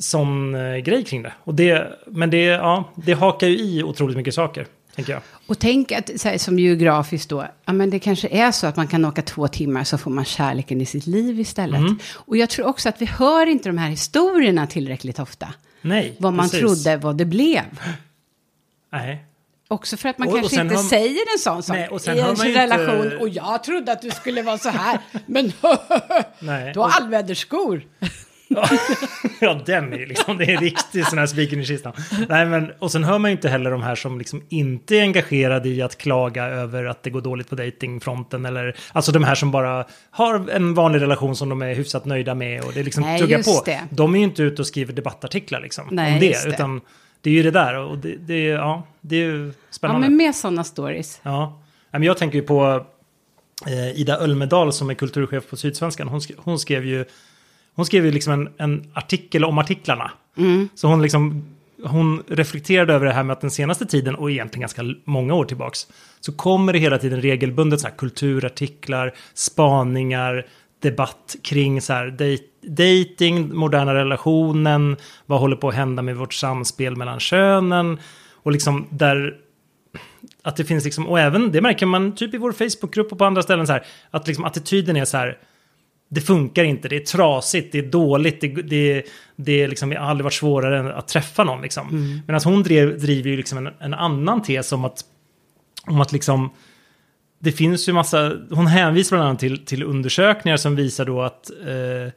sån 0.00 0.54
eh, 0.54 0.76
grej 0.76 1.04
kring 1.04 1.22
det. 1.22 1.32
Och 1.44 1.54
det. 1.54 1.86
Men 2.06 2.30
det, 2.30 2.44
ja, 2.44 2.84
det 2.94 3.12
hakar 3.12 3.46
ju 3.46 3.58
i 3.58 3.82
otroligt 3.82 4.16
mycket 4.16 4.34
saker, 4.34 4.66
tänker 4.94 5.12
jag. 5.12 5.22
Och 5.46 5.58
tänk 5.58 5.92
att, 5.92 6.10
så 6.20 6.28
här, 6.28 6.38
som 6.38 6.58
geografiskt 6.58 7.28
då, 7.28 7.46
ja 7.64 7.72
men 7.72 7.90
det 7.90 7.98
kanske 7.98 8.28
är 8.28 8.52
så 8.52 8.66
att 8.66 8.76
man 8.76 8.86
kan 8.88 9.04
åka 9.04 9.22
två 9.22 9.48
timmar 9.48 9.84
så 9.84 9.98
får 9.98 10.10
man 10.10 10.24
kärleken 10.24 10.80
i 10.80 10.86
sitt 10.86 11.06
liv 11.06 11.40
istället. 11.40 11.80
Mm. 11.80 11.98
Och 12.14 12.36
jag 12.36 12.50
tror 12.50 12.66
också 12.66 12.88
att 12.88 13.02
vi 13.02 13.06
hör 13.06 13.46
inte 13.46 13.68
de 13.68 13.78
här 13.78 13.88
historierna 13.90 14.66
tillräckligt 14.66 15.18
ofta. 15.18 15.48
Nej, 15.82 16.16
Vad 16.18 16.32
man 16.32 16.44
precis. 16.50 16.60
trodde 16.60 16.96
vad 16.96 17.16
det 17.16 17.24
blev. 17.24 17.62
Nej. 18.92 19.24
Också 19.68 19.96
för 19.96 20.08
att 20.08 20.18
man 20.18 20.28
Och- 20.28 20.34
och 20.34 20.40
kanske 20.40 20.56
sen 20.56 20.66
inte 20.66 20.76
hör- 20.76 20.82
säger 20.88 21.20
en 21.34 21.38
sån 21.38 21.62
sak 21.62 21.90
och 21.90 22.06
i 22.06 22.10
en 22.10 22.16
ju 22.16 22.30
inte- 22.30 22.48
relation. 22.62 23.18
Och 23.20 23.28
jag 23.28 23.64
trodde 23.64 23.92
att 23.92 24.02
du 24.02 24.10
skulle 24.10 24.42
vara 24.42 24.58
så 24.58 24.68
här, 24.68 24.98
men 25.26 25.44
du 25.52 25.52
har 25.62 26.78
Och- 26.78 26.94
allvädersskor. 27.00 27.82
ja, 29.40 29.60
den 29.66 29.92
är 29.92 30.06
liksom, 30.06 30.38
det 30.38 30.44
är 30.44 30.54
en 30.54 30.60
riktig 30.60 31.06
sån 31.06 31.18
här 31.18 31.26
spiken 31.26 31.60
i 31.60 31.64
kistan. 31.64 31.92
Nej, 32.28 32.46
men, 32.46 32.70
och 32.78 32.92
sen 32.92 33.04
hör 33.04 33.18
man 33.18 33.30
ju 33.30 33.32
inte 33.36 33.48
heller 33.48 33.70
de 33.70 33.82
här 33.82 33.94
som 33.94 34.18
liksom 34.18 34.42
inte 34.48 34.96
är 34.96 35.02
engagerade 35.02 35.68
i 35.68 35.82
att 35.82 35.98
klaga 35.98 36.44
över 36.44 36.84
att 36.84 37.02
det 37.02 37.10
går 37.10 37.20
dåligt 37.20 37.48
på 37.48 37.54
datingfronten 37.54 38.46
eller 38.46 38.76
alltså 38.92 39.12
de 39.12 39.24
här 39.24 39.34
som 39.34 39.50
bara 39.50 39.84
har 40.10 40.50
en 40.50 40.74
vanlig 40.74 41.00
relation 41.00 41.36
som 41.36 41.48
de 41.48 41.62
är 41.62 41.74
hyfsat 41.74 42.04
nöjda 42.04 42.34
med 42.34 42.64
och 42.64 42.72
det 42.72 42.82
liksom 42.82 43.02
Nej, 43.04 43.20
tuggar 43.20 43.42
på. 43.42 43.62
det. 43.64 43.80
De 43.90 44.14
är 44.14 44.18
ju 44.18 44.24
inte 44.24 44.42
ute 44.42 44.62
och 44.62 44.66
skriver 44.66 44.92
debattartiklar 44.92 45.60
liksom 45.60 45.84
Nej, 45.90 46.12
om 46.14 46.20
det, 46.20 46.36
utan 46.48 46.80
det 47.20 47.30
är 47.30 47.34
ju 47.34 47.42
det 47.42 47.50
där 47.50 47.74
och 47.78 47.98
det, 47.98 48.16
det, 48.16 48.34
är- 48.50 48.54
ja, 48.54 48.86
det 49.00 49.16
är 49.16 49.20
ju 49.24 49.46
Ja, 49.46 49.52
spännande. 49.70 50.08
men 50.08 50.16
med 50.16 50.34
sådana 50.34 50.64
stories. 50.64 51.20
Ja, 51.22 51.62
men 51.90 52.02
jag 52.02 52.18
tänker 52.18 52.38
ju 52.38 52.42
på 52.44 52.86
eh, 53.66 54.00
Ida 54.00 54.16
Ölmedal 54.18 54.72
som 54.72 54.90
är 54.90 54.94
kulturchef 54.94 55.50
på 55.50 55.56
Sydsvenskan. 55.56 56.08
Hon, 56.08 56.20
sk- 56.20 56.34
hon 56.38 56.58
skrev 56.58 56.84
ju, 56.86 57.04
hon 57.74 57.86
skrev 57.86 58.04
ju 58.04 58.10
liksom 58.10 58.32
en, 58.32 58.48
en 58.58 58.90
artikel 58.94 59.44
om 59.44 59.58
artiklarna. 59.58 60.10
Så 60.74 60.88
hon 60.88 61.02
liksom 61.02 61.44
hon 61.84 62.22
reflekterade 62.28 62.94
över 62.94 63.06
det 63.06 63.12
här 63.12 63.22
med 63.22 63.32
att 63.32 63.40
den 63.40 63.50
senaste 63.50 63.86
tiden, 63.86 64.14
och 64.14 64.30
egentligen 64.30 64.60
ganska 64.60 64.82
många 65.04 65.34
år 65.34 65.44
tillbaks, 65.44 65.86
så 66.20 66.32
kommer 66.32 66.72
det 66.72 66.78
hela 66.78 66.98
tiden 66.98 67.20
regelbundet 67.22 67.80
så 67.80 67.88
här 67.88 67.94
kulturartiklar, 67.96 69.14
spaningar, 69.34 70.46
debatt 70.80 71.36
kring 71.42 71.80
så 71.80 71.92
här 71.92 72.06
dej- 72.06 72.48
dating, 72.62 73.54
moderna 73.56 73.94
relationen, 73.94 74.96
vad 75.26 75.40
håller 75.40 75.56
på 75.56 75.68
att 75.68 75.74
hända 75.74 76.02
med 76.02 76.16
vårt 76.16 76.34
samspel 76.34 76.96
mellan 76.96 77.20
könen, 77.20 77.98
och 78.42 78.52
liksom 78.52 78.86
där 78.90 79.36
att 80.42 80.56
det 80.56 80.64
finns 80.64 80.84
liksom, 80.84 81.06
och 81.06 81.20
även 81.20 81.52
det 81.52 81.60
märker 81.60 81.86
man 81.86 82.14
typ 82.14 82.34
i 82.34 82.38
vår 82.38 82.52
Facebookgrupp 82.52 83.12
och 83.12 83.18
på 83.18 83.24
andra 83.24 83.42
ställen 83.42 83.66
så 83.66 83.72
här, 83.72 83.84
att 84.10 84.26
liksom 84.26 84.44
attityden 84.44 84.96
är 84.96 85.04
så 85.04 85.16
här, 85.16 85.38
det 86.14 86.20
funkar 86.20 86.64
inte, 86.64 86.88
det 86.88 86.96
är 86.96 87.00
trasigt, 87.00 87.72
det 87.72 87.78
är 87.78 87.82
dåligt, 87.82 88.40
det, 88.40 88.48
det, 88.48 89.02
det 89.36 89.62
är 89.62 89.68
liksom, 89.68 89.90
det 89.90 89.98
har 89.98 90.06
aldrig 90.06 90.24
varit 90.24 90.34
svårare 90.34 90.78
än 90.78 90.86
att 90.86 91.08
träffa 91.08 91.44
någon 91.44 91.62
liksom. 91.62 91.88
Mm. 91.88 92.20
Medan 92.26 92.40
hon 92.44 92.62
drev, 92.62 93.00
driver 93.00 93.30
ju 93.30 93.36
liksom 93.36 93.58
en, 93.58 93.72
en 93.80 93.94
annan 93.94 94.42
tes 94.42 94.72
om 94.72 94.84
att, 94.84 95.04
om 95.86 96.00
att 96.00 96.12
liksom, 96.12 96.50
det 97.38 97.52
finns 97.52 97.88
ju 97.88 97.92
massa, 97.92 98.32
hon 98.50 98.66
hänvisar 98.66 99.16
bland 99.16 99.28
annat 99.28 99.40
till, 99.40 99.64
till 99.64 99.82
undersökningar 99.82 100.56
som 100.56 100.76
visar 100.76 101.04
då 101.04 101.22
att 101.22 101.50
eh, 101.50 102.12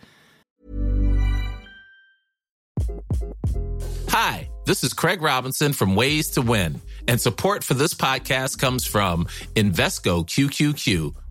Hi, 4.07 4.49
this 4.65 4.83
is 4.83 4.93
Craig 4.93 5.21
Robinson 5.21 5.73
from 5.73 5.95
Ways 5.95 6.31
to 6.31 6.41
Win, 6.41 6.81
and 7.07 7.21
support 7.21 7.63
for 7.63 7.73
this 7.73 7.93
podcast 7.93 8.59
comes 8.59 8.87
from 8.87 9.27
Invesco 9.55 10.25
QQQ, 10.25 11.15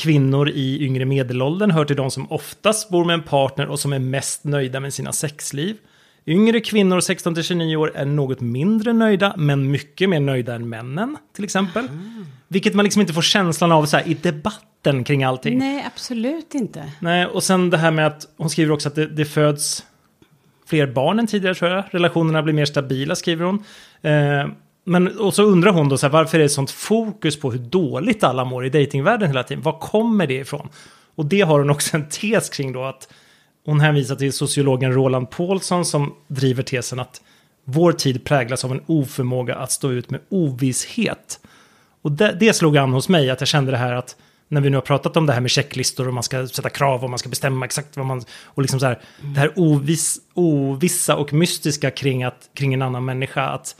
Kvinnor 0.00 0.48
i 0.48 0.84
yngre 0.84 1.04
medelåldern 1.04 1.70
hör 1.70 1.84
till 1.84 1.96
de 1.96 2.10
som 2.10 2.32
oftast 2.32 2.90
bor 2.90 3.04
med 3.04 3.14
en 3.14 3.22
partner 3.22 3.66
och 3.66 3.80
som 3.80 3.92
är 3.92 3.98
mest 3.98 4.44
nöjda 4.44 4.80
med 4.80 4.94
sina 4.94 5.12
sexliv. 5.12 5.76
Yngre 6.26 6.60
kvinnor 6.60 7.00
16-29 7.00 7.76
år 7.76 7.92
är 7.94 8.04
något 8.04 8.40
mindre 8.40 8.92
nöjda, 8.92 9.34
men 9.36 9.70
mycket 9.70 10.08
mer 10.08 10.20
nöjda 10.20 10.54
än 10.54 10.68
männen, 10.68 11.16
till 11.34 11.44
exempel. 11.44 11.88
Vilket 12.48 12.74
man 12.74 12.84
liksom 12.84 13.00
inte 13.00 13.12
får 13.12 13.22
känslan 13.22 13.72
av 13.72 13.86
så 13.86 13.96
här, 13.96 14.08
i 14.08 14.14
debatten 14.14 15.04
kring 15.04 15.24
allting. 15.24 15.58
Nej, 15.58 15.84
absolut 15.86 16.54
inte. 16.54 16.92
Nej, 17.00 17.26
och 17.26 17.42
sen 17.42 17.70
det 17.70 17.78
här 17.78 17.90
med 17.90 18.06
att 18.06 18.28
hon 18.36 18.50
skriver 18.50 18.72
också 18.72 18.88
att 18.88 18.94
det, 18.94 19.06
det 19.06 19.24
föds 19.24 19.84
fler 20.66 20.86
barn 20.86 21.18
än 21.18 21.26
tidigare 21.26 21.54
tror 21.54 21.70
jag. 21.70 21.84
Relationerna 21.90 22.42
blir 22.42 22.54
mer 22.54 22.64
stabila 22.64 23.14
skriver 23.14 23.44
hon. 23.44 23.64
Eh, 24.02 24.46
men, 24.84 25.18
och 25.18 25.34
så 25.34 25.42
undrar 25.42 25.72
hon 25.72 25.88
då 25.88 25.98
så 25.98 26.06
här, 26.06 26.12
varför 26.12 26.38
är 26.38 26.42
det 26.42 26.48
sånt 26.48 26.70
fokus 26.70 27.40
på 27.40 27.52
hur 27.52 27.58
dåligt 27.58 28.24
alla 28.24 28.44
mår 28.44 28.66
i 28.66 28.68
datingvärlden 28.68 29.28
hela 29.28 29.42
tiden? 29.42 29.62
Var 29.62 29.78
kommer 29.78 30.26
det 30.26 30.34
ifrån? 30.34 30.68
Och 31.14 31.26
det 31.26 31.40
har 31.40 31.58
hon 31.58 31.70
också 31.70 31.96
en 31.96 32.08
tes 32.08 32.48
kring 32.48 32.72
då 32.72 32.84
att 32.84 33.08
hon 33.64 33.80
hänvisar 33.80 34.16
till 34.16 34.32
sociologen 34.32 34.92
Roland 34.92 35.30
Paulsson 35.30 35.84
som 35.84 36.14
driver 36.28 36.62
tesen 36.62 37.00
att 37.00 37.20
vår 37.64 37.92
tid 37.92 38.24
präglas 38.24 38.64
av 38.64 38.72
en 38.72 38.82
oförmåga 38.86 39.54
att 39.54 39.72
stå 39.72 39.90
ut 39.90 40.10
med 40.10 40.20
ovisshet. 40.28 41.40
Och 42.02 42.12
det, 42.12 42.36
det 42.40 42.52
slog 42.52 42.76
an 42.76 42.92
hos 42.92 43.08
mig 43.08 43.30
att 43.30 43.40
jag 43.40 43.48
kände 43.48 43.70
det 43.70 43.76
här 43.76 43.92
att 43.92 44.16
när 44.48 44.60
vi 44.60 44.70
nu 44.70 44.76
har 44.76 44.82
pratat 44.82 45.16
om 45.16 45.26
det 45.26 45.32
här 45.32 45.40
med 45.40 45.50
checklistor 45.50 46.08
och 46.08 46.14
man 46.14 46.22
ska 46.22 46.46
sätta 46.46 46.70
krav 46.70 47.04
och 47.04 47.10
man 47.10 47.18
ska 47.18 47.28
bestämma 47.28 47.64
exakt 47.64 47.96
vad 47.96 48.06
man... 48.06 48.22
Och 48.44 48.62
liksom 48.62 48.80
så 48.80 48.86
här, 48.86 48.98
det 49.20 49.40
här 49.40 49.52
oviss, 49.56 50.18
ovissa 50.34 51.16
och 51.16 51.32
mystiska 51.32 51.90
kring, 51.90 52.24
att, 52.24 52.50
kring 52.54 52.74
en 52.74 52.82
annan 52.82 53.04
människa. 53.04 53.48
Att 53.48 53.76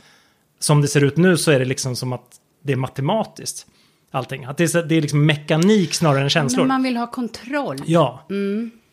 som 0.63 0.81
det 0.81 0.87
ser 0.87 1.03
ut 1.03 1.17
nu 1.17 1.37
så 1.37 1.51
är 1.51 1.59
det 1.59 1.65
liksom 1.65 1.95
som 1.95 2.13
att 2.13 2.39
det 2.63 2.73
är 2.73 2.77
matematiskt. 2.77 3.67
Allting. 4.11 4.45
Att 4.45 4.57
det 4.57 4.75
är, 4.75 4.83
det 4.83 4.95
är 4.95 5.01
liksom 5.01 5.25
mekanik 5.25 5.93
snarare 5.93 6.21
än 6.21 6.29
känslor. 6.29 6.61
Men 6.61 6.67
man 6.67 6.83
vill 6.83 6.97
ha 6.97 7.07
kontroll. 7.07 7.77
Ja. 7.85 8.27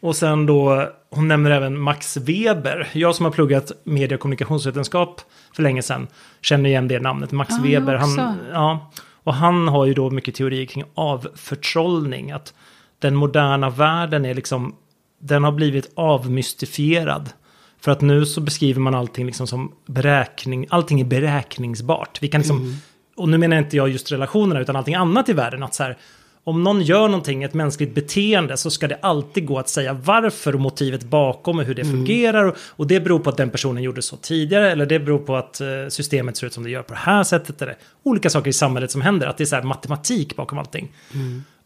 Och 0.01 0.17
sen 0.17 0.47
då, 0.47 0.89
hon 1.11 1.29
nämner 1.29 1.51
även 1.51 1.81
Max 1.81 2.17
Weber. 2.17 2.89
Jag 2.93 3.15
som 3.15 3.25
har 3.25 3.33
pluggat 3.33 3.73
media 3.85 4.17
och 4.17 4.21
kommunikationsvetenskap 4.21 5.21
för 5.53 5.63
länge 5.63 5.83
sedan 5.83 6.07
känner 6.41 6.71
igen 6.71 6.89
det 6.89 7.01
namnet. 7.01 7.33
Max 7.33 7.55
Ja, 7.59 7.63
Weber. 7.63 7.95
Han, 7.95 8.37
ja, 8.53 8.91
och 9.25 9.35
han 9.35 9.69
har 9.69 9.87
ju 9.87 9.95
då 9.95 10.11
mycket 10.11 10.35
teorier 10.35 10.67
kring 10.67 10.85
avförtrollning. 10.95 12.33
Att 12.33 12.55
den 12.99 13.17
moderna 13.17 13.71
världen 13.71 14.25
är 14.25 14.35
liksom, 14.35 14.75
den 15.21 15.45
har 15.45 15.53
blivit 15.53 15.91
avmystifierad. 15.95 17.31
För 17.81 17.91
att 17.91 18.01
nu 18.01 18.27
så 18.27 18.41
beskriver 18.41 18.81
man 18.81 18.95
allting 18.95 19.27
liksom 19.27 19.47
som 19.47 19.73
beräkning, 19.87 20.67
allting 20.71 21.01
är 21.01 21.05
beräkningsbart. 21.05 22.19
Vi 22.23 22.29
kan 22.29 22.41
liksom, 22.41 22.81
och 23.17 23.29
nu 23.29 23.39
menar 23.39 23.59
inte 23.59 23.77
jag 23.77 23.89
just 23.89 24.13
relationerna 24.13 24.61
utan 24.61 24.77
allting 24.77 24.95
annat 24.95 25.29
i 25.29 25.33
världen. 25.33 25.63
Att 25.63 25.75
så 25.75 25.83
här, 25.83 25.99
om 26.45 26.65
någon 26.65 26.83
gör 26.83 27.09
någonting, 27.09 27.43
ett 27.43 27.55
mänskligt 27.55 27.95
beteende, 27.95 28.57
så 28.57 28.71
ska 28.71 28.89
det 28.89 28.99
alltid 29.03 29.47
gå 29.47 29.59
att 29.59 29.69
säga 29.69 29.93
varför 29.93 30.55
och 30.55 30.61
motivet 30.61 31.05
bakom 31.05 31.59
och 31.59 31.65
hur 31.65 31.75
det 31.75 31.85
fungerar. 31.85 32.45
Och, 32.45 32.57
och 32.61 32.87
det 32.87 33.01
beror 33.01 33.19
på 33.19 33.31
att 33.31 33.37
den 33.37 33.51
personen 33.51 33.83
gjorde 33.83 34.03
så 34.03 34.17
tidigare, 34.17 34.73
eller 34.73 34.87
det 34.87 34.99
beror 34.99 35.19
på 35.19 35.37
att 35.37 35.61
eh, 35.61 35.67
systemet 35.89 36.37
ser 36.37 36.47
ut 36.47 36.53
som 36.53 36.65
det 36.65 36.71
gör 36.71 36.83
på 36.83 36.95
det 36.95 37.01
här 37.01 37.23
sättet. 37.23 37.63
Eller 37.63 37.77
olika 38.03 38.31
saker 38.31 38.51
i 38.51 38.53
samhället 38.53 38.91
som 38.91 39.01
händer, 39.01 39.27
att 39.27 39.37
det 39.37 39.45
är 39.45 39.61
så 39.61 39.67
matematik 39.67 40.37
bakom 40.37 40.59
allting. 40.59 40.93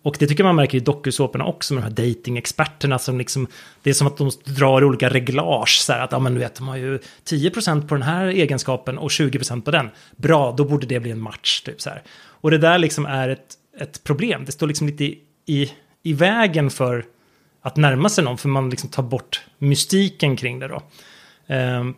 Och 0.03 0.17
det 0.19 0.27
tycker 0.27 0.45
man 0.45 0.57
märker 0.57 0.79
i 0.79 0.81
dokusåporna 0.81 1.45
också 1.45 1.75
med 1.75 1.83
de 1.83 1.87
här 1.87 2.09
datingexperterna 2.09 2.99
som 2.99 3.19
liksom, 3.19 3.47
det 3.83 3.91
är 3.91 3.95
som 3.95 4.07
att 4.07 4.17
de 4.17 4.31
drar 4.45 4.85
olika 4.85 5.09
reglage. 5.09 5.79
Så 5.81 5.93
här 5.93 6.01
att, 6.01 6.12
ja 6.12 6.19
men 6.19 6.35
du 6.35 6.41
vet, 6.41 6.55
de 6.55 6.69
har 6.69 6.77
ju 6.77 6.99
10% 7.25 7.88
på 7.88 7.95
den 7.95 8.03
här 8.03 8.27
egenskapen 8.27 8.99
och 8.99 9.09
20% 9.09 9.62
på 9.62 9.71
den. 9.71 9.91
Bra, 10.17 10.55
då 10.57 10.65
borde 10.65 10.87
det 10.87 11.01
bli 11.01 11.11
en 11.11 11.21
match, 11.21 11.61
typ 11.61 11.81
så 11.81 11.91
här. 11.91 12.03
Och 12.15 12.51
det 12.51 12.59
där 12.59 12.79
liksom 12.79 13.07
är 13.07 13.29
ett, 13.29 13.55
ett 13.81 14.05
problem. 14.05 14.45
Det 14.45 14.53
står 14.53 14.67
liksom 14.67 14.87
lite 14.87 15.05
i, 15.05 15.19
i, 15.47 15.73
i 16.03 16.12
vägen 16.12 16.71
för 16.71 17.05
att 17.62 17.77
närma 17.77 18.09
sig 18.09 18.25
någon, 18.25 18.38
för 18.38 18.49
man 18.49 18.71
liksom 18.71 18.91
tar 18.91 19.03
bort 19.03 19.41
mystiken 19.59 20.37
kring 20.37 20.59
det 20.59 20.69
då. 20.69 20.83
Um, 21.55 21.95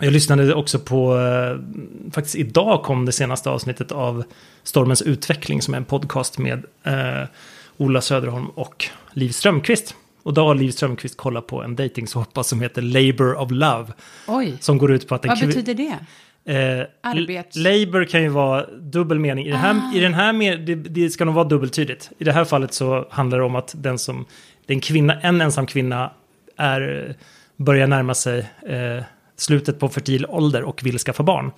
jag 0.00 0.12
lyssnade 0.12 0.54
också 0.54 0.78
på, 0.78 1.18
eh, 1.18 2.10
faktiskt 2.12 2.36
idag 2.36 2.82
kom 2.82 3.04
det 3.06 3.12
senaste 3.12 3.50
avsnittet 3.50 3.92
av 3.92 4.24
Stormens 4.62 5.02
utveckling 5.02 5.62
som 5.62 5.74
är 5.74 5.78
en 5.78 5.84
podcast 5.84 6.38
med 6.38 6.64
eh, 6.84 7.28
Ola 7.76 8.00
Söderholm 8.00 8.46
och 8.46 8.86
Liv 9.12 9.30
Strömquist. 9.30 9.94
Och 10.22 10.34
då 10.34 10.46
har 10.46 10.54
Liv 10.54 10.70
Strömquist 10.70 11.16
kollat 11.16 11.46
på 11.46 11.62
en 11.62 11.76
dejtingsåpa 11.76 12.42
som 12.42 12.60
heter 12.60 12.82
Labour 12.82 13.34
of 13.38 13.50
Love. 13.50 13.86
Oj, 14.28 14.56
Som 14.60 14.78
går 14.78 14.92
ut 14.92 15.08
på 15.08 15.14
att 15.14 15.24
en 15.24 15.28
vad 15.28 15.38
betyder 15.46 15.74
det? 15.74 15.96
Eh, 16.44 16.86
Arbets- 17.12 17.56
l- 17.56 17.62
Labor 17.84 18.04
kan 18.04 18.22
ju 18.22 18.28
vara 18.28 18.66
dubbel 18.66 19.18
mening. 19.18 19.46
I, 19.46 19.50
det 19.50 19.56
här, 19.56 19.96
i 19.96 20.00
den 20.00 20.14
här 20.14 20.32
med, 20.32 20.60
det, 20.60 20.74
det 20.74 21.10
ska 21.10 21.24
nog 21.24 21.34
vara 21.34 21.44
dubbeltydigt. 21.48 22.10
I 22.18 22.24
det 22.24 22.32
här 22.32 22.44
fallet 22.44 22.74
så 22.74 23.06
handlar 23.10 23.38
det 23.38 23.44
om 23.44 23.54
att 23.56 23.74
den 23.78 23.98
som, 23.98 24.26
den 24.66 24.80
kvinna, 24.80 25.20
en 25.20 25.40
ensam 25.40 25.66
kvinna 25.66 26.10
är, 26.56 27.14
börjar 27.56 27.86
närma 27.86 28.14
sig 28.14 28.38
eh, 28.68 29.02
slutet 29.40 29.78
på 29.78 29.88
fertil 29.88 30.26
ålder 30.28 30.62
och 30.62 30.80
vill 30.86 30.98
skaffa 30.98 31.22
barn. 31.22 31.50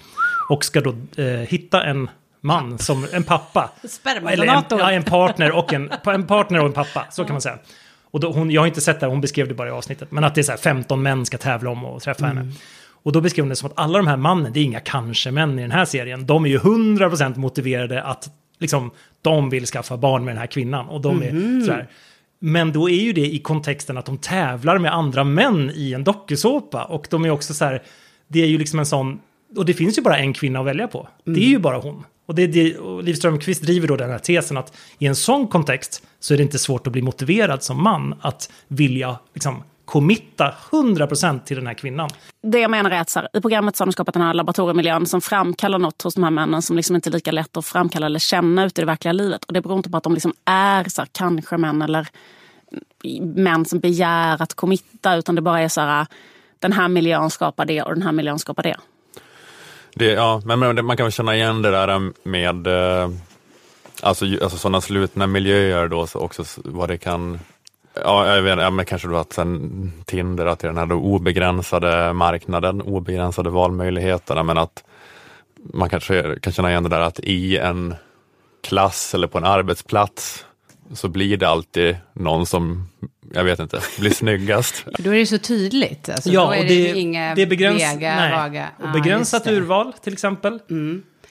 Och 0.49 0.65
ska 0.65 0.81
då 0.81 0.95
eh, 1.17 1.27
hitta 1.27 1.85
en 1.85 2.11
man, 2.41 2.79
som, 2.79 3.07
en 3.13 3.23
pappa. 3.23 3.71
Eller 4.33 4.47
en, 4.47 4.65
ja, 4.71 4.93
en 4.93 5.03
partner 5.03 5.53
och 5.53 5.73
en, 5.73 5.91
en 6.05 6.27
partner 6.27 6.61
och 6.61 6.67
en 6.67 6.73
pappa, 6.73 7.07
så 7.11 7.25
kan 7.25 7.35
man 7.35 7.41
säga. 7.41 7.59
Och 8.11 8.21
då, 8.21 8.33
hon, 8.33 8.51
jag 8.51 8.63
har 8.63 8.67
inte 8.67 8.81
sett 8.81 9.01
det, 9.01 9.07
hon 9.07 9.21
beskrev 9.21 9.49
det 9.49 9.55
bara 9.55 9.69
i 9.69 9.71
avsnittet. 9.71 10.11
Men 10.11 10.25
att 10.25 10.35
det 10.35 10.41
är 10.41 10.43
så 10.43 10.53
här 10.53 10.59
15 10.59 11.03
män 11.03 11.27
ska 11.27 11.39
tävla 11.39 11.71
om 11.71 11.85
att 11.85 12.03
träffa 12.03 12.27
henne. 12.27 12.53
Och 13.03 13.13
då 13.13 13.21
beskrev 13.21 13.43
hon 13.43 13.49
det 13.49 13.57
som 13.57 13.71
att 13.71 13.79
alla 13.79 13.99
de 13.99 14.07
här 14.07 14.17
mannen, 14.17 14.53
det 14.53 14.61
är 14.61 14.65
inga 14.65 14.81
kanske-män 14.81 15.59
i 15.59 15.63
den 15.63 15.71
här 15.71 15.85
serien. 15.85 16.27
De 16.27 16.45
är 16.45 16.49
ju 16.49 16.59
100% 16.59 17.39
motiverade 17.39 18.03
att 18.03 18.29
liksom, 18.59 18.91
de 19.23 19.51
vill 19.51 19.67
skaffa 19.67 19.97
barn 19.97 20.25
med 20.25 20.35
den 20.35 20.41
här 20.41 20.47
kvinnan. 20.47 20.89
Och 20.89 21.01
de 21.01 21.23
är 21.23 21.67
så 21.67 21.73
här. 21.73 21.89
Men 22.45 22.73
då 22.73 22.91
är 22.91 23.03
ju 23.03 23.13
det 23.13 23.35
i 23.35 23.39
kontexten 23.39 23.99
att 23.99 24.07
de 24.07 24.19
tävlar 24.19 24.79
med 24.79 24.95
andra 24.95 25.25
män 25.25 25.71
i 25.75 25.93
en 25.93 26.05
dokusåpa. 26.05 26.85
Och 26.85 27.07
de 27.11 27.25
är 27.25 27.31
också 27.31 27.55
så 27.55 27.65
här, 27.65 27.83
det 28.29 28.43
är 28.43 28.47
ju 28.47 28.59
liksom 28.59 28.79
en 28.79 28.87
sån, 28.87 29.21
och 29.57 29.65
det 29.65 29.75
finns 29.75 29.99
ju 29.99 30.03
bara 30.03 30.19
en 30.19 30.33
kvinna 30.33 30.61
att 30.61 30.67
välja 30.67 30.89
på. 30.89 31.09
Det 31.25 31.41
är 31.41 31.49
ju 31.49 31.59
bara 31.59 31.79
hon. 31.79 32.05
Och, 32.27 32.35
det, 32.35 32.47
det, 32.47 32.79
och 32.79 33.03
Liv 33.03 33.15
Strömquist 33.15 33.63
driver 33.63 33.89
då 33.89 33.97
den 33.97 34.11
här 34.11 34.19
tesen 34.19 34.57
att 34.57 34.77
i 34.99 35.07
en 35.07 35.17
sån 35.17 35.49
kontext 35.49 36.03
så 36.21 36.35
är 36.35 36.39
det 36.39 36.43
inte 36.43 36.59
svårt 36.59 36.87
att 36.87 36.93
bli 36.93 37.03
motiverad 37.03 37.63
som 37.63 37.83
man 37.83 38.15
att 38.21 38.51
vilja 38.69 39.19
liksom 39.35 39.63
committa 39.93 40.55
100% 40.71 41.45
till 41.45 41.57
den 41.57 41.67
här 41.67 41.75
kvinnan. 41.75 42.11
Det 42.43 42.59
jag 42.59 42.71
menar 42.71 42.91
är 42.91 43.01
att 43.01 43.11
så 43.11 43.21
här, 43.21 43.29
i 43.33 43.41
programmet 43.41 43.77
så 43.77 43.83
har 43.83 43.87
de 43.87 43.93
skapat 43.93 44.15
den 44.15 44.23
här 44.23 44.35
laboratoriemiljön 44.35 45.07
som 45.07 45.21
framkallar 45.21 45.79
något 45.79 46.03
hos 46.03 46.15
de 46.15 46.25
här 46.25 46.31
männen 46.31 46.63
som 46.63 46.77
liksom 46.77 46.97
inte 46.97 47.11
är 47.11 47.13
lika 47.13 47.33
lätt 47.33 47.57
att 47.57 47.67
framkalla 47.67 48.07
eller 48.07 48.19
känna 48.19 48.65
ute 48.65 48.81
i 48.81 48.83
det 48.83 48.87
verkliga 48.87 49.13
livet. 49.13 49.45
Och 49.45 49.53
det 49.53 49.61
beror 49.61 49.77
inte 49.77 49.91
på 49.91 49.97
att 49.97 50.03
de 50.03 50.15
liksom 50.15 50.35
är 50.45 50.85
så 50.89 51.01
här, 51.01 51.09
kanske 51.13 51.57
män 51.57 51.83
eller 51.83 52.09
män 53.23 53.65
som 53.65 53.81
begär 53.81 54.43
att 54.43 54.55
committa 54.55 55.17
utan 55.17 55.35
det 55.35 55.43
bara 55.43 55.61
är 55.61 55.69
så 55.69 55.81
här, 55.81 56.07
den 56.59 56.73
här 56.73 56.89
miljön 56.89 57.31
skapar 57.31 57.65
det 57.65 57.83
och 57.83 57.95
den 57.95 58.03
här 58.03 58.13
miljön 58.13 58.39
skapar 58.39 58.63
det. 58.63 58.77
Det, 59.95 60.13
ja, 60.13 60.43
men 60.45 60.59
men 60.59 60.85
man 60.85 60.97
kan 60.97 61.05
väl 61.05 61.13
känna 61.13 61.37
igen 61.37 61.63
det 61.63 61.71
där 61.71 62.13
med 62.29 62.67
eh, 62.67 63.11
alltså, 64.03 64.25
alltså 64.25 64.59
sådana 64.59 64.81
slutna 64.81 65.27
miljöer 65.27 65.89
då, 65.89 66.07
så 66.07 66.19
också 66.19 66.45
vad 66.57 66.89
det 66.89 66.99
kan 66.99 67.39
Ja, 67.95 68.35
jag 68.35 68.43
vet, 68.43 68.59
ja, 68.59 68.71
men 68.71 68.85
kanske 68.85 69.09
då 69.09 69.17
att 69.17 69.33
sen 69.33 69.93
Tinder, 70.07 70.47
att 70.47 70.59
det 70.59 70.67
är 70.67 70.69
den 70.69 70.79
här 70.79 70.87
då 70.87 70.95
obegränsade 70.95 72.13
marknaden, 72.13 72.83
obegränsade 72.83 73.51
valmöjligheterna, 73.51 74.43
men 74.43 74.59
att 74.59 74.85
man 75.73 75.89
kanske 75.89 76.39
kan 76.43 76.53
känna 76.53 76.71
igen 76.71 76.83
det 76.83 76.89
där 76.89 77.01
att 77.01 77.21
i 77.21 77.59
en 77.59 77.95
klass 78.63 79.15
eller 79.15 79.27
på 79.27 79.39
en 79.39 79.45
arbetsplats 79.45 80.45
så 80.93 81.09
blir 81.09 81.37
det 81.37 81.49
alltid 81.49 81.97
någon 82.13 82.47
som, 82.47 82.89
jag 83.35 83.45
vet 83.45 83.59
inte, 83.59 83.81
blir 83.99 84.11
snyggast. 84.11 84.85
Då 84.99 85.11
är 85.15 85.19
det 85.19 85.27
så 85.27 85.39
tydligt. 85.39 86.09
Alltså, 86.09 86.31
Ja, 86.31 86.45
då 86.47 86.53
är 86.53 86.59
och 86.59 86.65
det, 86.65 86.93
det- 86.93 86.99
inga 86.99 87.35
det 87.35 87.43
är 87.43 87.47
begräns- 87.47 87.95
vega, 87.95 88.15
nej. 88.17 88.33
vaga. 88.33 88.69
Och 88.79 88.85
Ja, 88.89 88.93
begränsat. 88.93 89.47
Mm. 89.47 89.59
urval 89.63 89.93
till 89.93 90.13
exempel. 90.13 90.59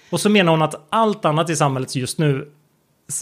Och 0.09 0.19
så 0.21 0.29
menar 0.29 0.51
hon 0.51 0.61
att 0.61 0.87
allt 0.89 1.25
annat 1.25 1.49
i 1.49 1.55
samhället 1.55 1.95
just 1.95 2.19
nu 2.19 2.51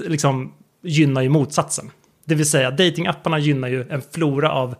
liksom 0.07 0.53
gynnar 0.83 1.21
ju 1.21 1.29
motsatsen. 1.29 1.91
Det 2.29 2.35
vill 2.35 2.49
säga 2.49 2.71
datingapparna 2.71 3.39
gynnar 3.39 3.67
ju 3.67 3.85
en 3.89 4.01
flora 4.11 4.51
av 4.51 4.75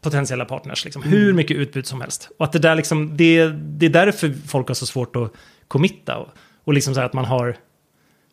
potentiella 0.00 0.44
partners. 0.44 0.84
Liksom. 0.84 1.02
Mm. 1.02 1.14
Hur 1.18 1.32
mycket 1.32 1.56
utbud 1.56 1.86
som 1.86 2.00
helst. 2.00 2.28
Och 2.38 2.44
att 2.44 2.52
det 2.52 2.58
där 2.58 2.74
liksom, 2.74 3.16
det, 3.16 3.46
det 3.48 3.86
är 3.86 3.90
därför 3.90 4.34
folk 4.46 4.68
har 4.68 4.74
så 4.74 4.86
svårt 4.86 5.16
att 5.16 5.32
committa. 5.68 6.16
Och, 6.16 6.28
och 6.64 6.74
liksom 6.74 6.94
så 6.94 7.00
att 7.00 7.12
man 7.12 7.24
har... 7.24 7.56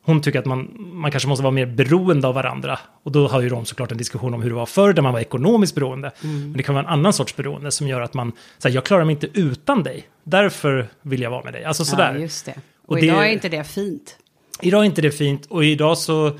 Hon 0.01 0.21
tycker 0.21 0.39
att 0.39 0.45
man, 0.45 0.75
man 0.93 1.11
kanske 1.11 1.29
måste 1.29 1.43
vara 1.43 1.51
mer 1.51 1.65
beroende 1.65 2.27
av 2.27 2.35
varandra. 2.35 2.79
Och 3.03 3.11
då 3.11 3.27
har 3.27 3.41
ju 3.41 3.49
de 3.49 3.65
såklart 3.65 3.91
en 3.91 3.97
diskussion 3.97 4.33
om 4.33 4.41
hur 4.41 4.49
det 4.49 4.55
var 4.55 4.65
förr, 4.65 4.93
där 4.93 5.01
man 5.01 5.13
var 5.13 5.19
ekonomiskt 5.19 5.75
beroende. 5.75 6.11
Men 6.21 6.53
det 6.53 6.63
kan 6.63 6.75
vara 6.75 6.85
en 6.85 6.91
annan 6.91 7.13
sorts 7.13 7.35
beroende 7.35 7.71
som 7.71 7.87
gör 7.87 8.01
att 8.01 8.13
man, 8.13 8.31
så 8.57 8.67
här, 8.67 8.75
jag 8.75 8.83
klarar 8.85 9.05
mig 9.05 9.13
inte 9.13 9.27
utan 9.33 9.83
dig. 9.83 10.07
Därför 10.23 10.87
vill 11.01 11.21
jag 11.21 11.29
vara 11.29 11.43
med 11.43 11.53
dig. 11.53 11.63
Alltså 11.63 11.85
sådär. 11.85 12.13
Ja, 12.13 12.19
just 12.19 12.45
det. 12.45 12.51
Och, 12.51 12.89
Och 12.89 12.95
det- 12.95 13.05
idag 13.05 13.27
är 13.27 13.31
inte 13.31 13.49
det 13.49 13.63
fint. 13.63 14.17
Idag 14.61 14.81
är 14.81 14.85
inte 14.85 15.01
det 15.01 15.11
fint 15.11 15.45
och 15.45 15.65
idag 15.65 15.97
så... 15.97 16.37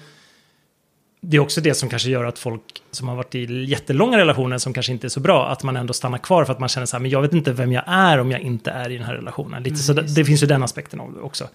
Det 1.21 1.37
är 1.37 1.41
också 1.41 1.61
det 1.61 1.73
som 1.73 1.89
kanske 1.89 2.09
gör 2.09 2.23
att 2.23 2.39
folk 2.39 2.61
som 2.91 3.07
har 3.07 3.15
varit 3.15 3.35
i 3.35 3.63
jättelånga 3.63 4.17
relationer 4.17 4.57
som 4.57 4.73
kanske 4.73 4.91
inte 4.91 5.07
är 5.07 5.09
så 5.09 5.19
bra, 5.19 5.47
att 5.47 5.63
man 5.63 5.75
ändå 5.75 5.93
stannar 5.93 6.17
kvar 6.17 6.45
för 6.45 6.53
att 6.53 6.59
man 6.59 6.69
känner 6.69 6.85
så 6.85 6.95
här, 6.95 7.01
men 7.01 7.11
jag 7.11 7.21
vet 7.21 7.33
inte 7.33 7.53
vem 7.53 7.71
jag 7.71 7.83
är 7.87 8.17
om 8.17 8.31
jag 8.31 8.41
inte 8.41 8.71
är 8.71 8.89
i 8.89 8.97
den 8.97 9.05
här 9.05 9.13
relationen. 9.13 9.63
Lite 9.63 9.77
så 9.77 9.93
det, 9.93 10.15
det 10.15 10.25
finns 10.25 10.43
ju 10.43 10.47
den 10.47 10.63
aspekten 10.63 10.99
av 10.99 11.13
det 11.13 11.19
också. 11.19 11.47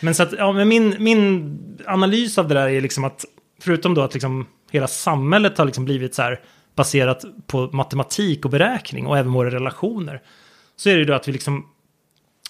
Men 0.00 0.14
så 0.14 0.22
att, 0.22 0.32
ja, 0.32 0.52
men 0.52 0.68
min, 0.68 0.96
min 0.98 1.58
analys 1.86 2.38
av 2.38 2.48
det 2.48 2.54
där 2.54 2.68
är 2.68 2.80
liksom 2.80 3.04
att, 3.04 3.24
förutom 3.60 3.94
då 3.94 4.02
att 4.02 4.14
liksom 4.14 4.46
hela 4.70 4.86
samhället 4.86 5.58
har 5.58 5.64
liksom 5.64 5.84
blivit 5.84 6.14
så 6.14 6.22
här 6.22 6.40
baserat 6.74 7.24
på 7.46 7.70
matematik 7.72 8.44
och 8.44 8.50
beräkning 8.50 9.06
och 9.06 9.18
även 9.18 9.32
våra 9.32 9.50
relationer, 9.50 10.22
så 10.76 10.88
är 10.88 10.92
det 10.94 10.98
ju 10.98 11.04
då 11.04 11.14
att 11.14 11.28
vi 11.28 11.32
liksom 11.32 11.66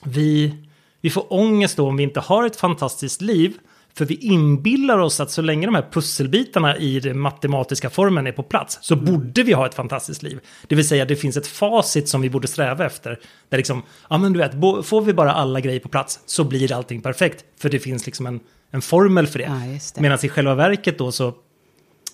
vi, 0.05 0.55
vi 1.01 1.11
får 1.11 1.33
ångest 1.33 1.77
då 1.77 1.89
om 1.89 1.97
vi 1.97 2.03
inte 2.03 2.21
har 2.21 2.47
ett 2.47 2.57
fantastiskt 2.57 3.21
liv. 3.21 3.59
För 3.97 4.05
vi 4.05 4.15
inbillar 4.15 4.99
oss 4.99 5.21
att 5.21 5.31
så 5.31 5.43
länge 5.43 5.67
de 5.67 5.75
här 5.75 5.89
pusselbitarna 5.93 6.77
i 6.77 7.01
den 7.01 7.19
matematiska 7.19 7.91
formen 7.91 8.27
är 8.27 8.33
på 8.33 8.43
plats 8.43 8.79
så 8.83 8.97
borde 8.97 9.43
vi 9.43 9.53
ha 9.53 9.67
ett 9.67 9.75
fantastiskt 9.75 10.23
liv. 10.23 10.41
Det 10.67 10.75
vill 10.75 10.89
säga 10.89 11.05
det 11.05 11.17
finns 11.17 11.37
ett 11.37 11.47
facit 11.47 12.09
som 12.09 12.21
vi 12.21 12.31
borde 12.31 12.49
sträva 12.49 12.87
efter. 12.87 13.21
Där 13.49 13.57
liksom, 13.57 13.83
ja 14.11 14.19
men 14.19 14.33
du 14.33 14.39
vet, 14.39 14.53
får 14.87 15.01
vi 15.01 15.13
bara 15.13 15.33
alla 15.33 15.61
grejer 15.61 15.81
på 15.81 15.89
plats 15.89 16.21
så 16.27 16.45
blir 16.45 16.73
allting 16.73 17.01
perfekt. 17.01 17.45
För 17.61 17.69
det 17.69 17.79
finns 17.79 18.07
liksom 18.07 18.27
en, 18.27 18.41
en 18.71 18.83
formel 18.83 19.27
för 19.27 19.39
det. 19.39 19.45
Ja, 19.45 19.79
det. 19.95 20.01
Medan 20.01 20.19
i 20.23 20.29
själva 20.29 20.55
verket 20.55 20.99
då 20.99 21.13
så, 21.13 21.29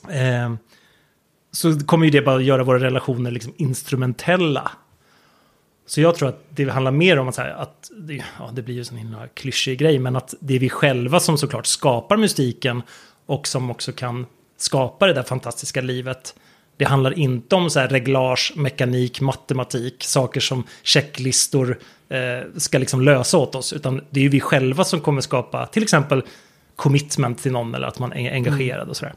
eh, 0.08 0.54
så 1.52 1.80
kommer 1.80 2.04
ju 2.04 2.10
det 2.10 2.22
bara 2.22 2.40
göra 2.40 2.64
våra 2.64 2.78
relationer 2.78 3.30
liksom 3.30 3.52
instrumentella. 3.56 4.70
Så 5.90 6.00
jag 6.00 6.14
tror 6.14 6.28
att 6.28 6.44
det 6.50 6.68
handlar 6.68 6.90
mer 6.90 7.18
om 7.18 7.28
att, 7.28 7.36
här, 7.36 7.50
att 7.50 7.90
det, 7.96 8.24
ja, 8.38 8.50
det 8.52 8.62
blir 8.62 8.74
ju 8.74 8.84
en 8.90 8.96
himla 8.96 9.28
klyschig 9.34 9.78
grej, 9.78 9.98
men 9.98 10.16
att 10.16 10.34
det 10.40 10.54
är 10.54 10.58
vi 10.58 10.68
själva 10.68 11.20
som 11.20 11.38
såklart 11.38 11.66
skapar 11.66 12.16
mystiken 12.16 12.82
och 13.26 13.46
som 13.46 13.70
också 13.70 13.92
kan 13.92 14.26
skapa 14.56 15.06
det 15.06 15.12
där 15.12 15.22
fantastiska 15.22 15.80
livet. 15.80 16.34
Det 16.76 16.84
handlar 16.84 17.18
inte 17.18 17.54
om 17.54 17.70
så 17.70 17.80
här 17.80 17.88
reglage, 17.88 18.52
mekanik, 18.56 19.20
matematik, 19.20 20.04
saker 20.04 20.40
som 20.40 20.64
checklistor 20.82 21.78
eh, 22.08 22.18
ska 22.56 22.78
liksom 22.78 23.00
lösa 23.00 23.38
åt 23.38 23.54
oss, 23.54 23.72
utan 23.72 24.04
det 24.10 24.20
är 24.20 24.24
ju 24.24 24.30
vi 24.30 24.40
själva 24.40 24.84
som 24.84 25.00
kommer 25.00 25.20
skapa 25.20 25.66
till 25.66 25.82
exempel 25.82 26.22
commitment 26.76 27.42
till 27.42 27.52
någon 27.52 27.74
eller 27.74 27.86
att 27.86 27.98
man 27.98 28.12
är 28.12 28.32
engagerad 28.32 28.88
och 28.88 28.96
sådär. 28.96 29.14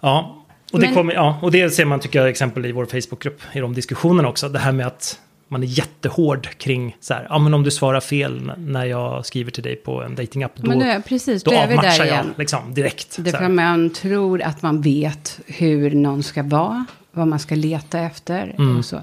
Ja, 0.00 0.44
och 0.72 0.80
det, 0.80 0.86
Men- 0.86 0.94
kommer, 0.94 1.14
ja, 1.14 1.38
och 1.42 1.50
det 1.50 1.70
ser 1.70 1.84
man 1.84 2.00
tycker 2.00 2.18
jag 2.18 2.28
exempel 2.28 2.66
i 2.66 2.72
vår 2.72 2.86
Facebookgrupp, 2.86 3.42
i 3.52 3.60
de 3.60 3.74
diskussionerna 3.74 4.28
också. 4.28 4.48
Det 4.48 4.58
här 4.58 4.72
med 4.72 4.86
att 4.86 5.20
man 5.48 5.62
är 5.62 5.66
jättehård 5.66 6.48
kring 6.58 6.96
så 7.00 7.14
här, 7.14 7.26
ja 7.30 7.38
men 7.38 7.54
om 7.54 7.62
du 7.62 7.70
svarar 7.70 8.00
fel 8.00 8.52
när 8.58 8.84
jag 8.84 9.26
skriver 9.26 9.50
till 9.50 9.62
dig 9.62 9.76
på 9.76 10.02
en 10.02 10.14
datingapp, 10.14 10.52
då, 10.56 10.68
Men 10.68 10.78
det 10.78 11.02
precis, 11.06 11.42
då 11.42 11.50
då 11.50 11.56
avmatchar 11.58 12.04
jag 12.04 12.24
liksom 12.38 12.74
direkt. 12.74 13.16
Det 13.18 13.30
för 13.30 13.48
man 13.48 13.90
tror 13.90 14.42
att 14.42 14.62
man 14.62 14.80
vet 14.80 15.40
hur 15.46 15.90
någon 15.90 16.22
ska 16.22 16.42
vara, 16.42 16.84
vad 17.12 17.28
man 17.28 17.38
ska 17.38 17.54
leta 17.54 17.98
efter 18.00 18.54
Mm. 18.58 18.76
och 18.78 18.84
så. 18.84 19.02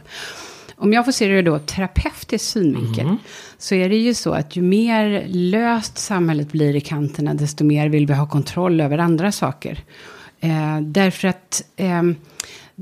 Om 0.76 0.94
jag 0.94 1.06
får 1.06 1.12
se 1.12 1.28
det 1.28 1.42
då 1.42 1.60
terapeutisk 1.60 2.46
synvinkel, 2.46 3.06
Mm. 3.06 3.18
så 3.58 3.76
är 3.76 3.90
det 3.90 3.96
ju 3.96 4.14
så 4.14 4.32
att 4.34 4.56
ju 4.56 4.62
mer 4.62 5.24
löst 5.28 5.98
samhället 5.98 6.52
blir 6.52 6.76
i 6.76 6.82
kanterna, 6.82 7.34
desto 7.34 7.64
mer 7.64 7.90
vill 7.90 8.08
vi 8.08 8.14
ha 8.14 8.28
kontroll 8.28 8.82
över 8.82 8.98
andra 8.98 9.32
saker. 9.32 9.80
Eh, 10.40 10.82
därför 10.82 11.28
att 11.28 11.64
ehm, 11.78 12.16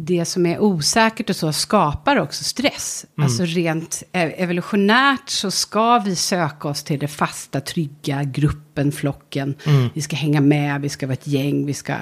det 0.02 0.26
som 0.26 0.46
är 0.46 0.60
osäkert 0.60 1.30
och 1.30 1.36
så 1.36 1.54
skapar 1.54 2.16
också 2.16 2.44
stress. 2.44 3.06
Mm. 3.18 3.26
Alltså 3.26 3.44
rent 3.44 4.04
eh, 4.12 4.42
evolutionärt 4.42 5.30
så 5.30 5.52
ska 5.52 6.00
vi 6.00 6.16
söka 6.16 6.68
oss 6.68 6.84
till 6.84 7.00
det 7.00 7.08
fasta, 7.08 7.62
trygga, 7.62 8.24
gruppen, 8.24 8.92
flocken. 8.92 9.56
Mm. 9.66 9.90
Vi 9.94 10.02
ska 10.02 10.16
hänga 10.16 10.42
med, 10.42 10.82
vi 10.82 10.90
ska 10.90 11.08
vara 11.08 11.14
ett 11.14 11.28
gäng, 11.28 11.66
vi 11.66 11.74
ska... 11.74 11.96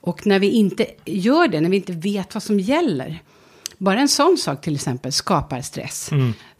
Och 0.00 0.26
när 0.26 0.38
vi 0.38 0.50
inte 0.50 0.86
gör 1.04 1.48
det, 1.48 1.60
när 1.60 1.70
vi 1.70 1.76
inte 1.76 1.92
vet 1.92 2.34
vad 2.34 2.42
som 2.42 2.60
gäller. 2.60 3.22
Bara 3.78 4.00
en 4.00 4.08
sån 4.08 4.36
sak 4.38 4.60
till 4.60 4.74
exempel 4.74 5.12
skapar 5.12 5.60
stress. 5.60 6.10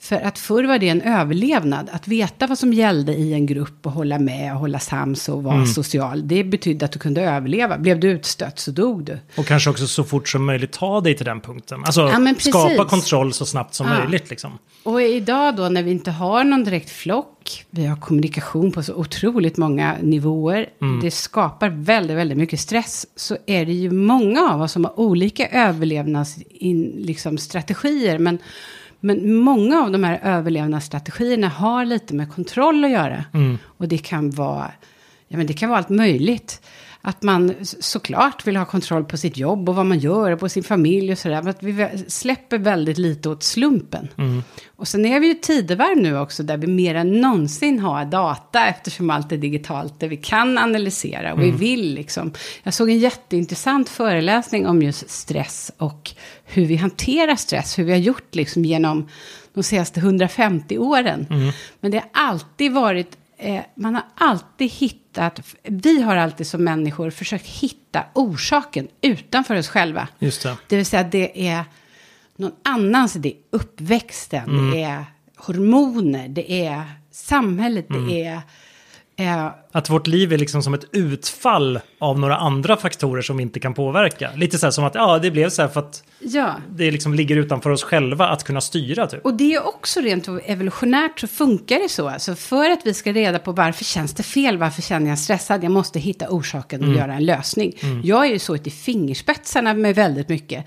För 0.02 0.16
att 0.16 0.38
förr 0.38 0.64
var 0.64 0.78
det 0.78 0.88
en 0.88 1.02
överlevnad. 1.02 1.88
Att 1.92 2.08
veta 2.08 2.46
vad 2.46 2.58
som 2.58 2.72
gällde 2.72 3.12
i 3.14 3.32
en 3.32 3.46
grupp 3.46 3.86
och 3.86 3.92
hålla 3.92 4.18
med 4.18 4.52
och 4.52 4.60
hålla 4.60 4.78
sams 4.78 5.28
och 5.28 5.42
vara 5.42 5.66
social. 5.66 6.28
Det 6.28 6.44
betydde 6.44 6.84
att 6.84 6.92
du 6.92 6.98
kunde 6.98 7.22
överleva. 7.22 7.78
Blev 7.78 8.00
du 8.00 8.10
utstött 8.10 8.58
så 8.58 8.70
dog 8.70 9.04
du. 9.04 9.18
Och 9.36 9.46
kanske 9.46 9.70
också 9.70 9.86
så 9.86 10.04
fort 10.04 10.28
som 10.28 10.44
möjligt 10.44 10.72
ta 10.72 11.00
dig 11.00 11.16
till 11.16 11.26
den 11.26 11.40
punkten. 11.40 11.84
Alltså 11.84 12.00
Ja, 12.00 12.34
skapa 12.38 12.84
kontroll 12.84 13.32
så 13.32 13.46
snabbt 13.46 13.74
som 13.74 13.86
Ja. 13.86 13.98
möjligt 13.98 14.30
liksom. 14.30 14.58
Och 14.82 15.02
idag 15.02 15.56
då 15.56 15.68
när 15.68 15.82
vi 15.82 15.90
inte 15.90 16.10
har 16.10 16.44
någon 16.44 16.64
direkt 16.64 16.90
flock, 16.90 17.64
vi 17.70 17.86
har 17.86 17.96
kommunikation 17.96 18.72
på 18.72 18.82
så 18.82 18.94
otroligt 18.94 19.56
många 19.56 19.96
nivåer, 20.02 20.66
det 21.02 21.10
skapar 21.10 21.68
väldigt, 21.68 22.16
väldigt 22.16 22.38
mycket 22.38 22.60
stress, 22.60 23.06
så 23.16 23.36
är 23.46 23.66
det 23.66 23.72
ju 23.72 23.90
många 23.90 24.40
av 24.50 24.62
oss 24.62 24.72
som 24.72 24.84
har 24.84 25.00
olika 25.00 25.46
överlevnadsstrategier, 25.48 27.06
liksom, 27.06 27.38
strategier, 27.38 28.18
men, 28.18 28.38
men 29.02 29.34
många 29.34 29.82
av 29.82 29.90
de 29.90 30.04
här 30.04 30.20
överlevnadsstrategierna 30.22 31.48
har 31.48 31.84
lite 31.84 32.14
med 32.14 32.32
kontroll 32.32 32.84
att 32.84 32.90
göra. 32.90 33.24
Och 33.78 33.88
det 33.88 33.98
kan 33.98 34.30
vara, 34.30 34.70
ja 35.28 35.36
men 35.36 35.46
det 35.46 35.52
kan 35.52 35.68
vara 35.68 35.78
allt 35.78 35.88
möjligt. 35.88 36.62
Att 37.04 37.22
man 37.22 37.54
såklart 37.80 38.46
vill 38.46 38.56
ha 38.56 38.64
kontroll 38.64 39.04
på 39.04 39.16
sitt 39.16 39.36
jobb 39.36 39.68
och 39.68 39.74
vad 39.74 39.86
man 39.86 39.98
gör 39.98 40.30
och 40.30 40.40
på 40.40 40.48
sin 40.48 40.62
familj 40.62 41.12
och 41.12 41.18
sådär. 41.18 41.42
Men 41.42 41.48
att 41.48 41.62
vi 41.62 41.88
släpper 42.08 42.58
väldigt 42.58 42.98
lite 42.98 43.28
åt 43.28 43.42
slumpen. 43.42 44.08
Och 44.76 44.88
sen 44.88 45.06
är 45.06 45.20
vi 45.20 45.26
ju 45.26 45.34
tidevarv 45.34 45.98
nu 45.98 46.18
också 46.18 46.42
där 46.42 46.56
vi 46.56 46.66
mer 46.66 46.94
än 46.94 47.20
någonsin 47.20 47.78
har 47.78 48.04
data 48.04 48.66
eftersom 48.66 49.10
allt 49.10 49.32
är 49.32 49.36
digitalt. 49.36 50.00
Där 50.00 50.08
vi 50.08 50.16
kan 50.16 50.58
analysera 50.58 51.32
och 51.32 51.42
vi 51.42 51.50
vill 51.50 51.94
liksom. 51.94 52.32
Jag 52.62 52.74
såg 52.74 52.90
en 52.90 52.98
jätteintressant 52.98 53.88
föreläsning 53.88 54.66
om 54.66 54.82
just 54.82 55.10
stress 55.10 55.72
och 55.78 56.10
hur 56.44 56.66
vi 56.66 56.76
hanterar 56.76 57.36
stress. 57.36 57.78
Hur 57.78 57.84
vi 57.84 57.92
har 57.92 57.98
gjort 57.98 58.34
liksom 58.34 58.64
genom 58.64 59.08
de 59.54 59.62
senaste 59.62 60.00
150 60.00 60.78
åren. 60.78 61.26
Men 61.80 61.90
det 61.90 61.98
har 61.98 62.08
alltid 62.12 62.72
varit 62.72 63.18
eh, 63.42 63.64
man 63.74 63.94
har 63.94 64.04
alltid 64.14 64.70
hittat, 64.70 65.40
vi 65.62 66.02
har 66.02 66.16
alltid 66.16 66.46
som 66.46 66.64
människor 66.64 67.10
försökt 67.10 67.46
hitta 67.46 68.04
orsaken 68.14 68.88
utanför 69.00 69.56
oss 69.56 69.68
själva. 69.68 70.08
Just 70.18 70.42
det. 70.42 70.56
Det 70.68 70.76
vill 70.76 70.86
säga 70.86 71.02
det 71.02 71.48
är 71.48 71.64
någon 72.36 72.52
annans, 72.62 73.12
det 73.12 73.28
är 73.28 73.34
uppväxten, 73.50 74.72
det 74.72 74.82
är 74.82 75.04
hormoner, 75.36 76.28
det 76.28 76.66
är 76.66 76.82
samhället, 77.10 77.86
det 77.88 78.24
är... 78.24 78.40
Eh, 79.22 79.46
Att 79.72 79.90
vårt 79.90 80.06
liv 80.06 80.32
är 80.32 80.38
liksom 80.38 80.62
som 80.62 80.74
ett 80.74 80.84
utfall 80.92 81.80
av 81.98 82.18
några 82.18 82.36
andra 82.36 82.76
faktorer 82.76 83.22
som 83.22 83.36
vi 83.36 83.42
inte 83.42 83.60
kan 83.60 83.74
påverka. 83.74 84.30
Lite 84.36 84.58
så 84.58 84.66
här 84.66 84.70
som 84.70 84.84
att 84.84 84.94
ja, 84.94 85.18
det 85.18 85.30
blev 85.30 85.50
så 85.50 85.62
här 85.62 85.68
för 85.68 85.80
att 85.80 86.04
ja, 86.20 86.54
det 86.70 86.90
liksom 86.90 87.14
ligger 87.14 87.36
utanför 87.36 87.70
oss 87.70 87.82
själva 87.82 88.28
att 88.28 88.44
kunna 88.44 88.60
styra 88.60 89.06
typ. 89.06 89.24
och 89.24 89.34
det 89.34 89.54
är 89.54 89.66
också 89.66 90.00
rent 90.00 90.28
evolutionärt 90.44 91.20
så 91.20 91.26
funkar 91.26 91.78
det 91.82 91.88
så. 91.88 92.08
Alltså 92.08 92.34
för 92.34 92.70
att 92.70 92.80
vi 92.84 92.94
ska 92.94 93.12
reda 93.12 93.38
på 93.38 93.52
varför 93.52 93.84
känns 93.84 94.14
det 94.14 94.22
fel, 94.22 94.58
varför 94.58 94.82
känner 94.82 95.08
jag 95.08 95.18
stressad, 95.18 95.64
jag 95.64 95.72
måste 95.72 95.98
hitta 95.98 96.26
orsaken 96.28 96.84
och 96.88 96.94
göra 96.94 97.14
en 97.14 97.24
lösning. 97.24 97.72
Jag 98.04 98.26
är 98.26 98.30
ju 98.30 98.38
så 98.38 98.56
i 98.56 98.70
fingerspetsarna 98.70 99.74
med 99.74 99.94
väldigt 99.94 100.28
mycket. 100.28 100.64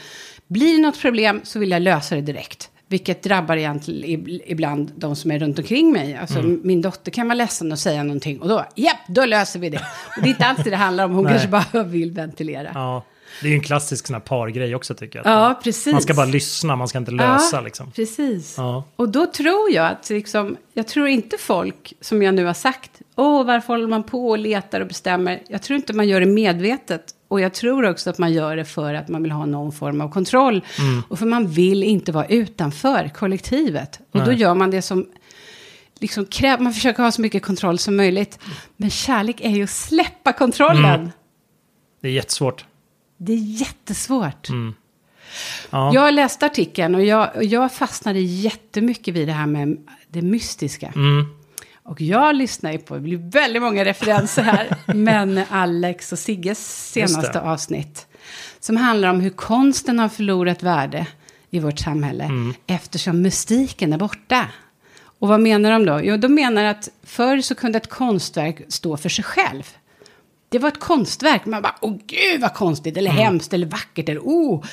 Blir 0.47 0.73
det 0.75 0.81
något 0.81 1.01
problem 1.01 1.41
så 1.43 1.59
vill 1.59 1.71
jag 1.71 1.81
lösa 1.81 2.15
det 2.15 2.21
direkt. 2.21 2.69
Vilket 2.87 3.23
drabbar 3.23 3.57
egentligen 3.57 4.03
ib- 4.19 4.41
ibland 4.45 4.91
de 4.95 5.15
som 5.15 5.31
är 5.31 5.39
runt 5.39 5.59
omkring 5.59 5.91
mig. 5.91 6.15
Alltså 6.15 6.41
min 6.41 6.81
dotter 6.81 7.11
kan 7.11 7.27
vara 7.27 7.35
ledsen 7.35 7.71
och 7.71 7.79
säga 7.79 8.03
någonting 8.03 8.41
och 8.41 8.47
då, 8.49 8.65
japp, 8.75 8.97
då 9.07 9.25
löser 9.25 9.59
vi 9.59 9.69
det. 9.69 9.77
Och 10.17 10.23
det 10.23 10.27
är 10.27 10.31
inte 10.31 10.45
alltid 10.45 10.73
det 10.73 10.77
handlar 10.77 11.05
om, 11.05 11.11
hon 11.13 11.25
kanske 11.25 11.47
bara 11.47 11.83
vill 11.83 12.11
ventilera. 12.11 12.71
Ja. 12.73 13.03
Det 13.41 13.47
är 13.47 13.49
ju 13.49 13.55
en 13.55 13.63
klassisk 13.63 14.07
sån 14.07 14.13
här 14.13 14.21
pargrej 14.21 14.75
också 14.75 14.93
tycker 14.95 15.19
jag. 15.19 15.27
Ja, 15.27 15.59
precis. 15.63 15.93
Man 15.93 16.01
ska 16.01 16.13
bara 16.13 16.25
lyssna, 16.25 16.75
man 16.75 16.87
ska 16.87 16.97
inte 16.97 17.11
lösa 17.11 17.55
ja, 17.57 17.61
liksom. 17.61 17.91
Precis. 17.91 18.55
Ja. 18.57 18.83
Och 18.95 19.09
då 19.09 19.25
tror 19.25 19.71
jag 19.71 19.85
att 19.87 20.09
liksom, 20.09 20.57
jag 20.73 20.87
tror 20.87 21.07
inte 21.07 21.37
folk, 21.37 21.93
som 22.01 22.23
jag 22.23 22.35
nu 22.35 22.45
har 22.45 22.53
sagt, 22.53 22.91
åh, 23.15 23.45
varför 23.45 23.67
håller 23.73 23.87
man 23.87 24.03
på 24.03 24.29
och 24.29 24.37
letar 24.37 24.81
och 24.81 24.87
bestämmer? 24.87 25.41
Jag 25.47 25.61
tror 25.61 25.75
inte 25.75 25.93
man 25.93 26.07
gör 26.07 26.19
det 26.19 26.25
medvetet. 26.25 27.14
Och 27.27 27.41
jag 27.41 27.53
tror 27.53 27.89
också 27.89 28.09
att 28.09 28.17
man 28.17 28.33
gör 28.33 28.55
det 28.55 28.65
för 28.65 28.93
att 28.93 29.07
man 29.07 29.23
vill 29.23 29.31
ha 29.31 29.45
någon 29.45 29.71
form 29.71 30.01
av 30.01 30.09
kontroll. 30.09 30.65
Mm. 30.79 31.03
Och 31.09 31.19
för 31.19 31.25
man 31.25 31.47
vill 31.47 31.83
inte 31.83 32.11
vara 32.11 32.25
utanför 32.25 33.11
kollektivet. 33.13 33.99
Och 34.11 34.19
då 34.19 34.25
Nej. 34.25 34.35
gör 34.35 34.55
man 34.55 34.71
det 34.71 34.81
som 34.81 35.05
liksom 35.99 36.25
kräver, 36.25 36.63
man 36.63 36.73
försöker 36.73 37.03
ha 37.03 37.11
så 37.11 37.21
mycket 37.21 37.43
kontroll 37.43 37.79
som 37.79 37.95
möjligt. 37.95 38.39
Men 38.77 38.89
kärlek 38.89 39.41
är 39.41 39.49
ju 39.49 39.63
att 39.63 39.69
släppa 39.69 40.33
kontrollen. 40.33 40.99
Mm. 40.99 41.11
Det 42.01 42.07
är 42.07 42.11
jättesvårt. 42.11 42.65
Det 43.17 43.33
är 43.33 43.59
jättesvårt. 43.59 44.49
Mm. 44.49 44.73
Ja. 45.69 45.93
Jag 45.93 46.13
läste 46.13 46.45
artikeln 46.45 46.95
och 46.95 47.05
jag, 47.05 47.43
jag 47.43 47.73
fastnade 47.73 48.19
jättemycket 48.19 49.13
vid 49.13 49.27
det 49.27 49.33
här 49.33 49.45
med 49.45 49.77
det 50.07 50.21
mystiska. 50.21 50.93
Mm. 50.95 51.25
Och 51.85 52.01
jag 52.01 52.35
lyssnar 52.35 52.71
ju 52.71 52.77
på, 52.77 52.95
det 52.95 53.01
blir 53.01 53.17
väldigt 53.17 53.61
många 53.61 53.85
referenser 53.85 54.41
här, 54.43 54.75
men 54.93 55.41
Alex 55.49 56.11
och 56.11 56.19
Sigges 56.19 56.91
senaste 56.91 57.41
avsnitt. 57.41 58.07
Som 58.59 58.77
handlar 58.77 59.09
om 59.09 59.19
hur 59.19 59.29
konsten 59.29 59.99
har 59.99 60.09
förlorat 60.09 60.63
värde 60.63 61.07
i 61.49 61.59
vårt 61.59 61.79
samhälle. 61.79 62.23
Mm. 62.23 62.53
Eftersom 62.67 63.21
mystiken 63.21 63.93
är 63.93 63.97
borta. 63.97 64.47
Och 65.19 65.27
vad 65.27 65.39
menar 65.39 65.71
de 65.71 65.85
då? 65.85 66.01
Jo, 66.03 66.17
de 66.17 66.35
menar 66.35 66.63
att 66.63 66.89
förr 67.03 67.41
så 67.41 67.55
kunde 67.55 67.77
ett 67.77 67.89
konstverk 67.89 68.61
stå 68.67 68.97
för 68.97 69.09
sig 69.09 69.23
själv. 69.23 69.63
Det 70.49 70.59
var 70.59 70.67
ett 70.67 70.79
konstverk. 70.79 71.45
Man 71.45 71.61
bara, 71.61 71.75
åh 71.81 71.97
gud 72.07 72.41
vad 72.41 72.53
konstigt, 72.53 72.97
eller 72.97 73.11
hemskt, 73.11 73.53
eller 73.53 73.67
vackert, 73.67 74.09
eller 74.09 74.21
oh. 74.21 74.65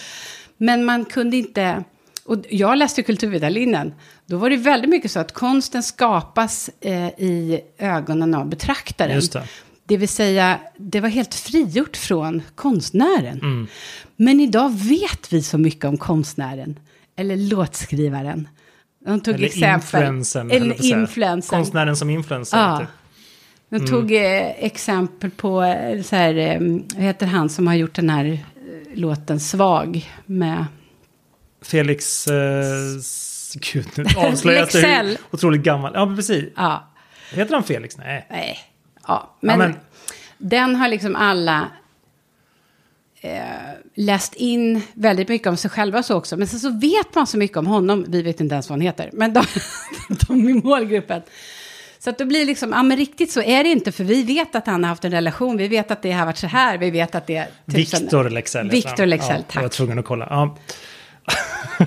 Men 0.57 0.85
man 0.85 1.05
kunde 1.05 1.37
inte... 1.37 1.85
Och 2.24 2.37
jag 2.50 2.78
läste 2.78 3.02
kulturvetarlinjen. 3.02 3.94
Då 4.26 4.37
var 4.37 4.50
det 4.50 4.56
väldigt 4.56 4.90
mycket 4.90 5.11
så 5.11 5.20
att 5.20 5.32
konsten 5.32 5.82
skapas 5.82 6.70
eh, 6.80 7.06
i 7.06 7.61
ögonen 7.78 8.35
av 8.35 8.48
betraktaren. 8.48 9.14
Just 9.14 9.32
det. 9.32 9.42
Det 9.85 9.96
vill 9.96 10.08
säga, 10.08 10.61
det 10.76 11.00
var 11.00 11.08
helt 11.08 11.35
frigjort 11.35 11.96
från 11.96 12.42
konstnären. 12.54 13.38
Mm. 13.40 13.66
Men 14.16 14.40
idag 14.40 14.72
vet 14.78 15.32
vi 15.32 15.42
så 15.42 15.58
mycket 15.58 15.85
om 15.85 15.96
konstnären. 15.96 16.78
Eller 17.16 17.37
låtskrivaren. 17.37 18.48
De 19.04 19.20
tog 19.20 19.35
Eller 19.35 19.46
exempel. 19.46 20.02
Eller 20.50 20.85
influensen. 20.92 21.58
Konstnären 21.58 21.96
som 21.96 22.11
influencer. 22.11 22.58
Ja. 22.58 22.78
typ. 22.78 22.88
De 23.68 23.76
Mm. 23.76 23.88
tog 23.88 24.12
eh, 24.12 24.64
exempel 24.64 25.30
på, 25.30 25.62
eh, 25.62 26.02
så 26.02 26.16
här, 26.16 26.35
eh, 26.37 26.61
vad 26.94 27.02
heter 27.04 27.26
han 27.26 27.48
som 27.48 27.66
har 27.66 27.74
gjort 27.74 27.94
den 27.94 28.11
här 28.11 28.38
låten 28.94 29.40
Svag 29.40 30.11
med... 30.26 30.64
Felix... 31.62 32.29
Eh, 32.29 32.75
gud, 33.72 33.87
nu 33.94 34.05
avslöjas 34.16 34.72
det 34.72 35.16
otroligt 35.31 35.62
gammal. 35.62 35.92
Ja, 35.94 36.12
precis. 36.16 36.44
Ja, 36.57 36.88
Heter 37.31 37.55
han 37.55 37.64
Felix? 37.64 37.98
Nej. 37.98 38.27
nej. 38.31 38.59
Ja, 39.09 39.37
men, 39.40 39.59
men- 39.59 39.75
den 40.38 40.77
har 40.77 40.88
liksom 40.88 41.16
alla 41.16 41.68
eh, 43.20 43.40
läst 43.94 44.35
in 44.35 44.83
väldigt 44.94 45.29
mycket 45.29 45.48
om 45.48 45.57
sig 45.57 45.70
själva 45.70 46.03
så 46.03 46.16
också. 46.16 46.37
Men 46.37 46.48
sen 46.48 46.61
så 46.61 46.70
vet 46.70 47.14
man 47.14 47.27
så 47.27 47.38
mycket 47.38 47.57
om 47.57 47.66
honom, 47.66 48.05
vi 48.09 48.22
vet 48.22 48.40
inte 48.40 48.55
ens 48.55 48.68
vad 48.68 48.79
han 48.79 48.81
heter, 48.81 49.11
men 49.12 49.33
de, 49.33 49.44
de 50.29 50.48
i 50.48 50.55
målgruppen. 50.55 51.22
Så 51.98 52.11
att 52.11 52.18
det 52.18 52.25
blir 52.25 52.46
liksom, 52.46 52.70
ja 52.70 52.83
men 52.83 52.96
riktigt 52.96 53.33
så 53.33 53.42
är 53.42 53.64
det 53.64 53.70
inte, 53.70 53.92
för 53.92 54.05
vi 54.05 54.22
vet 54.22 54.55
att 54.55 54.66
han 54.66 54.85
har 54.85 54.88
haft 54.88 55.05
en 55.05 55.11
relation, 55.11 55.57
vi 55.57 55.68
vet 55.68 55.90
att 55.90 56.03
det 56.03 56.12
har 56.12 56.27
varit 56.27 56.38
så 56.38 56.46
här, 56.46 56.79
vi 56.79 56.90
vet 56.90 57.14
att 57.14 57.27
det 57.27 57.37
är... 57.37 57.44
typ 57.44 57.77
Victor 57.77 58.31
Lexell. 58.31 58.61
han. 58.61 58.68
Lexell, 59.09 59.11
ja, 59.20 59.44
Jag 59.55 59.62
var 59.62 59.68
tack. 59.68 59.72
tvungen 59.72 59.98
att 59.98 60.05
kolla. 60.05 60.27
Ja. 60.31 60.57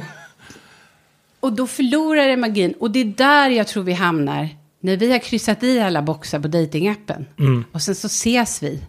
Och 1.39 1.53
då 1.53 1.67
förlorar 1.67 2.27
det 2.27 2.37
magin. 2.37 2.73
Och 2.79 2.91
det 2.91 2.99
är 2.99 3.05
där 3.05 3.49
jag 3.49 3.67
tror 3.67 3.83
vi 3.83 3.93
hamnar. 3.93 4.49
När 4.79 4.97
vi 4.97 5.11
har 5.11 5.19
kryssat 5.19 5.63
i 5.63 5.79
alla 5.79 6.01
boxar 6.01 6.39
på 6.39 6.47
datingappen. 6.47 7.25
Mm. 7.39 7.65
Och 7.71 7.81
sen 7.81 7.95
så 7.95 8.07
ses 8.07 8.63
vi. 8.63 8.81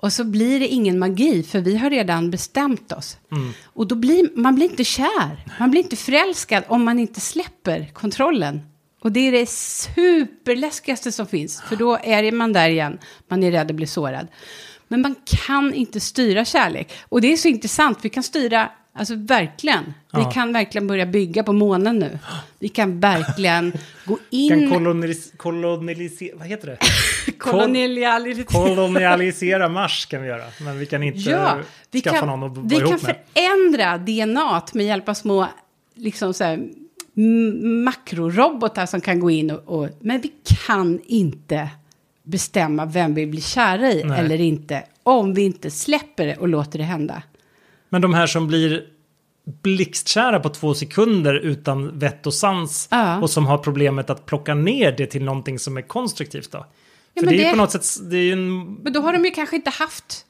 Och 0.00 0.12
så 0.12 0.24
blir 0.24 0.60
det 0.60 0.68
ingen 0.68 0.98
magi, 0.98 1.42
för 1.42 1.60
vi 1.60 1.76
har 1.76 1.90
redan 1.90 2.30
bestämt 2.30 2.92
oss. 2.92 3.16
Mm. 3.32 3.52
Och 3.64 3.86
då 3.86 3.94
blir 3.94 4.28
man 4.36 4.54
blir 4.54 4.70
inte 4.70 4.84
kär. 4.84 5.44
Man 5.58 5.70
blir 5.70 5.82
inte 5.82 5.96
förälskad 5.96 6.64
om 6.68 6.84
man 6.84 6.98
inte 6.98 7.20
släpper 7.20 7.90
kontrollen. 7.92 8.62
Och 9.00 9.12
det 9.12 9.20
är 9.20 9.32
det 9.32 9.48
superläskigaste 9.48 11.12
som 11.12 11.26
finns. 11.26 11.62
För 11.62 11.76
då 11.76 11.98
är 12.02 12.32
man 12.32 12.52
där 12.52 12.68
igen. 12.68 12.98
Man 13.28 13.42
är 13.42 13.50
rädd 13.50 13.70
att 13.70 13.76
bli 13.76 13.86
sårad. 13.86 14.26
Men 14.88 15.00
man 15.00 15.14
kan 15.24 15.74
inte 15.74 16.00
styra 16.00 16.44
kärlek. 16.44 16.92
Och 17.08 17.20
det 17.20 17.32
är 17.32 17.36
så 17.36 17.48
intressant. 17.48 17.98
Vi 18.02 18.08
kan 18.08 18.22
styra, 18.22 18.70
alltså 18.94 19.14
verkligen. 19.14 19.94
Ja. 20.10 20.18
Vi 20.18 20.34
kan 20.34 20.52
verkligen 20.52 20.86
börja 20.86 21.06
bygga 21.06 21.42
på 21.42 21.52
månen 21.52 21.98
nu. 21.98 22.18
Vi 22.58 22.68
kan 22.68 23.00
verkligen 23.00 23.72
gå 24.04 24.18
in... 24.30 24.48
Kan 24.48 24.70
kolonilis 24.70 25.32
kolonialisera... 25.36 26.36
Vad 26.38 26.46
heter 26.46 26.66
det? 26.66 26.78
kolonialisera. 27.38 28.44
Kolonialisera 28.44 29.68
Mars 29.68 30.06
kan 30.06 30.22
vi 30.22 30.28
göra. 30.28 30.44
Men 30.60 30.78
vi 30.78 30.86
kan 30.86 31.02
inte 31.02 31.30
Ja, 31.30 31.58
vi 31.90 32.00
skaffa 32.00 32.18
kan, 32.18 32.28
någon 32.28 32.42
att 32.42 32.56
vara 32.56 32.66
vi 32.66 32.76
kan 32.76 32.88
ihop 32.88 33.02
med. 33.02 33.16
förändra 33.34 33.98
DNA 33.98 34.62
med 34.72 34.86
hjälp 34.86 35.08
av 35.08 35.14
små 35.14 35.46
liksom 35.94 36.34
så 36.34 36.44
här, 36.44 36.68
makrorobotar 37.84 38.86
som 38.86 39.00
kan 39.00 39.20
gå 39.20 39.30
in 39.30 39.50
och, 39.50 39.78
och... 39.78 39.88
Men 40.00 40.20
vi 40.20 40.32
kan 40.66 41.00
inte 41.06 41.68
bestämma 42.22 42.86
vem 42.86 43.14
vi 43.14 43.26
blir 43.26 43.40
kära 43.40 43.92
i 43.92 44.04
Nej. 44.04 44.20
eller 44.20 44.40
inte. 44.40 44.82
Om 45.02 45.34
vi 45.34 45.42
inte 45.42 45.70
släpper 45.70 46.26
det 46.26 46.36
och 46.36 46.48
låter 46.48 46.78
det 46.78 46.84
hända. 46.84 47.22
Men 47.88 48.02
de 48.02 48.14
här 48.14 48.26
som 48.26 48.46
blir 48.46 48.82
blixtkära 49.62 50.40
på 50.40 50.48
två 50.48 50.74
sekunder 50.74 51.34
utan 51.34 51.98
vett 51.98 52.26
och 52.26 52.34
sans 52.34 52.88
Ja. 52.90 53.20
och 53.20 53.30
som 53.30 53.46
har 53.46 53.58
problemet 53.58 54.10
att 54.10 54.26
plocka 54.26 54.54
ner 54.54 54.92
det 54.92 55.06
till 55.06 55.24
någonting 55.24 55.58
som 55.58 55.76
är 55.76 55.82
konstruktivt 55.82 56.52
då. 56.52 56.58
Ja, 56.58 57.20
för 57.20 57.26
men 57.26 57.34
det 57.36 57.40
är 57.42 57.44
det- 57.44 57.50
på 57.50 57.56
något 57.56 57.72
sätt, 57.72 58.10
det 58.10 58.16
är 58.16 58.22
ju 58.22 58.32
en, 58.32 58.74
Men 58.74 58.92
då 58.92 59.00
har 59.00 59.12
de 59.12 59.24
ju 59.24 59.30
kanske 59.30 59.56
inte 59.56 59.70
haft... 59.70 60.26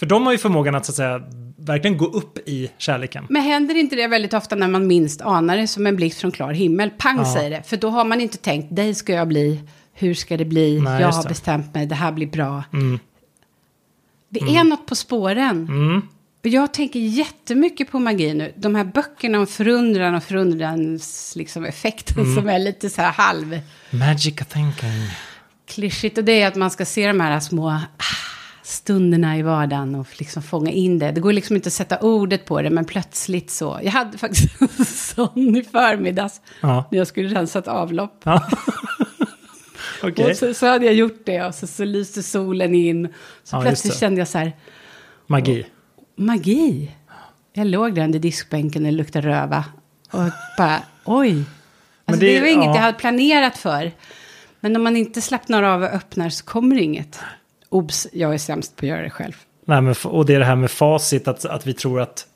för 0.00 0.06
de 0.06 0.24
har 0.26 0.32
ju 0.32 0.38
förmågan 0.38 0.74
att 0.74 0.86
så 0.86 0.92
att 0.92 0.96
säga 0.96 1.22
verkligen 1.56 1.96
gå 1.98 2.06
upp 2.06 2.38
i 2.48 2.70
kärleken. 2.78 3.26
Men 3.30 3.42
händer 3.42 3.74
inte 3.74 3.96
det 3.96 4.06
väldigt 4.06 4.34
ofta 4.34 4.56
när 4.56 4.68
man 4.68 4.86
minst 4.86 5.20
anar 5.20 5.56
det 5.56 5.66
som 5.66 5.86
en 5.86 5.96
blixt 5.96 6.20
från 6.20 6.30
klar 6.32 6.52
himmel? 6.52 6.90
Pang 6.98 7.18
Ja. 7.18 7.34
säger 7.34 7.50
det. 7.50 7.62
För 7.62 7.76
då 7.76 7.88
har 7.90 8.04
man 8.04 8.20
inte 8.20 8.38
tänkt, 8.38 8.76
dig 8.76 8.94
ska 8.94 9.12
jag 9.12 9.28
bli, 9.28 9.60
hur 9.92 10.14
ska 10.14 10.36
det 10.36 10.44
bli, 10.44 10.80
Nej, 10.80 11.00
jag 11.00 11.08
har 11.12 11.28
bestämt 11.28 11.74
mig, 11.74 11.86
det 11.86 11.94
här 11.94 12.12
blir 12.12 12.26
bra. 12.26 12.62
Mm. 12.72 12.98
Det 14.30 14.40
är 14.40 14.64
något 14.64 14.86
på 14.86 14.94
spåren. 14.94 15.66
Mm. 15.68 16.02
Jag 16.42 16.74
tänker 16.74 17.00
jättemycket 17.00 17.90
på 17.90 17.98
magi 17.98 18.34
nu. 18.34 18.52
De 18.56 18.74
här 18.74 18.84
böckerna 18.84 19.38
om 19.38 19.46
förundran 19.46 20.14
och 20.14 20.22
förundrans 20.24 21.32
liksom, 21.36 21.64
effekten 21.64 22.18
Mm. 22.24 22.34
som 22.36 22.48
är 22.48 22.58
lite 22.58 22.90
så 22.90 23.02
här 23.02 23.12
halv 23.12 23.60
Magic 23.90 24.34
thinking. 24.48 25.06
klyschigt. 25.68 26.18
Och 26.18 26.24
det 26.24 26.42
är 26.42 26.48
att 26.48 26.56
man 26.56 26.70
ska 26.70 26.84
se 26.84 27.06
de 27.06 27.20
här 27.20 27.40
små 27.40 27.68
ah, 27.70 27.80
stunderna 28.62 29.38
i 29.38 29.42
vardagen 29.42 29.94
och 29.94 30.06
liksom 30.18 30.42
fånga 30.42 30.70
in 30.70 30.98
det. 30.98 31.12
Det 31.12 31.20
går 31.20 31.32
liksom 31.32 31.56
inte 31.56 31.66
att 31.66 31.72
sätta 31.72 31.98
ordet 31.98 32.44
på 32.44 32.62
det, 32.62 32.70
men 32.70 32.84
plötsligt 32.84 33.50
så. 33.50 33.80
Jag 33.82 33.92
hade 33.92 34.18
faktiskt 34.18 34.60
en 34.78 34.84
sån 34.84 35.56
i 35.56 35.62
förmiddags 35.62 36.40
Ja. 36.60 36.88
när 36.90 36.98
jag 36.98 37.06
skulle 37.06 37.28
rensa 37.34 37.58
ett 37.58 37.68
avlopp. 37.68 38.20
Ja. 38.24 38.48
Okej. 40.02 40.30
Och 40.30 40.36
så, 40.36 40.54
så 40.54 40.66
hade 40.66 40.84
jag 40.84 40.94
gjort 40.94 41.20
det 41.24 41.44
och 41.46 41.54
så, 41.54 41.66
så 41.66 41.84
lyste 41.84 42.22
solen 42.22 42.74
in. 42.74 43.08
Så 43.44 43.56
Ja, 43.56 43.60
plötsligt 43.62 43.96
kände 43.98 44.18
jag 44.20 44.28
så 44.28 44.38
här, 44.38 44.52
Magi. 45.26 45.66
magi. 46.16 46.90
Jag 47.52 47.66
låg 47.66 47.94
där 47.94 48.04
under 48.04 48.18
diskbänken 48.18 48.86
och 48.86 48.92
luktade 48.92 49.28
röva. 49.28 49.64
Och 50.12 50.20
bara, 50.58 50.82
oj. 51.04 51.44
Alltså, 52.04 52.20
det- 52.20 52.34
det, 52.34 52.40
var 52.40 52.46
inget 52.48 52.64
ja. 52.66 52.74
jag 52.74 52.82
hade 52.82 52.98
planerat 52.98 53.58
för. 53.58 53.92
Men 54.60 54.76
om 54.76 54.82
man 54.82 54.96
inte 54.96 55.20
slappnar 55.20 55.62
av 55.62 55.82
och 55.82 55.88
öppnar 55.88 56.30
så 56.30 56.44
kommer 56.44 56.76
det 56.76 56.82
inget. 56.82 57.20
Obs, 57.68 58.06
jag 58.12 58.34
är 58.34 58.38
sämst 58.38 58.76
på 58.76 58.84
att 58.86 58.88
göra 58.88 59.02
det 59.02 59.10
själv. 59.10 59.32
Nej, 59.64 59.80
men, 59.82 59.94
och 60.04 60.26
det 60.26 60.34
är 60.34 60.38
det 60.38 60.44
här 60.44 60.56
med 60.56 60.70
facit, 60.70 61.28
att, 61.28 61.44
att 61.44 61.66
vi 61.66 61.72
tror 61.74 62.00
att, 62.00 62.26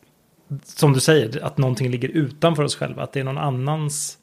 som 0.64 0.92
du 0.92 1.00
säger, 1.00 1.44
att 1.44 1.58
någonting 1.58 1.90
ligger 1.90 2.08
utanför 2.08 2.62
oss 2.62 2.76
själva. 2.76 3.02
Att 3.02 3.12
det 3.12 3.20
är 3.20 3.24
någon 3.24 3.38
annans... 3.38 4.18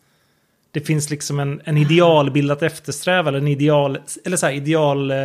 Det 0.72 0.82
finns 0.82 1.10
liksom 1.10 1.40
en, 1.40 1.62
en 1.64 1.78
idealbild 1.78 2.52
att 2.52 2.64
eftersträva, 2.64 3.30
eller 3.30 3.40
en 3.40 3.48
ideal, 3.48 4.00
eller 4.26 4.38
så 4.38 4.46
här, 4.46 4.54
ideal, 4.54 5.12
eh, 5.12 5.18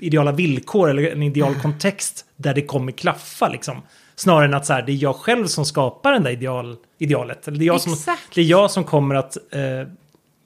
ideala 0.00 0.32
villkor, 0.32 0.90
eller 0.90 1.10
en 1.10 1.22
ideal 1.22 1.54
kontext 1.54 2.24
där 2.36 2.54
det 2.54 2.62
kommer 2.62 2.92
klaffa. 2.92 3.48
Liksom. 3.48 3.82
Snarare 4.14 4.44
än 4.44 4.54
att 4.54 4.66
så 4.66 4.72
här, 4.72 4.82
det 4.82 4.92
är 4.92 5.02
jag 5.02 5.16
själv 5.16 5.46
som 5.46 5.64
skapar 5.64 6.12
den 6.12 6.22
där 6.22 6.30
ideal, 6.30 6.76
idealet. 6.98 7.48
Eller 7.48 7.58
det, 7.58 7.64
är 7.64 7.66
jag 7.66 7.80
som, 7.80 7.96
det 8.34 8.40
är 8.40 8.44
jag 8.44 8.70
som 8.70 8.84
kommer 8.84 9.14
att 9.14 9.36
eh, 9.36 9.88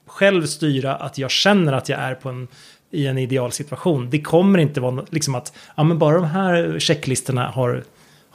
själv 0.07 0.45
styra 0.45 0.95
att 0.95 1.17
jag 1.17 1.31
känner 1.31 1.73
att 1.73 1.89
jag 1.89 1.99
är 1.99 2.15
på 2.15 2.29
en, 2.29 2.47
i 2.91 3.07
en 3.07 3.17
ideal 3.17 3.51
situation. 3.51 4.09
Det 4.09 4.21
kommer 4.21 4.59
inte 4.59 4.81
vara 4.81 5.05
liksom 5.09 5.35
att 5.35 5.53
ja, 5.75 5.83
men 5.83 5.99
bara 5.99 6.15
de 6.15 6.25
här 6.25 6.79
checklistorna 6.79 7.47
har, 7.47 7.83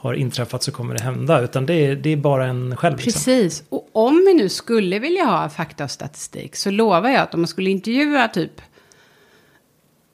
har 0.03 0.13
inträffat 0.13 0.63
så 0.63 0.71
kommer 0.71 0.95
det 0.97 1.03
hända. 1.03 1.41
Utan 1.41 1.65
det 1.65 1.73
är, 1.73 1.95
det 1.95 2.09
är 2.09 2.17
bara 2.17 2.45
en 2.45 2.75
själv. 2.77 2.95
Liksom. 2.97 3.11
Precis. 3.13 3.63
Och 3.69 3.89
om 3.91 4.23
vi 4.27 4.33
nu 4.33 4.49
skulle 4.49 4.99
vilja 4.99 5.23
ha 5.25 5.49
fakta 5.49 5.83
och 5.83 5.91
statistik 5.91 6.55
så 6.55 6.71
lovar 6.71 7.09
jag 7.09 7.21
att 7.21 7.33
om 7.33 7.41
man 7.41 7.47
skulle 7.47 7.69
intervjua 7.69 8.27
typ, 8.27 8.61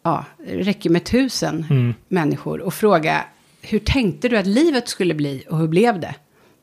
ja, 0.04 0.26
det 0.38 0.56
räcker 0.58 0.90
med 0.90 1.04
tusen 1.04 1.66
Mm. 1.70 1.94
människor 2.08 2.62
och 2.62 2.74
fråga 2.74 3.24
hur 3.62 3.80
tänkte 3.80 4.30
du 4.30 4.38
att 4.38 4.48
livet 4.48 4.88
skulle 4.90 5.14
bli 5.14 5.44
och 5.50 5.58
hur 5.58 5.68
blev 5.68 6.00
det? 6.00 6.16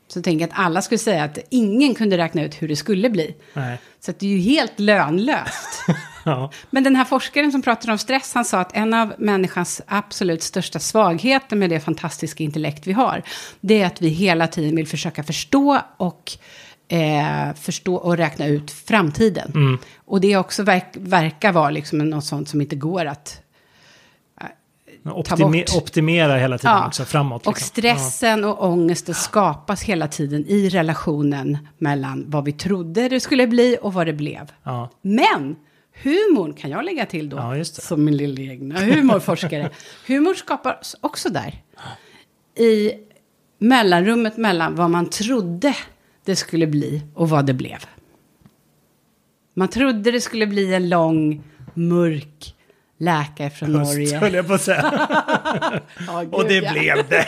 Så 0.08 0.22
tänker 0.22 0.40
jag 0.46 0.52
att 0.52 0.58
alla 0.58 0.82
skulle 0.82 0.98
säga 0.98 1.24
att 1.24 1.38
ingen 1.50 1.94
kunde 1.94 2.18
räkna 2.18 2.44
ut 2.44 2.62
hur 2.62 2.68
det 2.68 2.76
skulle 2.76 3.10
bli. 3.10 3.34
Nej. 3.54 3.78
Så 4.00 4.12
det 4.18 4.26
är 4.26 4.30
ju 4.30 4.38
helt 4.38 4.80
lönlöst. 4.80 5.84
Ja. 6.26 6.50
Men 6.70 6.84
den 6.84 6.96
här 6.96 7.04
forskaren 7.04 7.52
som 7.52 7.62
pratade 7.62 7.92
om 7.92 7.98
stress, 7.98 8.34
han 8.34 8.44
sa 8.44 8.58
att 8.60 8.76
en 8.76 8.94
av 8.94 9.12
människans 9.18 9.80
absolut 9.86 10.42
största 10.42 10.78
svagheter 10.78 11.56
med 11.56 11.70
det 11.70 11.80
fantastiska 11.80 12.44
intellekt 12.44 12.86
vi 12.86 12.92
har, 12.92 13.22
det 13.60 13.82
är 13.82 13.86
att 13.86 14.02
vi 14.02 14.08
hela 14.08 14.46
tiden 14.46 14.76
vill 14.76 14.88
försöka 14.88 15.22
förstå 15.22 15.78
och 15.96 16.32
eh, 16.88 17.54
förstå 17.54 17.94
och 17.94 18.16
räkna 18.16 18.46
ut 18.46 18.70
framtiden. 18.70 19.52
Mm. 19.54 19.78
Och 20.04 20.20
det 20.20 20.36
också 20.36 20.62
verk, 20.62 20.86
verkar 20.94 21.52
vara 21.52 21.70
liksom 21.70 21.98
något 21.98 22.24
sånt 22.24 22.48
som 22.48 22.60
inte 22.60 22.76
går 22.76 23.04
att 23.04 23.42
Men 25.02 25.12
Ta 25.14 25.20
Optime, 25.20 25.58
bort. 25.58 25.76
optimera 25.82 26.36
hela 26.36 26.58
tiden 26.58 26.76
Ja. 26.76 26.86
också 26.86 27.04
framåt. 27.04 27.46
Och 27.46 27.52
liksom. 27.52 27.66
stressen 27.66 28.44
och 28.44 28.64
ångesten 28.64 29.14
skapas 29.14 29.82
hela 29.82 30.08
tiden 30.08 30.44
i 30.46 30.68
relationen 30.68 31.58
mellan 31.78 32.24
vad 32.30 32.44
vi 32.44 32.52
trodde 32.52 33.08
det 33.08 33.20
skulle 33.20 33.46
bli 33.46 33.78
och 33.82 33.92
vad 33.92 34.06
det 34.06 34.12
blev. 34.12 34.52
Ja. 34.62 34.90
Men 35.02 35.56
humorn 36.02 36.54
kan 36.54 36.70
jag 36.70 36.84
lägga 36.84 37.06
till 37.06 37.28
då, 37.28 37.36
Ja, 37.36 37.64
som 37.64 38.04
min 38.04 38.16
lilla 38.16 38.52
egna 38.52 38.80
humorforskare. 38.80 39.70
Humor 40.06 40.34
skapas 40.34 40.96
också 41.00 41.28
där. 41.28 41.62
I 42.58 42.92
mellanrummet 43.58 44.36
mellan 44.36 44.74
vad 44.74 44.90
man 44.90 45.10
trodde 45.10 45.76
det 46.24 46.36
skulle 46.36 46.66
bli 46.66 47.02
och 47.14 47.28
vad 47.28 47.46
det 47.46 47.54
blev. 47.54 47.78
Man 49.54 49.68
trodde 49.68 50.10
det 50.10 50.20
skulle 50.20 50.46
bli 50.46 50.74
en 50.74 50.88
lång, 50.88 51.42
mörk 51.74 52.54
läkare 52.98 53.50
från 53.50 53.74
Höst, 53.74 53.92
Norge. 53.92 54.18
höll 54.18 54.34
jag 54.34 54.46
på 54.46 54.54
att 54.54 54.62
säga. 54.62 55.08
Ja, 56.06 56.20
gud, 56.22 56.34
Och 56.34 56.44
det 56.48 56.54
ja. 56.54 56.72
blev 56.72 57.08
det. 57.08 57.26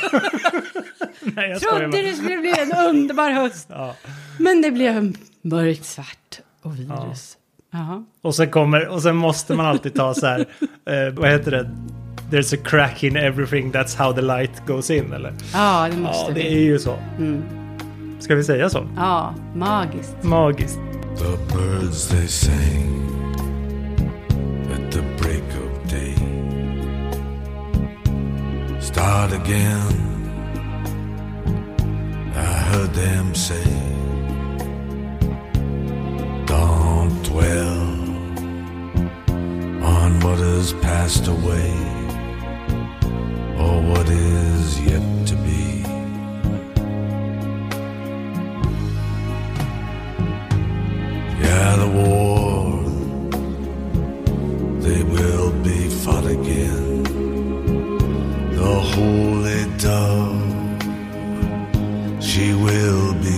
Nej, 1.22 1.50
jag 1.50 1.60
trodde 1.60 2.02
det 2.02 2.12
skulle 2.12 2.36
bli 2.36 2.54
en 2.58 2.72
underbar 2.86 3.30
höst. 3.30 3.66
Ja. 3.70 3.94
Men 4.38 4.62
det 4.62 4.70
blev 4.70 5.16
mörkt, 5.42 5.84
svart 5.84 6.40
och 6.62 6.78
virus. 6.78 7.37
Ja. 7.70 8.04
Och 8.22 8.34
sen 8.34 8.50
kommer, 8.50 8.88
och 8.88 9.02
sen 9.02 9.16
måste 9.16 9.54
man 9.54 9.66
alltid 9.66 9.94
ta 9.94 10.14
så 10.14 10.26
här, 10.26 10.40
eh, 10.86 11.14
vad 11.14 11.30
heter 11.30 11.50
det? 11.50 11.70
There's 12.30 12.54
a 12.54 12.58
crack 12.64 13.02
in 13.04 13.16
everything, 13.16 13.72
that's 13.72 13.96
how 13.98 14.12
the 14.12 14.20
light 14.22 14.66
goes 14.66 14.90
in, 14.90 15.12
eller? 15.12 15.32
Ja, 15.52 15.88
det 15.90 15.96
måste 15.96 16.24
Ja, 16.30 16.34
det 16.34 16.40
vi. 16.40 16.56
är 16.56 16.60
ju 16.62 16.78
så. 16.78 16.94
Mm. 17.18 17.42
Ska 18.20 18.34
vi 18.34 18.44
säga 18.44 18.70
så? 18.70 18.86
Ja, 18.96 19.34
magiskt. 19.54 20.16
Magiskt. 20.22 20.78
The 21.18 21.54
birds 21.56 22.08
they 22.08 22.26
sang 22.26 23.04
at 24.72 24.92
the 24.92 25.00
break 25.22 25.42
of 25.42 25.90
day. 25.90 26.14
Start 28.80 29.32
again. 29.32 30.04
I 32.34 32.40
heard 32.40 32.94
them 32.94 33.34
say, 33.34 33.64
Don't 37.08 37.22
dwell 37.24 37.78
on 39.82 40.20
what 40.20 40.38
has 40.38 40.74
passed 40.74 41.26
away 41.26 41.72
or 43.56 43.80
what 43.80 44.06
is 44.10 44.78
yet 44.82 45.26
to 45.28 45.34
be. 45.36 45.82
Yeah, 51.40 51.76
the 51.82 51.88
war, 51.98 52.82
they 54.82 55.02
will 55.02 55.52
be 55.62 55.88
fought 55.88 56.26
again. 56.26 57.04
The 58.54 58.74
holy 58.92 59.64
dove, 59.78 60.52
she 62.22 62.52
will 62.52 63.14
be 63.14 63.37